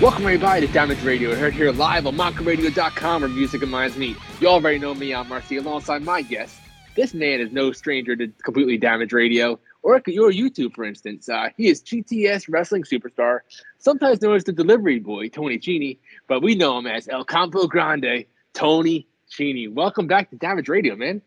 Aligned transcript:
Welcome 0.00 0.24
everybody 0.24 0.66
to 0.66 0.72
Damage 0.72 1.02
Radio. 1.02 1.30
We're 1.30 1.50
here 1.50 1.72
live 1.72 2.06
on 2.06 2.16
MonkaRadio.com 2.16 3.22
where 3.22 3.30
music 3.30 3.62
and 3.62 3.70
minds 3.70 3.96
meet. 3.96 4.16
You 4.40 4.48
already 4.48 4.78
know 4.78 4.94
me, 4.94 5.14
I'm 5.14 5.28
Marcy, 5.28 5.56
alongside 5.56 6.02
my 6.02 6.22
guest. 6.22 6.58
This 6.96 7.14
man 7.14 7.40
is 7.40 7.52
no 7.52 7.72
stranger 7.72 8.16
to 8.16 8.28
completely 8.42 8.76
Damage 8.76 9.12
Radio 9.12 9.58
or 9.82 10.00
your 10.06 10.32
YouTube, 10.32 10.74
for 10.74 10.84
instance. 10.84 11.28
Uh, 11.28 11.48
he 11.56 11.68
is 11.68 11.82
GTS 11.82 12.46
wrestling 12.48 12.82
superstar, 12.82 13.40
sometimes 13.78 14.20
known 14.20 14.36
as 14.36 14.44
the 14.44 14.52
delivery 14.52 14.98
boy, 14.98 15.28
Tony 15.28 15.58
Cini, 15.58 15.98
but 16.26 16.42
we 16.42 16.54
know 16.54 16.78
him 16.78 16.86
as 16.86 17.08
El 17.08 17.24
Capo 17.24 17.66
Grande, 17.66 18.24
Tony 18.52 19.06
Cini. 19.30 19.72
Welcome 19.72 20.06
back 20.06 20.30
to 20.30 20.36
Damage 20.36 20.68
Radio, 20.68 20.96
man. 20.96 21.22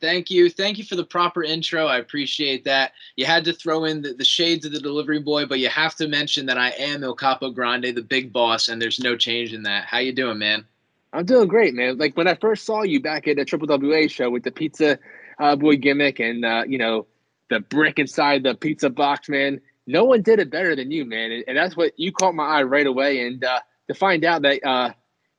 Thank 0.00 0.30
you. 0.30 0.48
Thank 0.48 0.78
you 0.78 0.84
for 0.84 0.94
the 0.94 1.04
proper 1.04 1.42
intro. 1.42 1.86
I 1.86 1.98
appreciate 1.98 2.64
that. 2.64 2.92
You 3.16 3.26
had 3.26 3.44
to 3.46 3.52
throw 3.52 3.84
in 3.84 4.02
the, 4.02 4.14
the, 4.14 4.24
shades 4.24 4.64
of 4.64 4.72
the 4.72 4.78
delivery 4.78 5.18
boy, 5.18 5.46
but 5.46 5.58
you 5.58 5.68
have 5.68 5.96
to 5.96 6.06
mention 6.06 6.46
that 6.46 6.56
I 6.56 6.70
am 6.70 7.02
El 7.02 7.14
Capo 7.14 7.50
Grande, 7.50 7.86
the 7.94 8.02
big 8.02 8.32
boss, 8.32 8.68
and 8.68 8.80
there's 8.80 9.00
no 9.00 9.16
change 9.16 9.52
in 9.52 9.64
that. 9.64 9.86
How 9.86 9.98
you 9.98 10.12
doing, 10.12 10.38
man? 10.38 10.64
I'm 11.12 11.24
doing 11.24 11.48
great, 11.48 11.74
man. 11.74 11.98
Like 11.98 12.16
when 12.16 12.28
I 12.28 12.36
first 12.36 12.64
saw 12.64 12.82
you 12.82 13.00
back 13.00 13.26
at 13.26 13.36
the 13.36 13.44
Triple 13.44 13.66
WA 13.68 14.06
show 14.06 14.30
with 14.30 14.44
the 14.44 14.52
pizza 14.52 14.98
uh, 15.40 15.56
boy 15.56 15.76
gimmick 15.76 16.20
and 16.20 16.44
uh, 16.44 16.64
you 16.66 16.78
know 16.78 17.06
the 17.50 17.60
brick 17.60 17.98
inside 17.98 18.42
the 18.42 18.54
pizza 18.54 18.90
box, 18.90 19.28
man. 19.28 19.60
No 19.86 20.04
one 20.04 20.22
did 20.22 20.38
it 20.38 20.50
better 20.50 20.76
than 20.76 20.90
you, 20.90 21.06
man. 21.06 21.32
And, 21.32 21.44
and 21.48 21.56
that's 21.56 21.76
what 21.76 21.98
you 21.98 22.12
caught 22.12 22.34
my 22.34 22.44
eye 22.44 22.62
right 22.62 22.86
away. 22.86 23.26
And 23.26 23.42
uh, 23.42 23.60
to 23.88 23.94
find 23.94 24.22
out 24.24 24.42
that 24.42 24.64
uh, 24.64 24.92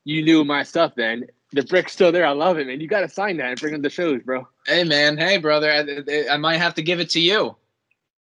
you 0.05 0.23
knew 0.23 0.43
my 0.43 0.63
stuff 0.63 0.95
then 0.95 1.27
the 1.51 1.63
brick's 1.63 1.93
still 1.93 2.11
there. 2.11 2.25
I 2.25 2.31
love 2.31 2.57
it, 2.57 2.67
man. 2.67 2.79
You 2.79 2.87
got 2.87 3.01
to 3.01 3.09
sign 3.09 3.37
that 3.37 3.47
and 3.47 3.59
bring 3.59 3.73
them 3.73 3.83
to 3.83 3.89
shows, 3.89 4.21
bro. 4.23 4.47
Hey, 4.67 4.83
man. 4.83 5.17
Hey, 5.17 5.37
brother. 5.37 5.71
I, 5.71 6.27
I, 6.31 6.37
might 6.37 6.57
have 6.57 6.75
to 6.75 6.83
give 6.83 6.99
it 6.99 7.09
to 7.11 7.19
you. 7.19 7.55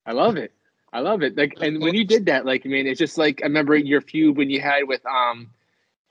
I 0.05 0.13
love 0.13 0.37
it. 0.37 0.53
I 0.91 0.99
love 0.99 1.21
it. 1.21 1.37
Like, 1.37 1.55
and 1.61 1.81
when 1.81 1.93
you 1.93 2.03
did 2.03 2.25
that, 2.25 2.45
like, 2.45 2.65
I 2.65 2.69
mean, 2.69 2.87
it's 2.87 2.99
just 2.99 3.17
like 3.17 3.41
I 3.43 3.45
remember 3.45 3.75
your 3.77 4.01
feud 4.01 4.37
when 4.37 4.49
you 4.49 4.59
had 4.59 4.87
with 4.87 5.05
um, 5.05 5.49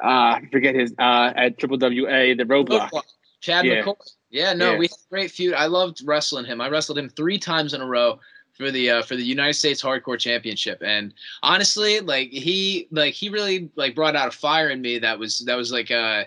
uh, 0.03 0.07
I 0.07 0.49
forget 0.51 0.75
his 0.75 0.95
uh 0.99 1.33
at 1.37 1.59
Triple 1.59 1.79
WA 1.79 2.35
the 2.35 2.47
Roadblock. 2.47 3.03
Chad 3.41 3.65
yeah. 3.65 3.83
McCoy. 3.83 3.97
Yeah, 4.31 4.53
no, 4.53 4.73
yeah. 4.73 4.79
we 4.79 4.87
had 4.87 4.93
a 4.93 5.11
great 5.11 5.31
feud. 5.31 5.55
I 5.55 5.67
loved 5.67 6.03
wrestling 6.05 6.45
him. 6.45 6.61
I 6.61 6.69
wrestled 6.69 6.99
him 6.99 7.09
three 7.09 7.39
times 7.39 7.75
in 7.75 7.81
a 7.81 7.87
row 7.87 8.21
for 8.53 8.71
the 8.71 8.91
uh, 8.91 9.03
for 9.03 9.17
the 9.17 9.23
United 9.23 9.55
States 9.55 9.83
Hardcore 9.83 10.19
Championship. 10.19 10.83
And 10.85 11.13
honestly, 11.43 12.01
like 12.01 12.31
he 12.31 12.87
like 12.91 13.15
he 13.15 13.29
really 13.29 13.71
like 13.77 13.95
brought 13.95 14.17
out 14.17 14.29
a 14.29 14.31
fire 14.31 14.69
in 14.69 14.81
me 14.81 14.99
that 14.99 15.19
was 15.19 15.41
that 15.41 15.57
was 15.57 15.73
like 15.73 15.91
uh 15.91 16.25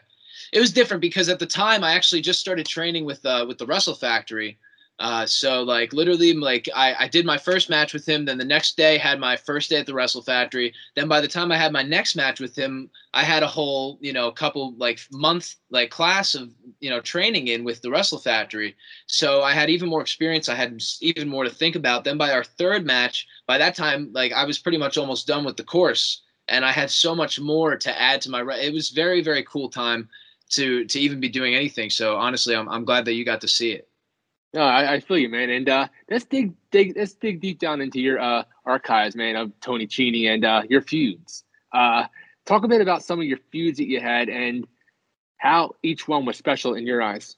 it 0.54 0.60
was 0.60 0.72
different 0.72 1.02
because 1.02 1.30
at 1.30 1.40
the 1.40 1.46
time 1.46 1.84
I 1.84 1.94
actually 1.94 2.22
just 2.22 2.40
started 2.40 2.66
training 2.66 3.06
with 3.06 3.26
uh, 3.26 3.46
with 3.48 3.58
the 3.58 3.66
Wrestle 3.66 3.96
Factory. 3.96 4.58
Uh, 5.00 5.26
so 5.26 5.64
like 5.64 5.92
literally 5.92 6.34
like 6.34 6.70
I, 6.76 6.94
I 7.00 7.08
did 7.08 7.26
my 7.26 7.38
first 7.38 7.68
match 7.68 7.94
with 7.94 8.08
him 8.08 8.26
then 8.26 8.38
the 8.38 8.46
next 8.46 8.78
day 8.78 9.00
had 9.00 9.20
my 9.20 9.36
first 9.36 9.72
day 9.72 9.78
at 9.78 9.88
the 9.88 9.94
wrestle 9.94 10.22
factory. 10.22 10.72
Then 10.96 11.08
by 11.08 11.20
the 11.20 11.28
time 11.28 11.52
i 11.52 11.58
had 11.58 11.74
my 11.74 11.82
next 11.82 12.16
match 12.16 12.40
with 12.40 12.56
him 12.56 12.92
i 13.12 13.24
had 13.24 13.42
a 13.42 13.48
whole 13.48 13.98
you 14.02 14.14
know 14.14 14.32
couple 14.32 14.76
like 14.78 15.00
month 15.12 15.56
like 15.72 15.90
class 15.90 16.36
of 16.36 16.52
you 16.80 16.92
know 16.92 17.02
training 17.02 17.48
in 17.48 17.64
with 17.64 17.82
the 17.82 17.90
wrestle 17.90 18.20
factory. 18.20 18.76
So 19.08 19.42
i 19.42 19.52
had 19.52 19.72
even 19.72 19.90
more 19.90 20.02
experience. 20.02 20.48
I 20.48 20.56
had 20.56 20.80
even 21.02 21.28
more 21.28 21.44
to 21.44 21.50
think 21.50 21.76
about. 21.76 22.04
Then 22.04 22.20
by 22.20 22.32
our 22.32 22.44
third 22.44 22.86
match 22.86 23.28
by 23.48 23.58
that 23.58 23.76
time 23.76 24.12
like 24.14 24.32
i 24.32 24.46
was 24.46 24.60
pretty 24.60 24.78
much 24.78 25.00
almost 25.00 25.26
done 25.26 25.44
with 25.44 25.58
the 25.58 25.64
course. 25.64 26.22
And 26.48 26.64
i 26.64 26.72
had 26.72 26.92
so 26.92 27.16
much 27.16 27.40
more 27.40 27.76
to 27.78 28.02
add 28.02 28.22
to 28.22 28.30
my 28.30 28.42
it 28.62 28.72
was 28.72 28.90
very 28.90 29.24
very 29.24 29.44
cool 29.44 29.70
time 29.70 30.08
to 30.56 30.86
to 30.86 31.00
even 31.00 31.20
be 31.20 31.30
doing 31.30 31.56
anything. 31.56 31.90
So 31.90 32.16
honestly, 32.16 32.56
I'm 32.56 32.70
I'm 32.70 32.86
glad 32.86 33.06
that 33.06 33.14
you 33.14 33.26
got 33.26 33.42
to 33.42 33.48
see 33.48 33.72
it. 33.72 33.88
No, 34.54 34.62
I, 34.62 34.94
I 34.94 35.00
feel 35.00 35.18
you, 35.18 35.30
man. 35.30 35.50
And 35.50 35.68
uh, 35.68 35.88
let's 36.10 36.26
dig 36.26 36.54
dig 36.72 36.94
let's 36.96 37.14
dig 37.14 37.42
deep 37.42 37.60
down 37.60 37.82
into 37.82 38.00
your 38.00 38.20
uh, 38.20 38.44
archives, 38.66 39.16
man, 39.16 39.36
of 39.36 39.52
Tony 39.62 39.88
Cini 39.88 40.28
and 40.28 40.46
uh, 40.46 40.64
your 40.70 40.82
feuds. 40.82 41.44
Uh, 41.72 42.06
talk 42.46 42.64
a 42.64 42.68
bit 42.68 42.82
about 42.82 43.04
some 43.04 43.20
of 43.20 43.26
your 43.26 43.40
feuds 43.52 43.78
that 43.78 43.88
you 43.88 44.00
had 44.00 44.30
and 44.30 44.68
how 45.38 45.76
each 45.82 46.08
one 46.08 46.26
was 46.26 46.38
special 46.38 46.76
in 46.76 46.86
your 46.86 47.02
eyes. 47.02 47.36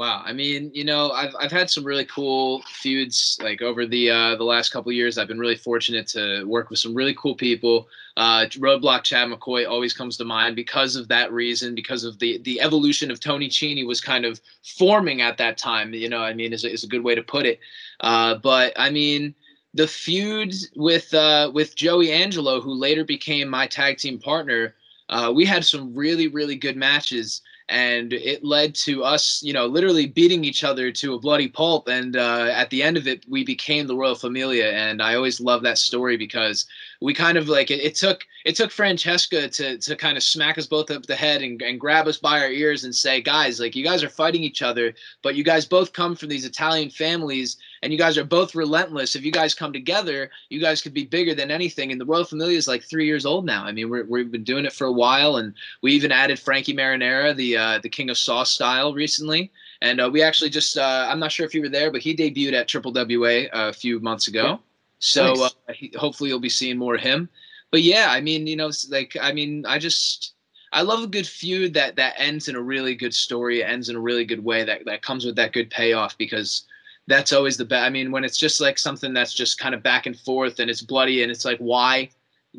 Wow, 0.00 0.22
I 0.24 0.32
mean, 0.32 0.70
you 0.72 0.84
know, 0.84 1.10
I've 1.10 1.36
I've 1.38 1.52
had 1.52 1.68
some 1.68 1.84
really 1.84 2.06
cool 2.06 2.62
feuds 2.62 3.38
like 3.42 3.60
over 3.60 3.84
the 3.84 4.08
uh, 4.08 4.34
the 4.34 4.44
last 4.44 4.70
couple 4.70 4.90
years. 4.92 5.18
I've 5.18 5.28
been 5.28 5.38
really 5.38 5.56
fortunate 5.56 6.06
to 6.08 6.44
work 6.44 6.70
with 6.70 6.78
some 6.78 6.94
really 6.94 7.12
cool 7.12 7.34
people. 7.34 7.86
Uh, 8.16 8.46
Roadblock 8.46 9.02
Chad 9.02 9.28
McCoy 9.28 9.68
always 9.68 9.92
comes 9.92 10.16
to 10.16 10.24
mind 10.24 10.56
because 10.56 10.96
of 10.96 11.06
that 11.08 11.30
reason, 11.34 11.74
because 11.74 12.04
of 12.04 12.18
the 12.18 12.38
the 12.38 12.62
evolution 12.62 13.10
of 13.10 13.20
Tony 13.20 13.50
Cini 13.50 13.86
was 13.86 14.00
kind 14.00 14.24
of 14.24 14.40
forming 14.78 15.20
at 15.20 15.36
that 15.36 15.58
time. 15.58 15.92
You 15.92 16.08
know, 16.08 16.22
I 16.22 16.32
mean, 16.32 16.54
is 16.54 16.64
a, 16.64 16.72
is 16.72 16.82
a 16.82 16.88
good 16.88 17.04
way 17.04 17.14
to 17.14 17.22
put 17.22 17.44
it. 17.44 17.60
Uh, 18.00 18.36
but 18.36 18.72
I 18.76 18.88
mean, 18.88 19.34
the 19.74 19.86
feud 19.86 20.54
with 20.76 21.12
uh, 21.12 21.50
with 21.52 21.76
Joey 21.76 22.10
Angelo, 22.10 22.62
who 22.62 22.72
later 22.72 23.04
became 23.04 23.48
my 23.48 23.66
tag 23.66 23.98
team 23.98 24.18
partner, 24.18 24.74
uh, 25.10 25.30
we 25.34 25.44
had 25.44 25.62
some 25.62 25.94
really 25.94 26.26
really 26.26 26.56
good 26.56 26.78
matches 26.78 27.42
and 27.70 28.12
it 28.12 28.44
led 28.44 28.74
to 28.74 29.04
us, 29.04 29.40
you 29.44 29.52
know, 29.52 29.66
literally 29.66 30.06
beating 30.06 30.44
each 30.44 30.64
other 30.64 30.90
to 30.90 31.14
a 31.14 31.20
bloody 31.20 31.46
pulp. 31.46 31.86
And 31.86 32.16
uh, 32.16 32.50
at 32.52 32.68
the 32.70 32.82
end 32.82 32.96
of 32.96 33.06
it, 33.06 33.24
we 33.28 33.44
became 33.44 33.86
the 33.86 33.94
Royal 33.94 34.16
Familia. 34.16 34.72
And 34.72 35.00
I 35.00 35.14
always 35.14 35.40
love 35.40 35.62
that 35.62 35.78
story 35.78 36.16
because 36.16 36.66
we 37.00 37.14
kind 37.14 37.38
of 37.38 37.48
like 37.48 37.70
it, 37.70 37.80
it, 37.80 37.94
took 37.94 38.26
it 38.44 38.56
took 38.56 38.72
Francesca 38.72 39.48
to 39.48 39.78
to 39.78 39.96
kind 39.96 40.16
of 40.16 40.22
smack 40.24 40.58
us 40.58 40.66
both 40.66 40.90
up 40.90 41.06
the 41.06 41.14
head 41.14 41.42
and, 41.42 41.62
and 41.62 41.78
grab 41.78 42.08
us 42.08 42.18
by 42.18 42.40
our 42.40 42.50
ears 42.50 42.82
and 42.82 42.94
say, 42.94 43.20
guys, 43.20 43.60
like 43.60 43.76
you 43.76 43.84
guys 43.84 44.02
are 44.02 44.10
fighting 44.10 44.42
each 44.42 44.62
other, 44.62 44.92
but 45.22 45.36
you 45.36 45.44
guys 45.44 45.64
both 45.64 45.92
come 45.92 46.16
from 46.16 46.28
these 46.28 46.44
Italian 46.44 46.90
families 46.90 47.56
and 47.82 47.92
you 47.92 47.98
guys 47.98 48.18
are 48.18 48.24
both 48.24 48.54
relentless. 48.54 49.16
If 49.16 49.24
you 49.24 49.32
guys 49.32 49.54
come 49.54 49.72
together, 49.72 50.30
you 50.48 50.60
guys 50.60 50.82
could 50.82 50.92
be 50.92 51.04
bigger 51.04 51.34
than 51.34 51.50
anything. 51.50 51.92
And 51.92 52.00
the 52.00 52.04
Royal 52.04 52.24
Familia 52.24 52.58
is 52.58 52.68
like 52.68 52.82
three 52.82 53.06
years 53.06 53.24
old 53.24 53.46
now. 53.46 53.64
I 53.64 53.72
mean, 53.72 53.88
we 53.88 54.20
have 54.20 54.30
been 54.30 54.44
doing 54.44 54.66
it 54.66 54.72
for 54.72 54.86
a 54.86 54.92
while, 54.92 55.36
and 55.36 55.54
we 55.82 55.92
even 55.92 56.12
added 56.12 56.38
Frankie 56.38 56.74
Marinara, 56.74 57.34
the 57.34 57.56
uh, 57.56 57.78
the 57.82 57.88
King 57.88 58.10
of 58.10 58.18
Sauce 58.18 58.50
style, 58.50 58.92
recently. 58.92 59.50
And 59.82 60.00
uh, 60.00 60.10
we 60.12 60.22
actually 60.22 60.50
just, 60.50 60.76
uh, 60.76 61.06
I'm 61.08 61.18
not 61.18 61.32
sure 61.32 61.46
if 61.46 61.54
you 61.54 61.62
were 61.62 61.70
there, 61.70 61.90
but 61.90 62.02
he 62.02 62.14
debuted 62.14 62.52
at 62.52 62.68
Triple 62.68 62.92
WA 62.92 63.46
a 63.52 63.72
few 63.72 63.98
months 64.00 64.28
ago. 64.28 64.60
So 64.98 65.32
nice. 65.32 65.54
uh, 65.68 65.72
he, 65.72 65.92
hopefully 65.96 66.28
you'll 66.28 66.38
be 66.38 66.50
seeing 66.50 66.76
more 66.76 66.96
of 66.96 67.00
him. 67.00 67.30
But 67.70 67.82
yeah, 67.82 68.08
I 68.10 68.20
mean, 68.20 68.46
you 68.46 68.56
know, 68.56 68.70
like 68.90 69.16
I 69.20 69.32
mean, 69.32 69.64
I 69.66 69.78
just 69.78 70.34
I 70.72 70.82
love 70.82 71.02
a 71.02 71.06
good 71.06 71.26
feud 71.26 71.74
that 71.74 71.96
that 71.96 72.14
ends 72.18 72.48
in 72.48 72.56
a 72.56 72.60
really 72.60 72.94
good 72.94 73.14
story, 73.14 73.64
ends 73.64 73.88
in 73.88 73.96
a 73.96 74.00
really 74.00 74.24
good 74.24 74.44
way 74.44 74.64
that 74.64 74.84
that 74.84 75.02
comes 75.02 75.24
with 75.24 75.36
that 75.36 75.52
good 75.52 75.70
payoff 75.70 76.18
because 76.18 76.66
that's 77.06 77.32
always 77.32 77.56
the 77.56 77.64
best. 77.64 77.84
I 77.84 77.90
mean, 77.90 78.12
when 78.12 78.24
it's 78.24 78.38
just 78.38 78.60
like 78.60 78.78
something 78.78 79.12
that's 79.12 79.34
just 79.34 79.58
kind 79.58 79.74
of 79.74 79.82
back 79.82 80.06
and 80.06 80.18
forth 80.18 80.60
and 80.60 80.70
it's 80.70 80.82
bloody 80.82 81.22
and 81.22 81.30
it's 81.30 81.44
like 81.44 81.58
why 81.58 82.10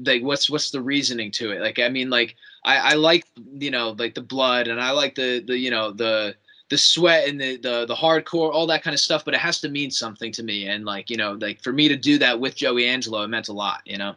like 0.05 0.23
what's 0.23 0.49
what's 0.49 0.71
the 0.71 0.81
reasoning 0.81 1.29
to 1.29 1.51
it 1.51 1.59
like 1.59 1.77
i 1.77 1.89
mean 1.89 2.09
like 2.09 2.37
i 2.63 2.77
i 2.77 2.93
like 2.93 3.25
you 3.59 3.69
know 3.69 3.93
like 3.99 4.15
the 4.15 4.21
blood 4.21 4.69
and 4.69 4.79
i 4.79 4.89
like 4.89 5.15
the 5.15 5.41
the 5.41 5.57
you 5.57 5.69
know 5.69 5.91
the 5.91 6.33
the 6.71 6.77
sweat 6.77 7.27
and 7.27 7.39
the, 7.39 7.57
the 7.57 7.85
the 7.85 7.93
hardcore, 7.93 8.51
all 8.51 8.65
that 8.65 8.81
kind 8.81 8.93
of 8.93 8.99
stuff, 8.99 9.25
but 9.25 9.33
it 9.33 9.41
has 9.41 9.59
to 9.59 9.69
mean 9.69 9.91
something 9.91 10.31
to 10.31 10.41
me. 10.41 10.67
And 10.67 10.85
like, 10.85 11.09
you 11.09 11.17
know, 11.17 11.33
like 11.33 11.61
for 11.61 11.73
me 11.73 11.89
to 11.89 11.97
do 11.97 12.17
that 12.19 12.39
with 12.39 12.55
Joey 12.55 12.87
Angelo, 12.87 13.21
it 13.23 13.27
meant 13.27 13.49
a 13.49 13.53
lot, 13.53 13.81
you 13.85 13.97
know? 13.97 14.15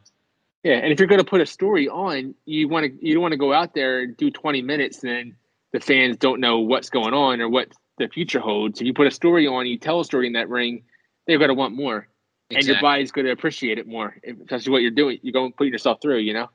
Yeah. 0.63 0.77
And 0.77 0.93
if 0.93 1.01
you're 1.01 1.09
gonna 1.09 1.25
put 1.25 1.41
a 1.41 1.47
story 1.47 1.89
on, 1.89 2.33
you 2.47 2.69
wanna 2.69 2.89
you 3.01 3.13
don't 3.13 3.23
wanna 3.25 3.37
go 3.37 3.53
out 3.53 3.75
there 3.75 4.03
and 4.03 4.17
do 4.17 4.31
twenty 4.31 4.63
minutes 4.63 5.03
and 5.03 5.11
then 5.11 5.37
the 5.73 5.81
fans 5.81 6.17
don't 6.17 6.41
know 6.41 6.61
what's 6.61 6.89
going 6.89 7.13
on 7.13 7.41
or 7.41 7.49
what 7.49 7.73
the 7.99 8.09
future 8.09 8.41
holds. 8.41 8.81
If 8.81 8.87
you 8.87 8.94
put 8.94 9.06
a 9.06 9.10
story 9.10 9.47
on, 9.47 9.66
you 9.66 9.78
tell 9.78 10.00
a 10.00 10.05
story 10.05 10.27
in 10.27 10.32
that 10.34 10.49
ring, 10.49 10.84
they're 11.27 11.38
gonna 11.38 11.55
want 11.55 11.75
more. 11.75 12.09
Exactly. 12.50 12.56
And 12.56 12.66
your 12.66 12.81
body's 12.81 13.12
gonna 13.12 13.31
appreciate 13.31 13.78
it 13.78 13.87
more. 13.87 14.16
Especially 14.25 14.72
what 14.72 14.82
you're 14.82 14.91
doing. 14.91 15.19
You're 15.22 15.32
going 15.32 15.53
to 15.53 15.56
put 15.56 15.69
yourself 15.69 16.00
through, 16.03 16.19
you 16.19 16.34
know? 16.34 16.50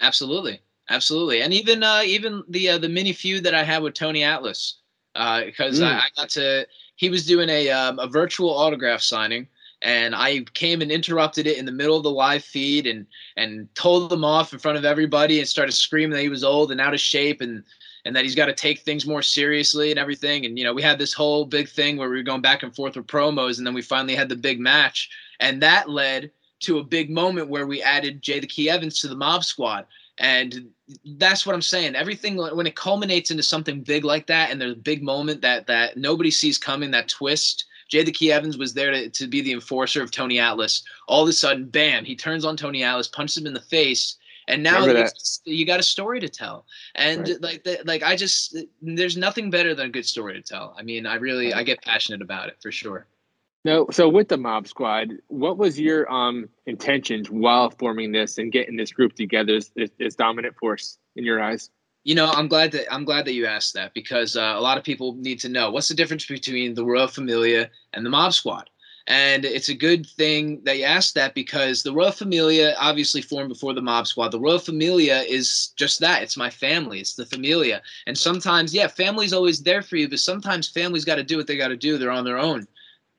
Absolutely. 0.00 0.60
Absolutely. 0.90 1.42
And 1.42 1.52
even 1.52 1.82
uh 1.82 2.02
even 2.04 2.42
the 2.48 2.70
uh, 2.70 2.78
the 2.78 2.88
mini 2.88 3.12
feud 3.12 3.44
that 3.44 3.54
I 3.54 3.62
had 3.62 3.82
with 3.82 3.94
Tony 3.94 4.22
Atlas 4.22 4.82
because 5.14 5.80
uh, 5.80 5.84
mm. 5.84 5.92
I, 5.92 5.98
I, 5.98 6.08
got 6.16 6.28
to. 6.30 6.66
He 6.96 7.10
was 7.10 7.26
doing 7.26 7.48
a 7.48 7.70
um, 7.70 7.98
a 7.98 8.06
virtual 8.06 8.50
autograph 8.50 9.00
signing, 9.00 9.46
and 9.82 10.14
I 10.14 10.40
came 10.54 10.82
and 10.82 10.90
interrupted 10.90 11.46
it 11.46 11.58
in 11.58 11.66
the 11.66 11.72
middle 11.72 11.96
of 11.96 12.02
the 12.02 12.10
live 12.10 12.44
feed 12.44 12.86
and 12.86 13.06
and 13.36 13.72
told 13.74 14.10
them 14.10 14.24
off 14.24 14.52
in 14.52 14.58
front 14.58 14.78
of 14.78 14.84
everybody 14.84 15.38
and 15.38 15.48
started 15.48 15.72
screaming 15.72 16.12
that 16.12 16.22
he 16.22 16.28
was 16.28 16.44
old 16.44 16.72
and 16.72 16.80
out 16.80 16.94
of 16.94 17.00
shape 17.00 17.40
and 17.40 17.64
and 18.04 18.14
that 18.16 18.24
he's 18.24 18.34
got 18.34 18.46
to 18.46 18.54
take 18.54 18.80
things 18.80 19.06
more 19.06 19.22
seriously 19.22 19.90
and 19.90 19.98
everything. 19.98 20.44
And 20.44 20.58
you 20.58 20.64
know, 20.64 20.74
we 20.74 20.82
had 20.82 20.98
this 20.98 21.12
whole 21.12 21.44
big 21.44 21.68
thing 21.68 21.96
where 21.96 22.08
we 22.08 22.16
were 22.16 22.22
going 22.22 22.42
back 22.42 22.62
and 22.62 22.74
forth 22.74 22.96
with 22.96 23.06
promos, 23.06 23.58
and 23.58 23.66
then 23.66 23.74
we 23.74 23.82
finally 23.82 24.14
had 24.14 24.28
the 24.28 24.36
big 24.36 24.60
match, 24.60 25.10
and 25.40 25.62
that 25.62 25.88
led 25.88 26.30
to 26.60 26.78
a 26.78 26.84
big 26.84 27.10
moment 27.10 27.48
where 27.48 27.66
we 27.66 27.82
added 27.82 28.22
Jay 28.22 28.38
the 28.38 28.46
Key 28.46 28.70
Evans 28.70 29.00
to 29.00 29.08
the 29.08 29.16
Mob 29.16 29.44
Squad. 29.44 29.86
And 30.18 30.70
that's 31.18 31.46
what 31.46 31.54
I'm 31.54 31.62
saying. 31.62 31.96
Everything 31.96 32.36
when 32.36 32.66
it 32.66 32.76
culminates 32.76 33.30
into 33.30 33.42
something 33.42 33.82
big 33.82 34.04
like 34.04 34.26
that, 34.26 34.50
and 34.50 34.60
there's 34.60 34.72
a 34.72 34.76
big 34.76 35.02
moment 35.02 35.40
that 35.42 35.66
that 35.66 35.96
nobody 35.96 36.30
sees 36.30 36.58
coming, 36.58 36.90
that 36.92 37.08
twist. 37.08 37.64
Jay 37.88 38.02
the 38.02 38.12
Key 38.12 38.32
Evans 38.32 38.56
was 38.56 38.72
there 38.72 38.90
to, 38.90 39.10
to 39.10 39.26
be 39.26 39.42
the 39.42 39.52
enforcer 39.52 40.02
of 40.02 40.10
Tony 40.10 40.38
Atlas. 40.38 40.82
All 41.08 41.22
of 41.22 41.28
a 41.28 41.32
sudden, 41.32 41.66
bam, 41.66 42.04
he 42.04 42.16
turns 42.16 42.44
on 42.44 42.56
Tony 42.56 42.82
Atlas, 42.82 43.08
punches 43.08 43.36
him 43.36 43.46
in 43.46 43.52
the 43.52 43.60
face, 43.60 44.16
and 44.48 44.62
now 44.62 44.84
you 45.44 45.66
got 45.66 45.80
a 45.80 45.84
story 45.84 46.20
to 46.20 46.28
tell. 46.28 46.66
And 46.94 47.28
right. 47.28 47.42
like 47.42 47.64
the, 47.64 47.80
like 47.84 48.02
I 48.02 48.16
just 48.16 48.56
there's 48.80 49.16
nothing 49.16 49.50
better 49.50 49.74
than 49.74 49.86
a 49.86 49.90
good 49.90 50.06
story 50.06 50.34
to 50.34 50.42
tell. 50.42 50.74
I 50.78 50.82
mean, 50.82 51.06
I 51.06 51.14
really 51.16 51.52
I 51.52 51.62
get 51.62 51.82
passionate 51.82 52.22
about 52.22 52.48
it 52.48 52.56
for 52.60 52.72
sure. 52.72 53.06
No, 53.64 53.86
so 53.92 54.08
with 54.08 54.28
the 54.28 54.36
Mob 54.36 54.66
Squad, 54.66 55.10
what 55.28 55.56
was 55.56 55.78
your 55.78 56.10
um 56.12 56.48
intentions 56.66 57.30
while 57.30 57.70
forming 57.70 58.12
this 58.12 58.38
and 58.38 58.50
getting 58.50 58.76
this 58.76 58.92
group 58.92 59.14
together 59.14 59.56
as, 59.56 59.70
as 60.00 60.16
dominant 60.16 60.56
force 60.56 60.98
in 61.16 61.24
your 61.24 61.40
eyes? 61.40 61.70
You 62.04 62.16
know, 62.16 62.28
I'm 62.28 62.48
glad 62.48 62.72
that 62.72 62.92
I'm 62.92 63.04
glad 63.04 63.24
that 63.26 63.34
you 63.34 63.46
asked 63.46 63.74
that 63.74 63.94
because 63.94 64.36
uh, 64.36 64.54
a 64.56 64.60
lot 64.60 64.76
of 64.76 64.82
people 64.82 65.14
need 65.14 65.38
to 65.40 65.48
know 65.48 65.70
what's 65.70 65.88
the 65.88 65.94
difference 65.94 66.26
between 66.26 66.74
the 66.74 66.84
Royal 66.84 67.06
Familia 67.06 67.70
and 67.92 68.04
the 68.04 68.10
Mob 68.10 68.32
Squad. 68.32 68.68
And 69.06 69.44
it's 69.44 69.68
a 69.68 69.74
good 69.74 70.06
thing 70.06 70.62
that 70.64 70.78
you 70.78 70.84
asked 70.84 71.14
that 71.14 71.34
because 71.34 71.82
the 71.82 71.92
Royal 71.92 72.12
Familia 72.12 72.76
obviously 72.78 73.22
formed 73.22 73.48
before 73.48 73.74
the 73.74 73.82
Mob 73.82 74.06
Squad. 74.06 74.30
The 74.30 74.40
Royal 74.40 74.58
Familia 74.58 75.20
is 75.22 75.72
just 75.76 76.00
that. 76.00 76.22
It's 76.22 76.36
my 76.36 76.50
family. 76.50 77.00
It's 77.00 77.14
the 77.14 77.26
Familia. 77.26 77.82
And 78.06 78.16
sometimes, 78.16 78.74
yeah, 78.74 78.86
family's 78.86 79.32
always 79.32 79.62
there 79.62 79.82
for 79.82 79.96
you, 79.96 80.08
but 80.08 80.20
sometimes 80.20 80.68
families 80.68 81.04
got 81.04 81.16
to 81.16 81.24
do 81.24 81.36
what 81.36 81.46
they 81.46 81.56
got 81.56 81.68
to 81.68 81.76
do. 81.76 81.98
They're 81.98 82.10
on 82.10 82.24
their 82.24 82.38
own. 82.38 82.66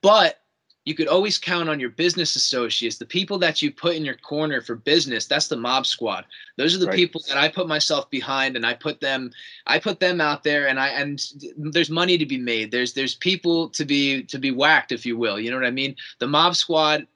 But 0.01 0.42
you 0.85 0.95
could 0.95 1.07
always 1.07 1.37
count 1.37 1.69
on 1.69 1.79
your 1.79 1.89
business 1.89 2.35
associates, 2.35 2.97
the 2.97 3.05
people 3.05 3.37
that 3.39 3.61
you 3.61 3.71
put 3.71 3.95
in 3.95 4.03
your 4.03 4.17
corner 4.17 4.61
for 4.61 4.75
business. 4.75 5.25
That's 5.25 5.47
the 5.47 5.55
mob 5.55 5.85
squad. 5.85 6.25
Those 6.57 6.75
are 6.75 6.79
the 6.79 6.87
right. 6.87 6.95
people 6.95 7.21
that 7.29 7.37
I 7.37 7.47
put 7.47 7.67
myself 7.67 8.09
behind, 8.09 8.57
and 8.57 8.65
I 8.65 8.73
put 8.73 8.99
them, 8.99 9.31
I 9.65 9.79
put 9.79 9.99
them 9.99 10.19
out 10.19 10.43
there, 10.43 10.67
and 10.67 10.79
I 10.79 10.89
and 10.89 11.21
there's 11.57 11.89
money 11.89 12.17
to 12.17 12.25
be 12.25 12.37
made. 12.37 12.69
There's 12.71 12.93
there's 12.93 13.15
people 13.15 13.69
to 13.69 13.85
be 13.85 14.23
to 14.23 14.37
be 14.37 14.51
whacked, 14.51 14.91
if 14.91 15.05
you 15.05 15.17
will. 15.17 15.39
You 15.39 15.51
know 15.51 15.57
what 15.57 15.65
I 15.65 15.71
mean? 15.71 15.95
The 16.19 16.27
mob 16.27 16.55
squad, 16.55 17.07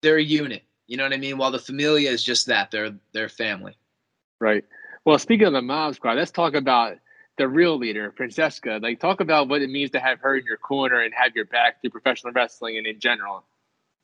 they're 0.00 0.16
a 0.16 0.22
unit. 0.22 0.62
You 0.86 0.96
know 0.96 1.04
what 1.04 1.12
I 1.12 1.18
mean? 1.18 1.36
While 1.36 1.50
the 1.50 1.58
familia 1.58 2.10
is 2.10 2.24
just 2.24 2.46
that, 2.46 2.70
they're 2.70 2.94
they're 3.12 3.28
family. 3.28 3.76
Right. 4.40 4.64
Well, 5.04 5.18
speaking 5.18 5.46
of 5.46 5.52
the 5.52 5.62
mob 5.62 5.94
squad, 5.96 6.16
let's 6.16 6.30
talk 6.30 6.54
about 6.54 6.96
the 7.38 7.48
real 7.48 7.78
leader, 7.78 8.12
Francesca. 8.16 8.78
Like, 8.82 9.00
talk 9.00 9.20
about 9.20 9.48
what 9.48 9.62
it 9.62 9.70
means 9.70 9.90
to 9.92 10.00
have 10.00 10.20
her 10.20 10.36
in 10.36 10.44
your 10.44 10.58
corner 10.58 11.00
and 11.00 11.12
have 11.14 11.34
your 11.34 11.46
back 11.46 11.80
through 11.80 11.90
professional 11.90 12.32
wrestling 12.32 12.76
and 12.76 12.86
in 12.86 13.00
general. 13.00 13.44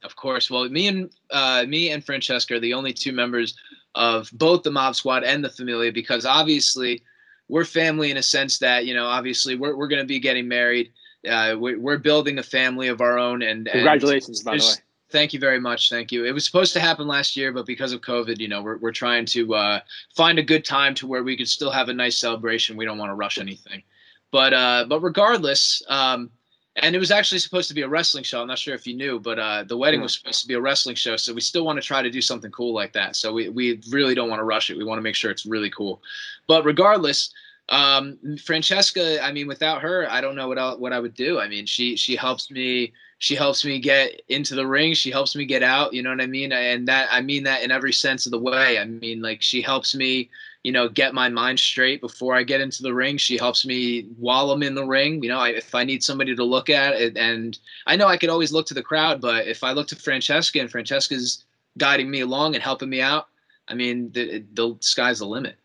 Of 0.02 0.14
course. 0.16 0.50
Well, 0.50 0.69
me 0.69 0.86
and 0.86 1.10
uh, 1.30 1.64
me 1.66 1.90
and 1.90 2.04
Francesca 2.04 2.54
are 2.54 2.60
the 2.60 2.75
only 2.75 2.92
two 2.92 3.12
members 3.12 3.56
of 3.94 4.30
both 4.32 4.62
the 4.62 4.70
Mob 4.70 4.94
Squad 4.94 5.25
and 5.25 5.44
the 5.44 5.50
Familia 5.50 5.92
because 5.92 6.25
obviously 6.25 7.02
we're 7.48 7.64
family 7.64 8.10
in 8.10 8.16
a 8.16 8.22
sense 8.22 8.58
that 8.58 8.86
you 8.86 8.94
know 8.94 9.06
obviously 9.06 9.56
we're 9.56 9.76
we're 9.76 9.88
going 9.88 10.02
to 10.02 10.06
be 10.06 10.20
getting 10.20 10.46
married. 10.46 10.92
Uh, 11.28 11.56
we're, 11.58 11.80
we're 11.80 11.98
building 11.98 12.38
a 12.38 12.42
family 12.44 12.86
of 12.86 13.00
our 13.00 13.19
own. 13.19 13.42
And 13.42 13.66
congratulations, 13.66 14.40
and 14.40 14.44
by 14.44 14.56
the 14.56 14.62
way. 14.62 14.72
Thank 15.10 15.32
you 15.32 15.40
very 15.40 15.58
much. 15.58 15.88
Thank 15.88 16.12
you. 16.12 16.26
It 16.26 16.32
was 16.32 16.44
supposed 16.44 16.75
to 16.75 16.81
happen 16.81 17.06
last 17.06 17.34
year, 17.34 17.50
but 17.50 17.64
because 17.64 17.93
of 17.93 18.02
COVID, 18.02 18.38
you 18.38 18.49
know, 18.49 18.62
we're, 18.62 18.76
we're 18.76 18.93
trying 18.93 19.25
to 19.26 19.55
uh, 19.55 19.81
find 20.14 20.38
a 20.38 20.43
good 20.43 20.66
time 20.66 20.94
to 20.96 21.06
where 21.06 21.22
we 21.22 21.37
could 21.37 21.49
still 21.49 21.70
have 21.70 21.88
a 21.88 21.94
nice 21.94 22.19
celebration. 22.19 22.76
We 22.76 22.84
don't 22.84 22.99
want 22.99 23.10
to 23.10 23.14
rush 23.14 23.38
anything, 23.38 23.82
but 24.31 24.52
uh, 24.52 24.84
but 24.87 25.00
regardless, 25.00 25.82
um, 25.88 26.31
and 26.76 26.94
it 26.94 26.99
was 26.99 27.10
actually 27.10 27.38
supposed 27.38 27.69
to 27.69 27.75
be 27.75 27.82
a 27.82 27.88
wrestling 27.88 28.22
show. 28.22 28.43
I'm 28.43 28.49
not 28.49 28.58
sure 28.58 28.75
if 28.75 28.87
you 28.87 28.94
knew, 28.94 29.19
but 29.19 29.38
uh, 29.38 29.64
the 29.64 29.78
wedding 29.78 30.02
was 30.02 30.12
supposed 30.12 30.43
to 30.43 30.49
be 30.49 30.55
a 30.55 30.60
wrestling 30.60 30.94
show, 30.94 31.16
so 31.16 31.32
we 31.32 31.40
still 31.40 31.64
want 31.64 31.81
to 31.81 31.87
try 31.87 32.02
to 32.02 32.11
do 32.11 32.20
something 32.20 32.50
cool 32.50 32.75
like 32.75 32.93
that. 32.93 33.16
So 33.16 33.32
we 33.32 33.49
we 33.49 33.81
really 33.90 34.14
don't 34.14 34.28
want 34.28 34.40
to 34.40 34.44
rush 34.44 34.69
it. 34.69 34.76
We 34.76 34.84
want 34.84 34.99
to 34.99 35.02
make 35.02 35.14
sure 35.14 35.31
it's 35.31 35.46
really 35.46 35.70
cool. 35.70 36.02
But 36.46 36.66
regardless, 36.66 37.32
um, 37.70 38.19
Francesca, 38.44 39.25
I 39.25 39.32
mean, 39.32 39.49
without 39.49 39.81
her, 39.81 40.06
I 40.11 40.20
don't 40.20 40.37
know 40.37 40.49
what 40.49 40.58
else, 40.58 40.78
what 40.78 40.93
I 40.93 41.00
would 41.00 41.14
do. 41.14 41.40
I 41.40 41.49
mean, 41.49 41.64
she 41.64 41.96
she 41.96 42.14
helps 42.14 42.50
me 42.50 42.93
she 43.19 43.35
helps 43.35 43.65
me 43.65 43.81
get 43.81 44.23
into 44.29 44.55
the 44.55 44.67
ring 44.67 44.94
she 44.94 45.11
helps 45.11 45.35
me 45.35 45.44
get 45.44 45.62
out 45.62 45.93
you 45.93 46.03
know 46.03 46.11
what 46.11 46.20
i 46.20 46.26
mean? 46.26 46.53
And 46.53 46.87
that 46.88 47.09
i 47.11 47.20
mean 47.20 47.44
that 47.44 47.62
in 47.62 47.70
every 47.70 47.93
sense 47.93 48.26
of 48.26 48.32
the 48.32 48.38
way. 48.38 48.79
I 48.79 48.85
mean 48.85 49.20
like 49.20 49.43
she 49.43 49.61
helps 49.61 49.94
me 49.94 50.31
you 50.62 50.73
know 50.73 50.88
get 50.88 51.15
my 51.15 51.29
mind 51.29 51.59
straight 51.59 52.00
before 52.00 52.35
i 52.35 52.43
get 52.43 52.61
into 52.61 52.82
the 52.82 52.94
ring. 52.94 53.17
She 53.17 53.37
helps 53.37 53.67
me 53.67 54.03
while 54.17 54.50
i'm 54.50 54.62
in 54.62 54.75
the 54.75 54.87
ring 54.87 55.23
you 55.23 55.29
know 55.29 55.38
I, 55.38 55.50
if 55.50 55.75
i 55.75 55.85
need 55.85 56.03
somebody 56.03 56.35
to 56.35 56.44
look 56.44 56.70
at 56.70 56.94
it. 56.94 57.17
And 57.17 57.59
i 57.87 57.97
know 57.97 58.06
i 58.06 58.17
could 58.17 58.31
always 58.31 58.53
look 58.53 58.67
to 58.67 58.75
the 58.75 58.82
crowd 58.82 59.21
but 59.21 59.47
if 59.47 59.62
i 59.64 59.73
look 59.73 59.88
to 59.88 59.97
francesca 59.97 60.61
and 60.61 60.71
francesca's 60.71 61.44
guiding 61.76 62.11
me 62.11 62.21
along 62.21 62.55
and 62.55 62.62
helping 62.62 62.88
me 62.88 63.00
out 63.00 63.29
i 63.69 63.75
mean 63.75 64.11
the, 64.12 64.44
the 64.55 64.76
sky's 64.81 65.19
the 65.19 65.26
limit. 65.26 65.56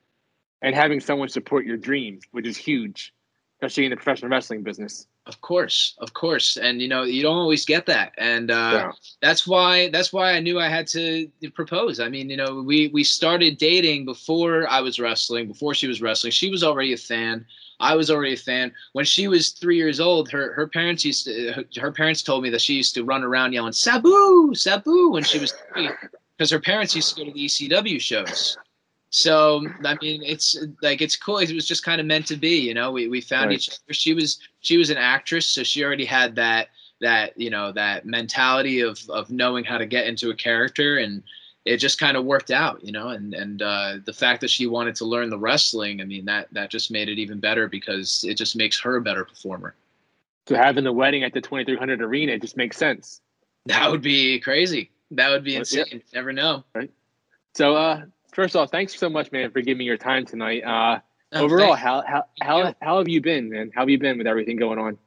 And 0.61 0.73
having 0.73 1.01
someone 1.01 1.29
support 1.29 1.65
your 1.65 1.77
dreams 1.77 2.23
which 2.31 2.47
is 2.47 2.57
huge 2.57 3.13
especially 3.61 3.85
in 3.85 3.91
the 3.91 3.95
professional 3.95 4.31
wrestling 4.31 4.63
business 4.63 5.07
of 5.25 5.39
course, 5.39 5.95
of 5.99 6.13
course, 6.13 6.57
and 6.57 6.81
you 6.81 6.87
know 6.89 7.03
you 7.03 7.21
don't 7.21 7.37
always 7.37 7.65
get 7.65 7.85
that, 7.85 8.13
and 8.17 8.51
uh, 8.51 8.71
yeah. 8.73 8.91
that's 9.21 9.47
why 9.47 9.89
that's 9.89 10.11
why 10.11 10.33
I 10.33 10.39
knew 10.41 10.59
I 10.59 10.67
had 10.67 10.85
to 10.87 11.29
propose. 11.53 12.01
I 12.01 12.09
mean, 12.09 12.29
you 12.29 12.35
know, 12.35 12.61
we 12.61 12.89
we 12.89 13.05
started 13.05 13.57
dating 13.57 14.03
before 14.03 14.67
I 14.69 14.81
was 14.81 14.99
wrestling, 14.99 15.47
before 15.47 15.73
she 15.75 15.87
was 15.87 16.01
wrestling. 16.01 16.31
She 16.31 16.49
was 16.49 16.63
already 16.63 16.91
a 16.91 16.97
fan. 16.97 17.45
I 17.79 17.95
was 17.95 18.11
already 18.11 18.33
a 18.33 18.37
fan. 18.37 18.73
When 18.91 19.05
she 19.05 19.29
was 19.29 19.51
three 19.51 19.77
years 19.77 20.01
old, 20.01 20.29
her 20.29 20.53
her 20.53 20.67
parents 20.67 21.05
used 21.05 21.25
to 21.25 21.53
her, 21.53 21.63
her 21.79 21.91
parents 21.93 22.21
told 22.21 22.43
me 22.43 22.49
that 22.49 22.61
she 22.61 22.73
used 22.73 22.93
to 22.95 23.05
run 23.05 23.23
around 23.23 23.53
yelling 23.53 23.71
"Sabu, 23.71 24.53
Sabu" 24.55 25.11
when 25.11 25.23
she 25.23 25.39
was 25.39 25.53
three, 25.73 25.89
because 26.37 26.51
her 26.51 26.59
parents 26.59 26.95
used 26.95 27.15
to 27.15 27.21
go 27.21 27.25
to 27.25 27.33
the 27.33 27.45
ECW 27.45 28.01
shows. 28.01 28.57
So 29.13 29.67
I 29.85 29.95
mean, 30.01 30.23
it's 30.23 30.57
like 30.81 30.99
it's 30.99 31.15
cool. 31.15 31.37
It 31.37 31.53
was 31.53 31.67
just 31.67 31.85
kind 31.85 32.01
of 32.01 32.07
meant 32.07 32.25
to 32.27 32.35
be, 32.35 32.57
you 32.57 32.73
know. 32.73 32.91
We 32.91 33.07
we 33.07 33.21
found 33.21 33.49
right. 33.49 33.55
each 33.55 33.69
other. 33.69 33.93
She 33.93 34.15
was 34.15 34.39
she 34.61 34.75
was 34.75 34.89
an 34.89 34.97
actress, 34.97 35.45
so 35.45 35.61
she 35.61 35.83
already 35.83 36.03
had 36.03 36.35
that 36.37 36.69
that 36.99 37.39
you 37.39 37.51
know 37.51 37.71
that 37.73 38.07
mentality 38.07 38.81
of 38.81 38.99
of 39.11 39.29
knowing 39.29 39.65
how 39.65 39.77
to 39.77 39.85
get 39.85 40.07
into 40.07 40.31
a 40.31 40.35
character, 40.35 40.97
and 40.97 41.21
it 41.63 41.77
just 41.77 41.99
kind 41.99 42.17
of 42.17 42.25
worked 42.25 42.49
out, 42.49 42.83
you 42.83 42.91
know. 42.91 43.09
And 43.09 43.35
and 43.35 43.61
uh, 43.61 43.97
the 44.03 44.13
fact 44.13 44.41
that 44.41 44.49
she 44.49 44.65
wanted 44.65 44.95
to 44.95 45.05
learn 45.05 45.29
the 45.29 45.37
wrestling, 45.37 46.01
I 46.01 46.05
mean, 46.05 46.25
that 46.25 46.47
that 46.51 46.71
just 46.71 46.89
made 46.89 47.07
it 47.07 47.19
even 47.19 47.39
better 47.39 47.67
because 47.67 48.25
it 48.27 48.33
just 48.33 48.55
makes 48.55 48.81
her 48.81 48.95
a 48.95 49.01
better 49.01 49.23
performer. 49.23 49.75
So 50.47 50.55
having 50.55 50.85
the 50.85 50.91
wedding 50.91 51.23
at 51.23 51.33
the 51.33 51.41
2300 51.41 52.01
arena 52.01 52.31
it 52.31 52.41
just 52.41 52.57
makes 52.57 52.77
sense. 52.77 53.21
That 53.67 53.91
would 53.91 54.01
be 54.01 54.39
crazy. 54.39 54.89
That 55.11 55.29
would 55.29 55.43
be 55.43 55.55
insane. 55.55 56.01
Never 56.15 56.33
know. 56.33 56.63
Right. 56.73 56.91
So 57.53 57.75
uh 57.75 58.05
first 58.33 58.55
of 58.55 58.59
all, 58.59 58.67
thanks 58.67 58.95
so 58.95 59.09
much, 59.09 59.31
man, 59.31 59.51
for 59.51 59.61
giving 59.61 59.79
me 59.79 59.85
your 59.85 59.97
time 59.97 60.25
tonight. 60.25 60.63
Uh, 60.63 60.99
oh, 61.33 61.43
overall, 61.43 61.75
how 61.75 62.03
how 62.05 62.25
how 62.41 62.75
how 62.81 62.97
have 62.97 63.07
you 63.07 63.21
been, 63.21 63.49
man? 63.49 63.71
How 63.73 63.81
have 63.81 63.89
you 63.89 63.99
been 63.99 64.17
with 64.17 64.27
everything 64.27 64.57
going 64.57 64.79
on? 64.79 64.97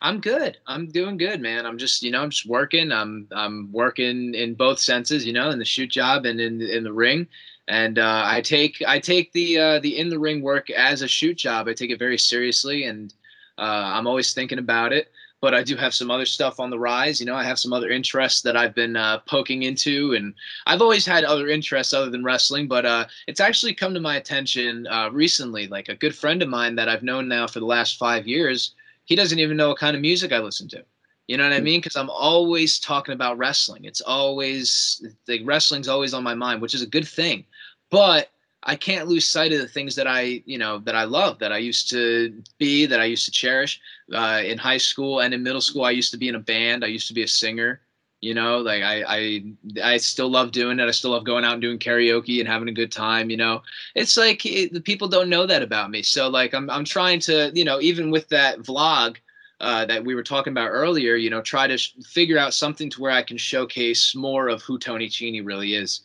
I'm 0.00 0.20
good. 0.20 0.58
I'm 0.66 0.86
doing 0.88 1.16
good, 1.16 1.40
man. 1.40 1.66
I'm 1.66 1.78
just, 1.78 2.02
you 2.02 2.10
know, 2.10 2.22
I'm 2.22 2.30
just 2.30 2.46
working. 2.46 2.92
I'm 2.92 3.28
I'm 3.32 3.70
working 3.72 4.34
in 4.34 4.54
both 4.54 4.78
senses, 4.78 5.24
you 5.24 5.32
know, 5.32 5.50
in 5.50 5.58
the 5.58 5.64
shoot 5.64 5.90
job 5.90 6.24
and 6.24 6.40
in 6.40 6.60
in 6.60 6.84
the 6.84 6.92
ring. 6.92 7.26
And 7.68 7.98
uh, 7.98 8.22
I 8.24 8.40
take 8.40 8.82
I 8.86 8.98
take 8.98 9.32
the 9.32 9.58
uh, 9.58 9.78
the 9.80 9.98
in 9.98 10.08
the 10.08 10.18
ring 10.18 10.42
work 10.42 10.70
as 10.70 11.02
a 11.02 11.08
shoot 11.08 11.38
job. 11.38 11.68
I 11.68 11.74
take 11.74 11.90
it 11.90 11.98
very 11.98 12.18
seriously, 12.18 12.84
and 12.84 13.12
uh, 13.58 13.92
I'm 13.94 14.06
always 14.06 14.34
thinking 14.34 14.58
about 14.58 14.92
it 14.92 15.12
but 15.42 15.54
I 15.54 15.64
do 15.64 15.76
have 15.76 15.92
some 15.92 16.10
other 16.10 16.24
stuff 16.24 16.60
on 16.60 16.70
the 16.70 16.78
rise. 16.78 17.18
You 17.18 17.26
know, 17.26 17.34
I 17.34 17.42
have 17.42 17.58
some 17.58 17.72
other 17.72 17.90
interests 17.90 18.42
that 18.42 18.56
I've 18.56 18.76
been 18.76 18.96
uh, 18.96 19.18
poking 19.26 19.64
into, 19.64 20.14
and 20.14 20.32
I've 20.66 20.80
always 20.80 21.04
had 21.04 21.24
other 21.24 21.48
interests 21.48 21.92
other 21.92 22.08
than 22.08 22.22
wrestling. 22.22 22.68
But 22.68 22.86
uh, 22.86 23.06
it's 23.26 23.40
actually 23.40 23.74
come 23.74 23.92
to 23.92 24.00
my 24.00 24.16
attention 24.16 24.86
uh, 24.86 25.10
recently. 25.12 25.66
Like 25.66 25.88
a 25.88 25.96
good 25.96 26.14
friend 26.14 26.40
of 26.42 26.48
mine 26.48 26.76
that 26.76 26.88
I've 26.88 27.02
known 27.02 27.26
now 27.26 27.48
for 27.48 27.58
the 27.58 27.66
last 27.66 27.98
five 27.98 28.26
years, 28.26 28.74
he 29.04 29.16
doesn't 29.16 29.40
even 29.40 29.56
know 29.56 29.70
what 29.70 29.78
kind 29.78 29.96
of 29.96 30.00
music 30.00 30.32
I 30.32 30.38
listen 30.38 30.68
to. 30.68 30.84
You 31.26 31.36
know 31.36 31.44
what 31.44 31.52
I 31.52 31.58
hmm. 31.58 31.64
mean? 31.64 31.80
Because 31.80 31.96
I'm 31.96 32.10
always 32.10 32.78
talking 32.78 33.12
about 33.12 33.36
wrestling. 33.36 33.84
It's 33.84 34.00
always 34.00 35.04
like 35.26 35.40
wrestling's 35.44 35.88
always 35.88 36.14
on 36.14 36.22
my 36.22 36.34
mind, 36.34 36.62
which 36.62 36.74
is 36.74 36.82
a 36.82 36.86
good 36.86 37.06
thing. 37.06 37.44
But 37.90 38.30
I 38.64 38.76
can't 38.76 39.08
lose 39.08 39.26
sight 39.26 39.52
of 39.52 39.60
the 39.60 39.68
things 39.68 39.96
that 39.96 40.06
I, 40.06 40.42
you 40.46 40.58
know, 40.58 40.78
that 40.80 40.94
I 40.94 41.04
love, 41.04 41.38
that 41.40 41.52
I 41.52 41.58
used 41.58 41.90
to 41.90 42.32
be, 42.58 42.86
that 42.86 43.00
I 43.00 43.04
used 43.04 43.24
to 43.24 43.30
cherish. 43.32 43.80
Uh, 44.12 44.42
in 44.44 44.58
high 44.58 44.78
school 44.78 45.20
and 45.20 45.34
in 45.34 45.42
middle 45.42 45.60
school, 45.60 45.84
I 45.84 45.90
used 45.90 46.12
to 46.12 46.18
be 46.18 46.28
in 46.28 46.36
a 46.36 46.40
band. 46.40 46.84
I 46.84 46.88
used 46.88 47.08
to 47.08 47.14
be 47.14 47.22
a 47.22 47.28
singer. 47.28 47.80
You 48.20 48.34
know, 48.34 48.58
like 48.58 48.84
I, 48.84 49.02
I, 49.08 49.42
I 49.82 49.96
still 49.96 50.30
love 50.30 50.52
doing 50.52 50.78
it. 50.78 50.86
I 50.86 50.92
still 50.92 51.10
love 51.10 51.24
going 51.24 51.44
out 51.44 51.54
and 51.54 51.62
doing 51.62 51.78
karaoke 51.78 52.38
and 52.38 52.48
having 52.48 52.68
a 52.68 52.72
good 52.72 52.92
time. 52.92 53.30
You 53.30 53.36
know, 53.36 53.62
it's 53.96 54.16
like 54.16 54.46
it, 54.46 54.72
the 54.72 54.80
people 54.80 55.08
don't 55.08 55.28
know 55.28 55.44
that 55.44 55.62
about 55.62 55.90
me. 55.90 56.02
So 56.02 56.28
like 56.28 56.54
I'm, 56.54 56.70
I'm 56.70 56.84
trying 56.84 57.18
to, 57.20 57.50
you 57.52 57.64
know, 57.64 57.80
even 57.80 58.10
with 58.10 58.28
that 58.28 58.60
vlog. 58.60 59.16
Uh, 59.60 59.86
that 59.86 60.04
we 60.04 60.16
were 60.16 60.24
talking 60.24 60.52
about 60.52 60.70
earlier, 60.70 61.14
you 61.14 61.30
know, 61.30 61.40
try 61.40 61.68
to 61.68 61.78
sh- 61.78 61.92
figure 62.04 62.36
out 62.36 62.52
something 62.52 62.90
to 62.90 63.00
where 63.00 63.12
I 63.12 63.22
can 63.22 63.36
showcase 63.36 64.12
more 64.12 64.48
of 64.48 64.60
who 64.60 64.76
Tony 64.76 65.08
Cini 65.08 65.40
really 65.40 65.74
is 65.74 66.00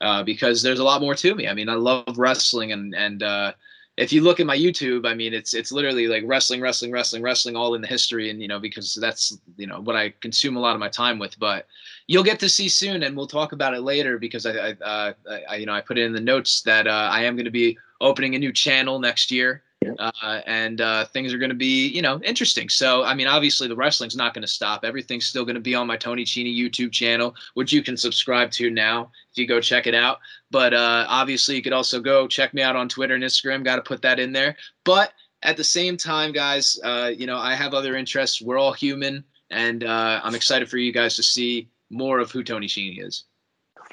uh, 0.00 0.22
because 0.22 0.62
there's 0.62 0.78
a 0.78 0.84
lot 0.84 1.00
more 1.00 1.14
to 1.14 1.34
me. 1.34 1.48
I 1.48 1.54
mean, 1.54 1.68
I 1.68 1.74
love 1.74 2.16
wrestling, 2.16 2.72
and 2.72 2.94
and 2.94 3.22
uh, 3.22 3.52
if 3.96 4.12
you 4.12 4.22
look 4.22 4.38
at 4.38 4.46
my 4.46 4.56
YouTube, 4.56 5.06
I 5.06 5.14
mean, 5.14 5.34
it's 5.34 5.54
it's 5.54 5.72
literally 5.72 6.06
like 6.06 6.22
wrestling, 6.26 6.60
wrestling, 6.60 6.92
wrestling, 6.92 7.22
wrestling, 7.22 7.56
all 7.56 7.74
in 7.74 7.80
the 7.80 7.88
history, 7.88 8.30
and 8.30 8.40
you 8.40 8.48
know, 8.48 8.60
because 8.60 8.94
that's 8.94 9.38
you 9.56 9.66
know 9.66 9.80
what 9.80 9.96
I 9.96 10.10
consume 10.20 10.56
a 10.56 10.60
lot 10.60 10.74
of 10.74 10.80
my 10.80 10.88
time 10.88 11.18
with. 11.18 11.38
But 11.38 11.66
you'll 12.06 12.24
get 12.24 12.38
to 12.40 12.48
see 12.48 12.68
soon, 12.68 13.02
and 13.02 13.16
we'll 13.16 13.26
talk 13.26 13.52
about 13.52 13.74
it 13.74 13.80
later 13.80 14.18
because 14.18 14.46
I, 14.46 14.52
I, 14.52 14.70
uh, 14.84 15.12
I 15.50 15.56
you 15.56 15.66
know, 15.66 15.74
I 15.74 15.80
put 15.80 15.98
it 15.98 16.04
in 16.04 16.12
the 16.12 16.20
notes 16.20 16.62
that 16.62 16.86
uh, 16.86 17.08
I 17.12 17.24
am 17.24 17.34
going 17.34 17.44
to 17.44 17.50
be 17.50 17.76
opening 18.00 18.36
a 18.36 18.38
new 18.38 18.52
channel 18.52 19.00
next 19.00 19.30
year 19.30 19.62
uh, 19.98 20.40
and 20.46 20.80
uh, 20.80 21.04
things 21.06 21.32
are 21.32 21.38
going 21.38 21.50
to 21.50 21.56
be, 21.56 21.88
you 21.88 22.02
know, 22.02 22.20
interesting. 22.22 22.68
So, 22.68 23.04
I 23.04 23.14
mean, 23.14 23.26
obviously, 23.26 23.68
the 23.68 23.76
wrestling's 23.76 24.16
not 24.16 24.34
going 24.34 24.42
to 24.42 24.48
stop. 24.48 24.84
Everything's 24.84 25.26
still 25.26 25.44
going 25.44 25.54
to 25.54 25.60
be 25.60 25.74
on 25.74 25.86
my 25.86 25.96
Tony 25.96 26.24
Cini 26.24 26.56
YouTube 26.56 26.92
channel, 26.92 27.34
which 27.54 27.72
you 27.72 27.82
can 27.82 27.96
subscribe 27.96 28.50
to 28.52 28.70
now 28.70 29.10
if 29.30 29.38
you 29.38 29.46
go 29.46 29.60
check 29.60 29.86
it 29.86 29.94
out. 29.94 30.18
But 30.50 30.74
uh, 30.74 31.06
obviously, 31.08 31.56
you 31.56 31.62
could 31.62 31.72
also 31.72 32.00
go 32.00 32.26
check 32.26 32.54
me 32.54 32.62
out 32.62 32.76
on 32.76 32.88
Twitter 32.88 33.14
and 33.14 33.24
Instagram. 33.24 33.64
Got 33.64 33.76
to 33.76 33.82
put 33.82 34.02
that 34.02 34.18
in 34.18 34.32
there. 34.32 34.56
But 34.84 35.12
at 35.42 35.56
the 35.56 35.64
same 35.64 35.96
time, 35.96 36.32
guys, 36.32 36.78
uh, 36.82 37.12
you 37.16 37.26
know, 37.26 37.38
I 37.38 37.54
have 37.54 37.74
other 37.74 37.96
interests. 37.96 38.42
We're 38.42 38.58
all 38.58 38.72
human. 38.72 39.24
and 39.50 39.84
uh, 39.84 40.20
I'm 40.22 40.34
excited 40.34 40.68
for 40.68 40.78
you 40.78 40.92
guys 40.92 41.16
to 41.16 41.22
see 41.22 41.68
more 41.90 42.18
of 42.18 42.30
who 42.30 42.42
Tony 42.42 42.66
Cini 42.66 43.02
is. 43.04 43.24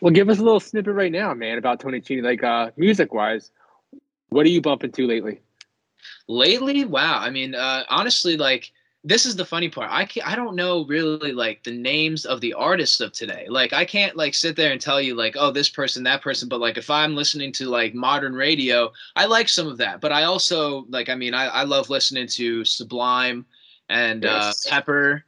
Well, 0.02 0.12
give 0.12 0.30
us 0.30 0.40
a 0.40 0.44
little 0.44 0.60
snippet 0.60 0.94
right 0.94 1.12
now, 1.12 1.34
man, 1.34 1.58
about 1.58 1.80
Tony 1.80 2.02
Cini. 2.02 2.22
Like 2.22 2.44
uh, 2.44 2.72
music 2.76 3.14
wise, 3.14 3.52
what 4.30 4.46
are 4.46 4.50
you 4.50 4.62
bumping 4.62 4.92
to 4.92 5.08
lately? 5.08 5.40
Lately, 6.28 6.86
wow. 6.86 7.20
I 7.20 7.30
mean, 7.30 7.56
uh, 7.56 7.84
honestly, 7.90 8.38
like 8.38 8.72
this 9.06 9.28
is 9.28 9.36
the 9.36 9.46
funny 9.46 9.70
part. 9.70 9.92
I 9.92 10.04
can't, 10.04 10.28
I 10.28 10.36
don't 10.36 10.56
know 10.56 10.84
really 10.86 11.32
like 11.32 11.64
the 11.64 11.72
names 11.72 12.26
of 12.26 12.42
the 12.42 12.54
artists 12.54 13.00
of 13.00 13.12
today. 13.12 13.46
Like 13.48 13.72
I 13.72 13.86
can't 13.86 14.16
like 14.16 14.34
sit 14.34 14.56
there 14.56 14.72
and 14.72 14.82
tell 14.82 15.00
you 15.00 15.14
like 15.14 15.36
oh 15.38 15.52
this 15.52 15.70
person 15.70 16.04
that 16.04 16.24
person. 16.24 16.50
But 16.50 16.60
like 16.60 16.78
if 16.78 16.90
I'm 16.90 17.16
listening 17.16 17.52
to 17.54 17.70
like 17.70 17.94
modern 17.94 18.34
radio, 18.34 18.92
I 19.16 19.26
like 19.28 19.48
some 19.48 19.68
of 19.68 19.78
that. 19.78 20.02
But 20.02 20.12
I 20.12 20.24
also 20.24 20.86
like 20.90 21.10
I 21.10 21.16
mean 21.16 21.36
I, 21.36 21.46
I 21.46 21.64
love 21.64 21.92
listening 21.92 22.28
to 22.30 22.66
Sublime 22.66 23.46
and 23.90 24.26
uh, 24.26 24.28
yes. 24.28 24.66
uh, 24.66 24.70
Pepper. 24.72 25.24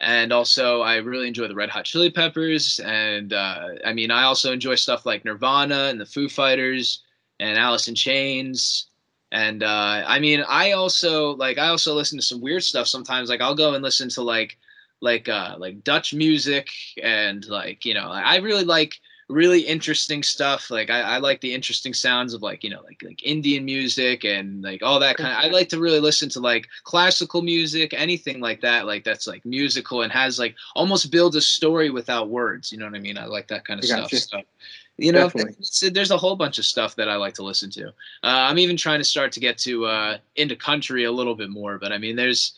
And 0.00 0.32
also, 0.32 0.80
I 0.80 0.96
really 0.96 1.28
enjoy 1.28 1.46
the 1.46 1.54
Red 1.54 1.70
Hot 1.70 1.84
Chili 1.84 2.10
Peppers, 2.10 2.80
and 2.80 3.32
uh, 3.32 3.68
I 3.84 3.92
mean, 3.92 4.10
I 4.10 4.24
also 4.24 4.52
enjoy 4.52 4.74
stuff 4.74 5.06
like 5.06 5.24
Nirvana 5.24 5.84
and 5.90 6.00
the 6.00 6.04
Foo 6.04 6.28
Fighters 6.28 7.04
and 7.38 7.56
Alice 7.56 7.86
in 7.86 7.94
Chains 7.94 8.88
and 9.32 9.62
uh, 9.62 10.04
I 10.06 10.20
mean, 10.20 10.44
I 10.46 10.72
also 10.72 11.34
like 11.36 11.56
I 11.58 11.68
also 11.68 11.94
listen 11.94 12.18
to 12.18 12.24
some 12.24 12.42
weird 12.42 12.62
stuff 12.62 12.86
sometimes. 12.86 13.30
Like 13.30 13.40
I'll 13.40 13.54
go 13.54 13.72
and 13.74 13.82
listen 13.82 14.10
to 14.10 14.22
like 14.22 14.58
like 15.00 15.26
uh, 15.28 15.56
like 15.58 15.82
Dutch 15.82 16.12
music 16.12 16.68
and 17.02 17.44
like 17.48 17.84
you 17.86 17.94
know 17.94 18.08
I 18.08 18.36
really 18.36 18.64
like 18.64 19.00
really 19.28 19.60
interesting 19.60 20.22
stuff. 20.22 20.70
Like 20.70 20.90
I, 20.90 21.00
I 21.00 21.18
like 21.18 21.40
the 21.40 21.54
interesting 21.54 21.94
sounds 21.94 22.34
of 22.34 22.42
like 22.42 22.62
you 22.64 22.70
know 22.70 22.82
like 22.84 23.02
like 23.02 23.22
Indian 23.22 23.64
music 23.64 24.24
and 24.24 24.62
like 24.62 24.82
all 24.82 25.00
that 25.00 25.16
kind. 25.16 25.32
Of, 25.32 25.44
I 25.44 25.48
like 25.48 25.68
to 25.70 25.80
really 25.80 26.00
listen 26.00 26.28
to 26.30 26.40
like 26.40 26.68
classical 26.84 27.42
music, 27.42 27.94
anything 27.94 28.40
like 28.40 28.60
that. 28.60 28.86
Like 28.86 29.04
that's 29.04 29.26
like 29.26 29.44
musical 29.44 30.02
and 30.02 30.12
has 30.12 30.38
like 30.38 30.54
almost 30.74 31.10
builds 31.10 31.36
a 31.36 31.40
story 31.40 31.90
without 31.90 32.28
words. 32.28 32.72
You 32.72 32.78
know 32.78 32.86
what 32.86 32.94
I 32.94 33.00
mean? 33.00 33.18
I 33.18 33.26
like 33.26 33.48
that 33.48 33.64
kind 33.64 33.80
of 33.80 33.86
stuff. 33.86 34.10
So, 34.10 34.42
you 34.98 35.10
know 35.10 35.30
there's 35.92 36.10
a 36.10 36.16
whole 36.16 36.36
bunch 36.36 36.58
of 36.58 36.64
stuff 36.64 36.94
that 36.96 37.08
i 37.08 37.16
like 37.16 37.34
to 37.34 37.42
listen 37.42 37.70
to 37.70 37.88
uh, 37.88 37.92
i'm 38.22 38.58
even 38.58 38.76
trying 38.76 39.00
to 39.00 39.04
start 39.04 39.32
to 39.32 39.40
get 39.40 39.56
to 39.56 39.86
uh, 39.86 40.18
into 40.36 40.54
country 40.54 41.04
a 41.04 41.12
little 41.12 41.34
bit 41.34 41.50
more 41.50 41.78
but 41.78 41.92
i 41.92 41.98
mean 41.98 42.14
there's 42.14 42.52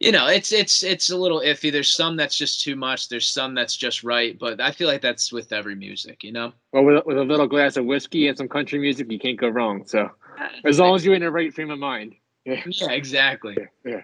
you 0.00 0.12
know 0.12 0.26
it's 0.26 0.52
it's 0.52 0.82
it's 0.82 1.10
a 1.10 1.16
little 1.16 1.40
iffy. 1.40 1.72
There's 1.72 1.92
some 1.92 2.16
that's 2.16 2.36
just 2.36 2.62
too 2.62 2.76
much. 2.76 3.08
There's 3.08 3.28
some 3.28 3.54
that's 3.54 3.76
just 3.76 4.04
right 4.04 4.38
but 4.38 4.60
i 4.60 4.70
feel 4.70 4.88
like 4.88 5.02
that's 5.02 5.32
with 5.32 5.52
every 5.52 5.74
music 5.74 6.22
you 6.22 6.32
know? 6.32 6.52
Well 6.72 6.84
with, 6.84 7.06
with 7.06 7.18
a 7.18 7.22
little 7.22 7.46
glass 7.46 7.76
of 7.76 7.84
whiskey 7.84 8.28
and 8.28 8.36
some 8.36 8.48
country 8.48 8.78
music 8.78 9.10
you 9.10 9.18
can't 9.18 9.38
go 9.38 9.48
wrong 9.48 9.86
so. 9.86 10.10
As 10.64 10.78
long 10.78 10.94
as 10.94 11.04
you're 11.04 11.14
in 11.14 11.22
the 11.22 11.30
right 11.30 11.52
frame 11.52 11.70
of 11.70 11.78
mind. 11.78 12.14
Yeah, 12.44 12.62
yeah 12.66 12.90
exactly. 12.90 13.56
Yeah, 13.58 13.90
yeah. 13.90 14.00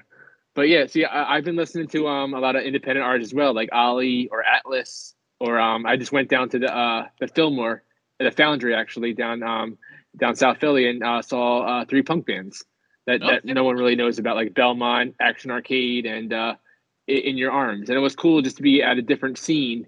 but 0.54 0.68
yeah 0.68 0.87
see 0.87 1.04
I, 1.04 1.37
i've 1.37 1.44
been 1.44 1.56
listening 1.56 1.88
to 1.88 2.08
um 2.08 2.34
a 2.34 2.40
lot 2.40 2.56
of 2.56 2.62
independent 2.62 3.04
artists 3.04 3.32
as 3.32 3.34
well 3.34 3.54
like 3.54 3.68
ali 3.72 4.28
or 4.28 4.42
atlas 4.42 5.14
or 5.42 5.58
um, 5.58 5.84
I 5.84 5.96
just 5.96 6.12
went 6.12 6.28
down 6.28 6.49
to 6.50 6.58
the 6.61 6.75
uh, 6.75 7.08
the 7.18 7.26
Fillmore, 7.26 7.82
the 8.20 8.30
Foundry 8.30 8.75
actually 8.76 9.12
down 9.12 9.42
um, 9.42 9.76
down 10.16 10.37
South 10.37 10.58
Philly 10.58 10.88
and 10.88 11.02
uh, 11.02 11.20
saw 11.20 11.62
uh, 11.62 11.84
three 11.84 12.02
punk 12.02 12.26
bands 12.26 12.64
that, 13.06 13.23
oh, 13.23 13.26
that 13.26 13.44
yeah. 13.44 13.52
no 13.52 13.64
one 13.64 13.76
really 13.76 13.97
knows 13.97 14.18
about, 14.18 14.37
like 14.37 14.54
Belmont, 14.54 15.14
Action 15.21 15.50
Arcade, 15.50 16.06
and 16.06 16.32
uh, 16.32 16.54
In 17.06 17.37
Your 17.37 17.52
Arms. 17.52 17.88
And 17.88 17.97
it 17.97 18.00
was 18.00 18.14
cool 18.16 18.42
just 18.42 18.56
to 18.56 18.62
be 18.62 18.82
at 18.82 18.99
a 18.99 19.02
different 19.02 19.38
scene, 19.38 19.87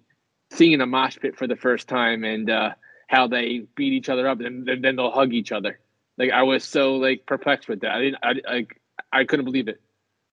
seeing 0.50 0.80
a 0.80 0.86
mosh 0.86 1.18
pit 1.18 1.36
for 1.36 1.46
the 1.46 1.56
first 1.56 1.88
time, 1.88 2.24
and 2.24 2.50
uh, 2.50 2.70
how 3.08 3.26
they 3.26 3.66
beat 3.76 3.92
each 3.92 4.08
other 4.08 4.28
up, 4.28 4.40
and 4.40 4.66
then 4.66 4.96
they'll 4.96 5.10
hug 5.10 5.32
each 5.32 5.52
other. 5.52 5.78
Like 6.16 6.30
I 6.30 6.42
was 6.42 6.64
so 6.64 6.96
like 6.96 7.26
perplexed 7.26 7.68
with 7.68 7.80
that. 7.80 7.92
I 7.92 8.00
didn't. 8.00 8.18
I 8.22 8.34
like. 8.52 8.80
I 9.12 9.24
couldn't 9.24 9.44
believe 9.44 9.68
it. 9.68 9.80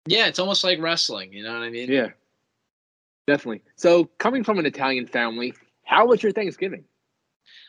Yeah, 0.05 0.27
it's 0.27 0.39
almost 0.39 0.63
like 0.63 0.79
wrestling. 0.79 1.33
You 1.33 1.43
know 1.43 1.53
what 1.53 1.63
I 1.63 1.69
mean? 1.69 1.91
Yeah. 1.91 2.09
Definitely. 3.27 3.61
So, 3.75 4.05
coming 4.17 4.43
from 4.43 4.59
an 4.59 4.65
Italian 4.65 5.07
family, 5.07 5.53
how 5.85 6.07
was 6.07 6.23
your 6.23 6.31
Thanksgiving? 6.31 6.83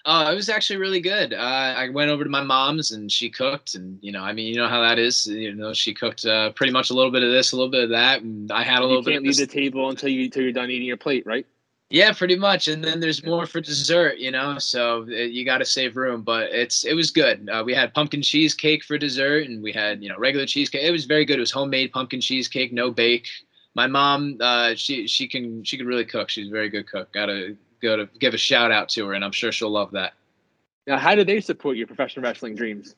Uh, 0.05 0.31
it 0.33 0.35
was 0.35 0.49
actually 0.49 0.79
really 0.79 1.01
good. 1.01 1.33
Uh, 1.33 1.75
I 1.77 1.89
went 1.91 2.11
over 2.11 2.25
to 2.25 2.31
my 2.31 2.43
mom's 2.43 2.91
and 2.91 3.11
she 3.11 3.31
cooked, 3.31 3.75
and 3.75 3.99
you 4.01 4.13
know, 4.13 4.23
I 4.23 4.33
mean, 4.33 4.47
you 4.47 4.57
know 4.57 4.69
how 4.69 4.81
that 4.83 4.99
is. 4.99 5.27
You 5.27 5.55
know, 5.55 5.73
she 5.73 5.95
cooked 5.95 6.25
uh, 6.25 6.51
pretty 6.53 6.73
much 6.73 6.91
a 6.91 6.95
little 6.95 7.13
bit 7.13 7.23
of 7.23 7.31
this, 7.31 7.53
a 7.53 7.57
little 7.57 7.71
bit 7.71 7.85
of 7.85 7.91
that, 7.91 8.23
and 8.23 8.51
I 8.51 8.63
had 8.63 8.81
a 8.81 8.87
little 8.87 9.03
bit. 9.03 9.13
You 9.13 9.17
can't 9.19 9.27
leave 9.27 9.37
the 9.37 9.47
table 9.47 9.89
until 9.91 10.09
you 10.09 10.25
until 10.25 10.43
you're 10.43 10.53
done 10.53 10.71
eating 10.71 10.87
your 10.87 10.97
plate, 10.97 11.25
right? 11.27 11.47
Yeah, 11.91 12.13
pretty 12.13 12.37
much. 12.37 12.69
And 12.69 12.83
then 12.83 13.01
there's 13.01 13.23
more 13.23 13.45
for 13.45 13.61
dessert, 13.61 14.17
you 14.17 14.31
know. 14.31 14.59
So 14.59 15.07
it, 15.09 15.15
uh, 15.15 15.25
you 15.25 15.45
got 15.45 15.59
to 15.59 15.65
save 15.65 15.97
room, 15.97 16.23
but 16.23 16.51
it's 16.51 16.85
it 16.85 16.95
was 16.95 17.11
good. 17.11 17.49
Uh, 17.49 17.63
we 17.65 17.75
had 17.75 17.95
pumpkin 17.95 18.23
cheesecake 18.23 18.83
for 18.83 18.99
dessert, 18.99 19.47
and 19.47 19.63
we 19.63 19.73
had 19.73 20.03
you 20.03 20.09
know 20.09 20.17
regular 20.19 20.47
cheesecake. 20.47 20.83
It 20.83 20.91
was 20.91 21.05
very 21.05 21.25
good. 21.25 21.37
It 21.37 21.41
was 21.41 21.53
homemade 21.53 21.93
pumpkin 21.93 22.21
cheesecake, 22.21 22.73
no 22.73 22.91
bake 22.91 23.29
my 23.75 23.87
mom, 23.87 24.37
uh, 24.41 24.75
she 24.75 25.07
she 25.07 25.27
can 25.27 25.65
she 25.65 25.77
can 25.77 25.87
really 25.87 26.05
cook. 26.05 26.29
She's 26.29 26.49
a 26.49 26.51
very 26.51 26.69
good 26.69 26.87
cook. 26.87 27.13
Got 27.13 27.27
to 27.27 27.57
go 27.83 27.97
to 27.97 28.09
give 28.19 28.35
a 28.35 28.39
shout 28.39 28.71
out 28.71 28.89
to 28.91 29.07
her, 29.07 29.13
and 29.13 29.25
I'm 29.25 29.33
sure 29.33 29.53
she'll 29.53 29.71
love 29.71 29.91
that. 29.93 30.15
Now, 30.87 30.99
how 30.99 31.15
do 31.15 31.25
they 31.25 31.41
support 31.41 31.77
your 31.77 31.87
professional 31.87 32.25
wrestling 32.25 32.55
dreams? 32.55 32.97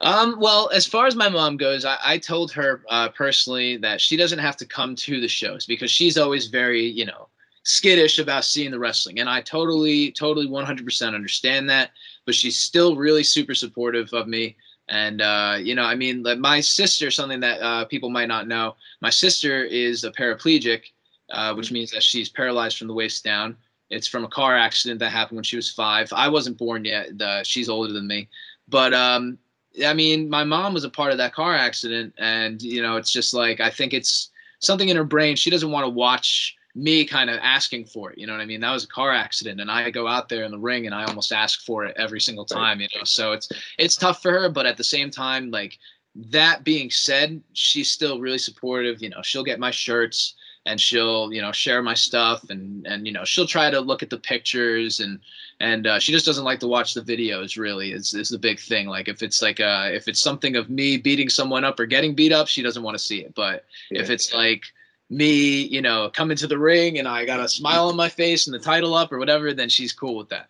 Um, 0.00 0.36
well, 0.40 0.70
as 0.74 0.86
far 0.86 1.06
as 1.06 1.14
my 1.14 1.28
mom 1.28 1.56
goes, 1.56 1.84
I, 1.84 1.96
I 2.04 2.18
told 2.18 2.52
her 2.52 2.82
uh, 2.88 3.08
personally 3.10 3.76
that 3.78 4.00
she 4.00 4.16
doesn't 4.16 4.38
have 4.38 4.56
to 4.58 4.66
come 4.66 4.94
to 4.96 5.20
the 5.20 5.28
shows 5.28 5.66
because 5.66 5.90
she's 5.90 6.18
always 6.18 6.46
very, 6.46 6.84
you 6.84 7.06
know, 7.06 7.28
skittish 7.62 8.18
about 8.18 8.44
seeing 8.44 8.70
the 8.70 8.78
wrestling. 8.78 9.20
And 9.20 9.28
I 9.28 9.40
totally, 9.42 10.12
totally 10.12 10.48
100% 10.48 11.14
understand 11.14 11.68
that. 11.70 11.90
But 12.26 12.34
she's 12.34 12.58
still 12.58 12.96
really 12.96 13.22
super 13.22 13.54
supportive 13.54 14.12
of 14.12 14.26
me. 14.26 14.56
And 14.88 15.22
uh, 15.22 15.58
you 15.60 15.76
know, 15.76 15.84
I 15.84 15.94
mean, 15.94 16.24
like 16.24 16.38
my 16.38 16.60
sister, 16.60 17.10
something 17.10 17.40
that 17.40 17.60
uh, 17.60 17.84
people 17.84 18.10
might 18.10 18.28
not 18.28 18.48
know, 18.48 18.74
my 19.00 19.10
sister 19.10 19.62
is 19.62 20.02
a 20.02 20.10
paraplegic, 20.10 20.82
uh, 21.30 21.54
which 21.54 21.66
mm-hmm. 21.66 21.74
means 21.74 21.90
that 21.92 22.02
she's 22.02 22.28
paralyzed 22.28 22.76
from 22.76 22.88
the 22.88 22.94
waist 22.94 23.22
down. 23.22 23.56
It's 23.90 24.06
from 24.06 24.24
a 24.24 24.28
car 24.28 24.56
accident 24.56 25.00
that 25.00 25.10
happened 25.10 25.36
when 25.36 25.44
she 25.44 25.56
was 25.56 25.70
five. 25.70 26.08
I 26.12 26.28
wasn't 26.28 26.58
born 26.58 26.84
yet. 26.84 27.20
Uh, 27.20 27.42
she's 27.42 27.68
older 27.68 27.92
than 27.92 28.06
me, 28.06 28.28
but 28.68 28.94
um, 28.94 29.38
I 29.84 29.94
mean, 29.94 30.28
my 30.28 30.44
mom 30.44 30.74
was 30.74 30.84
a 30.84 30.90
part 30.90 31.12
of 31.12 31.18
that 31.18 31.34
car 31.34 31.54
accident, 31.54 32.14
and 32.18 32.60
you 32.62 32.82
know, 32.82 32.96
it's 32.96 33.12
just 33.12 33.34
like 33.34 33.60
I 33.60 33.70
think 33.70 33.92
it's 33.92 34.30
something 34.60 34.88
in 34.88 34.96
her 34.96 35.04
brain. 35.04 35.36
She 35.36 35.50
doesn't 35.50 35.70
want 35.70 35.84
to 35.84 35.90
watch 35.90 36.56
me 36.74 37.04
kind 37.04 37.30
of 37.30 37.38
asking 37.42 37.84
for 37.86 38.12
it. 38.12 38.18
You 38.18 38.26
know 38.26 38.32
what 38.32 38.42
I 38.42 38.46
mean? 38.46 38.60
That 38.60 38.72
was 38.72 38.84
a 38.84 38.88
car 38.88 39.12
accident, 39.12 39.60
and 39.60 39.70
I 39.70 39.90
go 39.90 40.06
out 40.06 40.28
there 40.28 40.44
in 40.44 40.50
the 40.50 40.58
ring 40.58 40.86
and 40.86 40.94
I 40.94 41.04
almost 41.04 41.32
ask 41.32 41.64
for 41.64 41.84
it 41.84 41.96
every 41.98 42.20
single 42.20 42.44
time. 42.44 42.80
You 42.80 42.88
know, 42.96 43.04
so 43.04 43.32
it's 43.32 43.48
it's 43.78 43.96
tough 43.96 44.22
for 44.22 44.32
her, 44.32 44.48
but 44.48 44.66
at 44.66 44.76
the 44.76 44.84
same 44.84 45.10
time, 45.10 45.50
like 45.50 45.78
that 46.16 46.64
being 46.64 46.90
said, 46.90 47.42
she's 47.52 47.90
still 47.90 48.20
really 48.20 48.38
supportive. 48.38 49.02
You 49.02 49.10
know, 49.10 49.22
she'll 49.22 49.44
get 49.44 49.60
my 49.60 49.70
shirts 49.70 50.34
and 50.66 50.80
she'll 50.80 51.32
you 51.32 51.40
know 51.40 51.52
share 51.52 51.82
my 51.82 51.94
stuff 51.94 52.48
and 52.50 52.86
and 52.86 53.06
you 53.06 53.12
know 53.12 53.24
she'll 53.24 53.46
try 53.46 53.70
to 53.70 53.80
look 53.80 54.02
at 54.02 54.10
the 54.10 54.18
pictures 54.18 55.00
and 55.00 55.18
and 55.60 55.86
uh, 55.86 55.98
she 55.98 56.12
just 56.12 56.24
doesn't 56.24 56.44
like 56.44 56.60
to 56.60 56.66
watch 56.66 56.94
the 56.94 57.00
videos 57.00 57.58
really 57.58 57.92
is, 57.92 58.14
is 58.14 58.28
the 58.28 58.38
big 58.38 58.60
thing 58.60 58.86
like 58.86 59.08
if 59.08 59.22
it's 59.22 59.40
like 59.42 59.60
uh 59.60 59.88
if 59.90 60.06
it's 60.08 60.20
something 60.20 60.56
of 60.56 60.68
me 60.68 60.96
beating 60.96 61.28
someone 61.28 61.64
up 61.64 61.80
or 61.80 61.86
getting 61.86 62.14
beat 62.14 62.32
up 62.32 62.46
she 62.46 62.62
doesn't 62.62 62.82
want 62.82 62.96
to 62.96 63.02
see 63.02 63.20
it 63.20 63.34
but 63.34 63.64
yeah. 63.90 64.00
if 64.00 64.10
it's 64.10 64.34
like 64.34 64.64
me, 65.10 65.62
you 65.62 65.82
know, 65.82 66.08
coming 66.08 66.36
to 66.36 66.46
the 66.46 66.58
ring 66.58 66.98
and 66.98 67.08
I 67.08 67.24
got 67.24 67.40
a 67.40 67.48
smile 67.48 67.88
on 67.88 67.96
my 67.96 68.08
face 68.08 68.46
and 68.46 68.54
the 68.54 68.60
title 68.60 68.94
up 68.94 69.12
or 69.12 69.18
whatever, 69.18 69.52
then 69.52 69.68
she's 69.68 69.92
cool 69.92 70.16
with 70.16 70.28
that. 70.28 70.48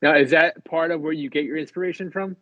Now, 0.00 0.16
is 0.16 0.30
that 0.30 0.64
part 0.64 0.90
of 0.90 1.00
where 1.00 1.12
you 1.12 1.28
get 1.28 1.44
your 1.44 1.56
inspiration 1.56 2.10
from? 2.10 2.36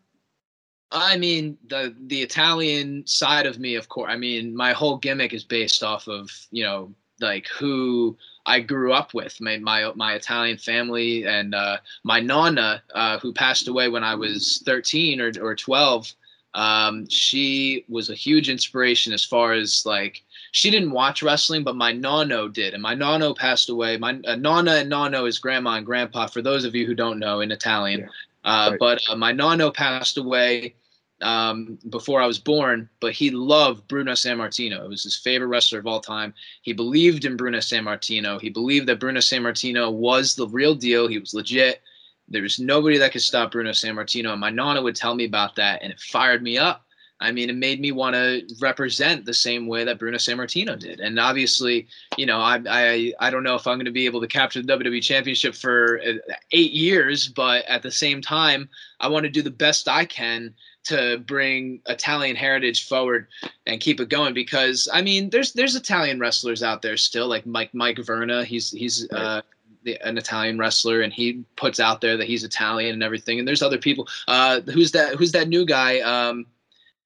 I 0.93 1.17
mean, 1.17 1.57
the 1.69 1.95
the 2.07 2.23
Italian 2.23 3.07
side 3.07 3.47
of 3.47 3.59
me, 3.59 3.75
of 3.77 3.89
course. 3.89 4.11
I 4.13 4.17
mean, 4.17 4.55
my 4.55 4.73
whole 4.73 4.99
gimmick 4.99 5.33
is 5.33 5.45
based 5.45 5.83
off 5.83 6.07
of 6.07 6.31
you 6.51 6.65
know 6.65 6.95
like 7.21 7.49
who 7.49 8.17
I 8.45 8.61
grew 8.61 8.93
up 8.93 9.15
with, 9.15 9.41
my 9.41 9.59
my 9.59 9.91
my 9.95 10.15
Italian 10.15 10.59
family, 10.59 11.25
and 11.27 11.55
uh, 11.55 11.79
my 12.05 12.21
nonna, 12.21 12.83
uh, 12.95 13.19
who 13.19 13.33
passed 13.33 13.69
away 13.69 13.89
when 13.89 14.05
I 14.05 14.15
was 14.15 14.63
13 14.67 15.21
or 15.21 15.33
or 15.41 15.55
12. 15.55 16.13
Um, 16.55 17.09
she 17.09 17.87
was 17.89 18.11
a 18.11 18.15
huge 18.15 18.51
inspiration 18.51 19.15
as 19.15 19.25
far 19.25 19.55
as 19.55 19.87
like 19.87 20.23
she 20.51 20.71
didn't 20.71 20.91
watch 20.91 21.23
wrestling, 21.23 21.65
but 21.65 21.77
my 21.77 21.95
nonno 21.95 22.53
did, 22.53 22.75
and 22.75 22.83
my 22.83 22.95
nonno 22.95 23.35
passed 23.35 23.71
away. 23.71 23.97
My 23.97 24.21
uh, 24.27 24.37
nonna 24.37 24.73
and 24.73 24.93
nonno 24.93 25.27
is 25.27 25.39
grandma 25.39 25.77
and 25.77 25.87
grandpa. 25.87 26.27
For 26.27 26.43
those 26.43 26.67
of 26.67 26.75
you 26.75 26.85
who 26.85 26.95
don't 26.95 27.19
know 27.19 27.41
in 27.41 27.51
Italian, 27.51 28.01
yeah. 28.01 28.07
uh, 28.45 28.71
right. 28.71 28.79
but 28.79 29.03
uh, 29.09 29.17
my 29.17 29.33
nonno 29.33 29.73
passed 29.73 30.19
away 30.19 30.75
um, 31.23 31.79
before 31.89 32.21
I 32.21 32.27
was 32.27 32.39
born, 32.39 32.89
but 33.01 33.13
he 33.13 33.31
loved 33.31 33.89
Bruno 33.89 34.13
Sammartino. 34.13 34.85
It 34.85 34.89
was 34.89 35.03
his 35.03 35.17
favorite 35.17 35.49
wrestler 35.49 35.79
of 35.79 35.87
all 35.87 36.01
time. 36.01 36.35
He 36.63 36.73
believed 36.73 37.25
in 37.25 37.37
Bruno 37.37 37.59
Sammartino. 37.59 38.41
He 38.41 38.51
believed 38.51 38.89
that 38.89 39.01
Bruno 39.01 39.21
Sammartino 39.21 39.93
was 39.93 40.35
the 40.35 40.49
real 40.49 40.75
deal. 40.75 41.09
He 41.09 41.19
was 41.19 41.35
legit. 41.35 41.83
There 42.29 42.43
was 42.43 42.59
nobody 42.59 42.99
that 42.99 43.13
could 43.13 43.23
stop 43.23 43.53
Bruno 43.53 43.71
Sammartino. 43.71 44.33
And 44.33 44.41
my 44.41 44.51
nonna 44.51 44.83
would 44.83 44.97
tell 44.97 45.15
me 45.15 45.25
about 45.25 45.57
that, 45.57 45.83
and 45.83 45.93
it 45.93 46.01
fired 46.01 46.43
me 46.43 46.59
up. 46.59 46.85
I 47.23 47.31
mean, 47.31 47.49
it 47.49 47.57
made 47.57 47.81
me 47.81 47.93
want 47.93 48.15
to 48.15 48.43
represent 48.61 49.25
the 49.25 49.33
same 49.33 49.69
way 49.69 49.85
that 49.85 50.01
Bruno 50.01 50.19
Sammartino 50.19 50.77
did. 50.77 50.99
And 50.99 51.21
obviously, 51.21 51.87
you 52.17 52.27
know, 52.27 52.41
I 52.41 52.61
I, 52.69 53.13
I 53.21 53.31
don't 53.31 53.45
know 53.45 53.55
if 53.55 53.67
I'm 53.67 53.77
going 53.77 53.87
to 53.87 53.93
be 53.93 54.07
able 54.07 54.21
to 54.21 54.27
capture 54.27 54.61
the 54.61 54.77
WWE 54.77 55.03
Championship 55.03 55.55
for 55.55 56.01
uh, 56.05 56.35
eight 56.51 56.73
years, 56.73 57.29
but 57.29 57.65
at 57.67 57.83
the 57.83 57.93
same 57.93 58.21
time, 58.21 58.69
I 58.99 59.07
want 59.09 59.25
to 59.25 59.31
do 59.31 59.41
the 59.41 59.51
best 59.51 59.89
I 59.89 60.05
can 60.05 60.53
to 60.85 61.19
bring 61.27 61.81
Italian 61.87 62.37
heritage 62.37 62.89
forward 62.89 63.29
and 63.67 63.81
keep 63.81 64.01
it 64.01 64.09
going 64.09 64.35
because 64.35 64.89
I 64.93 65.03
mean 65.03 65.31
there's 65.31 65.53
there's 65.53 65.77
Italian 65.77 66.19
wrestlers 66.19 66.63
out 66.63 66.83
there 66.83 66.97
still 66.97 67.29
like 67.29 67.47
Mike 67.47 67.73
Mike 67.73 67.99
Verna 67.99 68.45
he's 68.45 68.71
he's 68.71 69.07
right. 69.13 69.21
uh, 69.21 69.43
the, 69.85 69.99
an 70.07 70.19
Italian 70.19 70.59
wrestler 70.59 71.03
and 71.03 71.13
he 71.13 71.45
puts 71.57 71.81
out 71.81 72.01
there 72.01 72.17
that 72.17 72.27
he's 72.27 72.45
Italian 72.45 72.95
and 72.95 73.03
everything 73.03 73.39
and 73.39 73.47
there's 73.47 73.63
other 73.63 73.79
people 73.79 74.09
uh, 74.29 74.61
who's 74.73 74.91
that 74.93 75.15
who's 75.17 75.33
that 75.33 75.49
new 75.49 75.65
guy 75.65 76.01
um, 76.01 76.47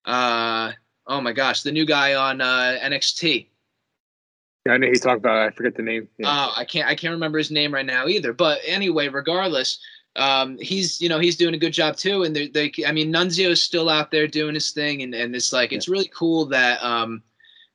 uh, 0.05 0.73
oh 1.07 1.21
my 1.21 1.33
gosh 1.33 1.63
the 1.63 1.73
new 1.73 1.85
guy 1.85 2.15
on 2.15 2.41
uh, 2.41 2.79
NXT 2.83 3.47
yeah, 4.67 4.73
I 4.73 4.79
know 4.79 4.89
he 4.89 4.99
talked 4.99 5.19
about. 5.19 5.39
I 5.39 5.51
forget 5.51 5.77
the 5.77 5.83
name. 5.83 6.09
Yeah. 6.19 6.29
Uh, 6.29 6.53
I 6.57 6.65
can't. 6.65 6.89
I 6.89 6.97
can't 6.97 7.13
remember 7.13 7.39
his 7.39 7.53
name 7.53 7.73
right 7.73 7.87
now 7.87 8.09
either. 8.09 8.33
But 8.33 8.59
anyway, 8.67 9.07
regardless, 9.07 9.79
um, 10.17 10.59
he's 10.59 11.01
you 11.01 11.09
know 11.09 11.19
he's 11.19 11.37
doing 11.37 11.55
a 11.55 11.59
good 11.59 11.73
job 11.73 11.97
too. 11.97 12.25
And 12.25 12.35
they, 12.35 12.49
they 12.49 12.73
I 12.87 12.93
mean, 12.93 13.13
Nunzio's 13.13 13.63
still 13.63 13.89
out 13.89 14.11
there 14.11 14.27
doing 14.27 14.55
his 14.55 14.71
thing, 14.71 15.03
and 15.03 15.15
and 15.15 15.35
it's 15.35 15.53
like 15.53 15.73
yeah. 15.73 15.77
it's 15.77 15.89
really 15.89 16.11
cool 16.15 16.47
that 16.47 16.83
um, 16.83 17.23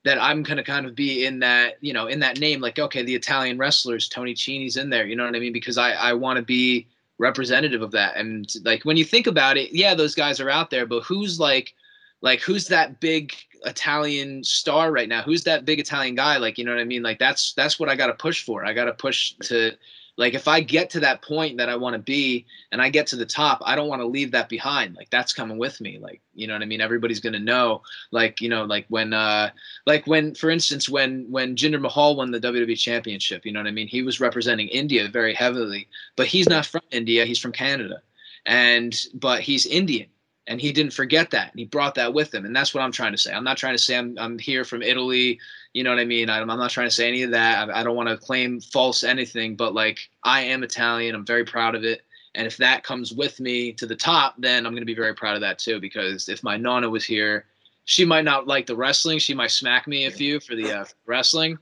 that 0.04 0.22
I'm 0.22 0.44
gonna 0.44 0.64
kind 0.64 0.86
of 0.86 0.96
be 0.96 1.26
in 1.26 1.40
that 1.40 1.76
you 1.82 1.94
know 1.94 2.08
in 2.08 2.20
that 2.20 2.40
name. 2.40 2.62
Like 2.62 2.80
okay, 2.80 3.04
the 3.04 3.16
Italian 3.16 3.58
wrestlers, 3.58 4.10
Tony 4.10 4.34
Cini's 4.34 4.78
in 4.78 4.90
there. 4.90 5.06
You 5.06 5.16
know 5.16 5.26
what 5.26 5.36
I 5.36 5.40
mean? 5.40 5.54
Because 5.54 5.78
I 5.78 5.92
I 5.92 6.14
want 6.14 6.38
to 6.38 6.44
be 6.44 6.88
representative 7.22 7.84
of 7.84 7.92
that. 7.92 8.18
And 8.18 8.52
like 8.66 8.84
when 8.84 8.98
you 8.98 9.06
think 9.06 9.28
about 9.28 9.56
it, 9.56 9.72
yeah, 9.72 9.94
those 9.94 10.16
guys 10.16 10.40
are 10.40 10.50
out 10.50 10.72
there, 10.72 10.86
but 10.86 11.04
who's 11.04 11.40
like 11.40 11.74
like 12.22 12.42
who's 12.42 12.68
that 12.68 13.00
big 13.00 13.34
Italian 13.66 14.44
star 14.44 14.92
right 14.92 15.08
now? 15.08 15.22
Who's 15.22 15.44
that 15.44 15.66
big 15.66 15.80
Italian 15.80 16.16
guy? 16.16 16.38
Like, 16.38 16.58
you 16.58 16.66
know 16.66 16.72
what 16.72 16.82
I 16.82 16.86
mean? 16.86 17.04
Like 17.04 17.20
that's 17.20 17.54
that's 17.54 17.80
what 17.80 17.90
I 17.90 17.96
got 17.96 18.08
to 18.08 18.14
push 18.14 18.44
for. 18.44 18.66
I 18.66 18.74
got 18.74 18.86
to 18.86 18.94
push 18.94 19.34
to 19.44 19.72
like 20.18 20.34
if 20.34 20.48
I 20.48 20.62
get 20.62 20.90
to 20.92 21.00
that 21.02 21.22
point 21.22 21.58
that 21.58 21.70
I 21.70 21.76
want 21.76 21.94
to 21.94 22.00
be 22.00 22.46
and 22.72 22.82
I 22.82 22.90
get 22.90 23.08
to 23.08 23.16
the 23.16 23.26
top, 23.26 23.62
I 23.66 23.76
don't 23.76 23.88
want 23.88 24.02
to 24.02 24.08
leave 24.08 24.32
that 24.32 24.50
behind. 24.50 24.96
Like 24.96 25.10
that's 25.10 25.34
coming 25.34 25.58
with 25.58 25.80
me. 25.82 26.00
Like, 26.00 26.22
you 26.34 26.48
know 26.48 26.54
what 26.54 26.62
I 26.62 26.66
mean? 26.66 26.82
Everybody's 26.82 27.20
going 27.20 27.34
to 27.34 27.40
know 27.40 27.82
like, 28.12 28.42
you 28.42 28.50
know, 28.50 28.66
like 28.66 28.86
when 28.90 29.14
uh 29.14 29.52
like 29.86 30.06
when 30.08 30.36
for 30.36 30.50
instance 30.50 30.90
when 30.90 31.26
when 31.30 31.56
Jinder 31.56 31.82
Mahal 31.82 32.16
won 32.16 32.32
the 32.32 32.40
WWE 32.40 32.78
championship, 32.78 33.46
you 33.46 33.52
know 33.52 33.60
what 33.60 33.68
I 33.68 33.72
mean? 33.72 33.88
He 33.88 34.02
was 34.02 34.20
representing 34.20 34.68
India 34.68 35.08
very 35.08 35.34
heavily, 35.34 35.88
but 36.16 36.28
he's 36.28 36.50
not 36.50 36.66
from 36.66 36.82
India, 36.92 37.26
he's 37.26 37.40
from 37.40 37.52
Canada. 37.52 38.02
And 38.46 39.00
but 39.14 39.42
he's 39.42 39.66
Indian 39.66 40.08
and 40.48 40.60
he 40.60 40.72
didn't 40.72 40.94
forget 40.94 41.30
that. 41.32 41.52
And 41.52 41.60
he 41.60 41.66
brought 41.66 41.96
that 41.96 42.14
with 42.14 42.34
him. 42.34 42.46
And 42.46 42.56
that's 42.56 42.74
what 42.74 42.82
i'm 42.82 42.92
trying 42.92 43.12
to 43.12 43.18
say. 43.18 43.34
I'm 43.34 43.44
not 43.44 43.58
trying 43.58 43.76
to 43.76 43.82
say 43.82 43.98
i'm, 43.98 44.16
I'm 44.20 44.40
here 44.40 44.64
from 44.64 44.82
italy. 44.82 45.40
You 45.74 45.84
know 45.84 45.90
what 45.90 46.00
i 46.00 46.06
mean? 46.06 46.30
I'm, 46.30 46.50
I'm 46.50 46.60
not 46.60 46.72
trying 46.72 46.88
to 46.88 46.96
say 46.96 47.08
any 47.08 47.24
of 47.24 47.32
that. 47.32 47.70
I, 47.70 47.82
I 47.82 47.84
don't 47.84 47.96
want 47.96 48.10
to 48.10 48.18
claim 48.18 48.60
false 48.60 49.04
anything 49.04 49.56
but 49.56 49.74
like 49.74 50.10
i 50.24 50.42
am 50.42 50.64
italian. 50.64 51.16
I'm 51.16 51.26
very 51.26 51.46
proud 51.46 51.76
of 51.76 51.84
it. 51.84 52.02
And 52.36 52.48
if 52.48 52.56
that 52.58 52.84
comes 52.84 53.12
with 53.12 53.40
me 53.40 53.74
to 53.74 53.86
the 53.86 53.96
top 53.96 54.36
then 54.38 54.66
i'm 54.66 54.74
going 54.74 54.82
to 54.82 54.86
be 54.86 54.96
very 54.96 55.16
proud 55.16 55.36
of 55.36 55.42
that 55.42 55.60
too 55.60 55.80
because 55.80 56.30
if 56.30 56.44
my 56.44 56.58
nana 56.58 56.90
was 56.90 57.06
here 57.06 57.46
she 57.86 58.06
might 58.06 58.24
not 58.24 58.46
like 58.46 58.68
the 58.68 58.76
wrestling. 58.76 59.18
She 59.18 59.34
might 59.34 59.50
smack 59.50 59.88
me 59.88 60.06
a 60.06 60.12
few 60.12 60.40
for 60.40 60.56
the 60.56 60.72
uh, 60.72 60.86
wrestling. 61.08 61.58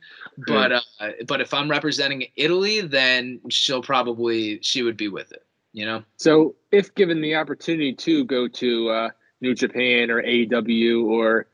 But 0.48 0.72
uh, 0.74 0.82
but 1.28 1.42
if 1.42 1.54
i'm 1.54 1.70
representing 1.70 2.26
italy 2.36 2.82
then 2.82 3.42
she'll 3.50 3.82
probably 3.82 4.60
she 4.62 4.84
would 4.84 4.98
be 4.98 5.08
with 5.08 5.32
it 5.32 5.46
you 5.74 5.86
know. 5.86 6.04
So, 6.18 6.56
if 6.72 6.94
given 6.96 7.22
the 7.22 7.36
opportunity 7.36 7.94
to 7.94 8.26
go 8.26 8.48
to 8.48 8.90
uh, 8.90 9.10
New 9.42 9.56
Japan 9.56 10.12
or 10.12 10.22
AEW 10.22 11.06
or 11.06 11.48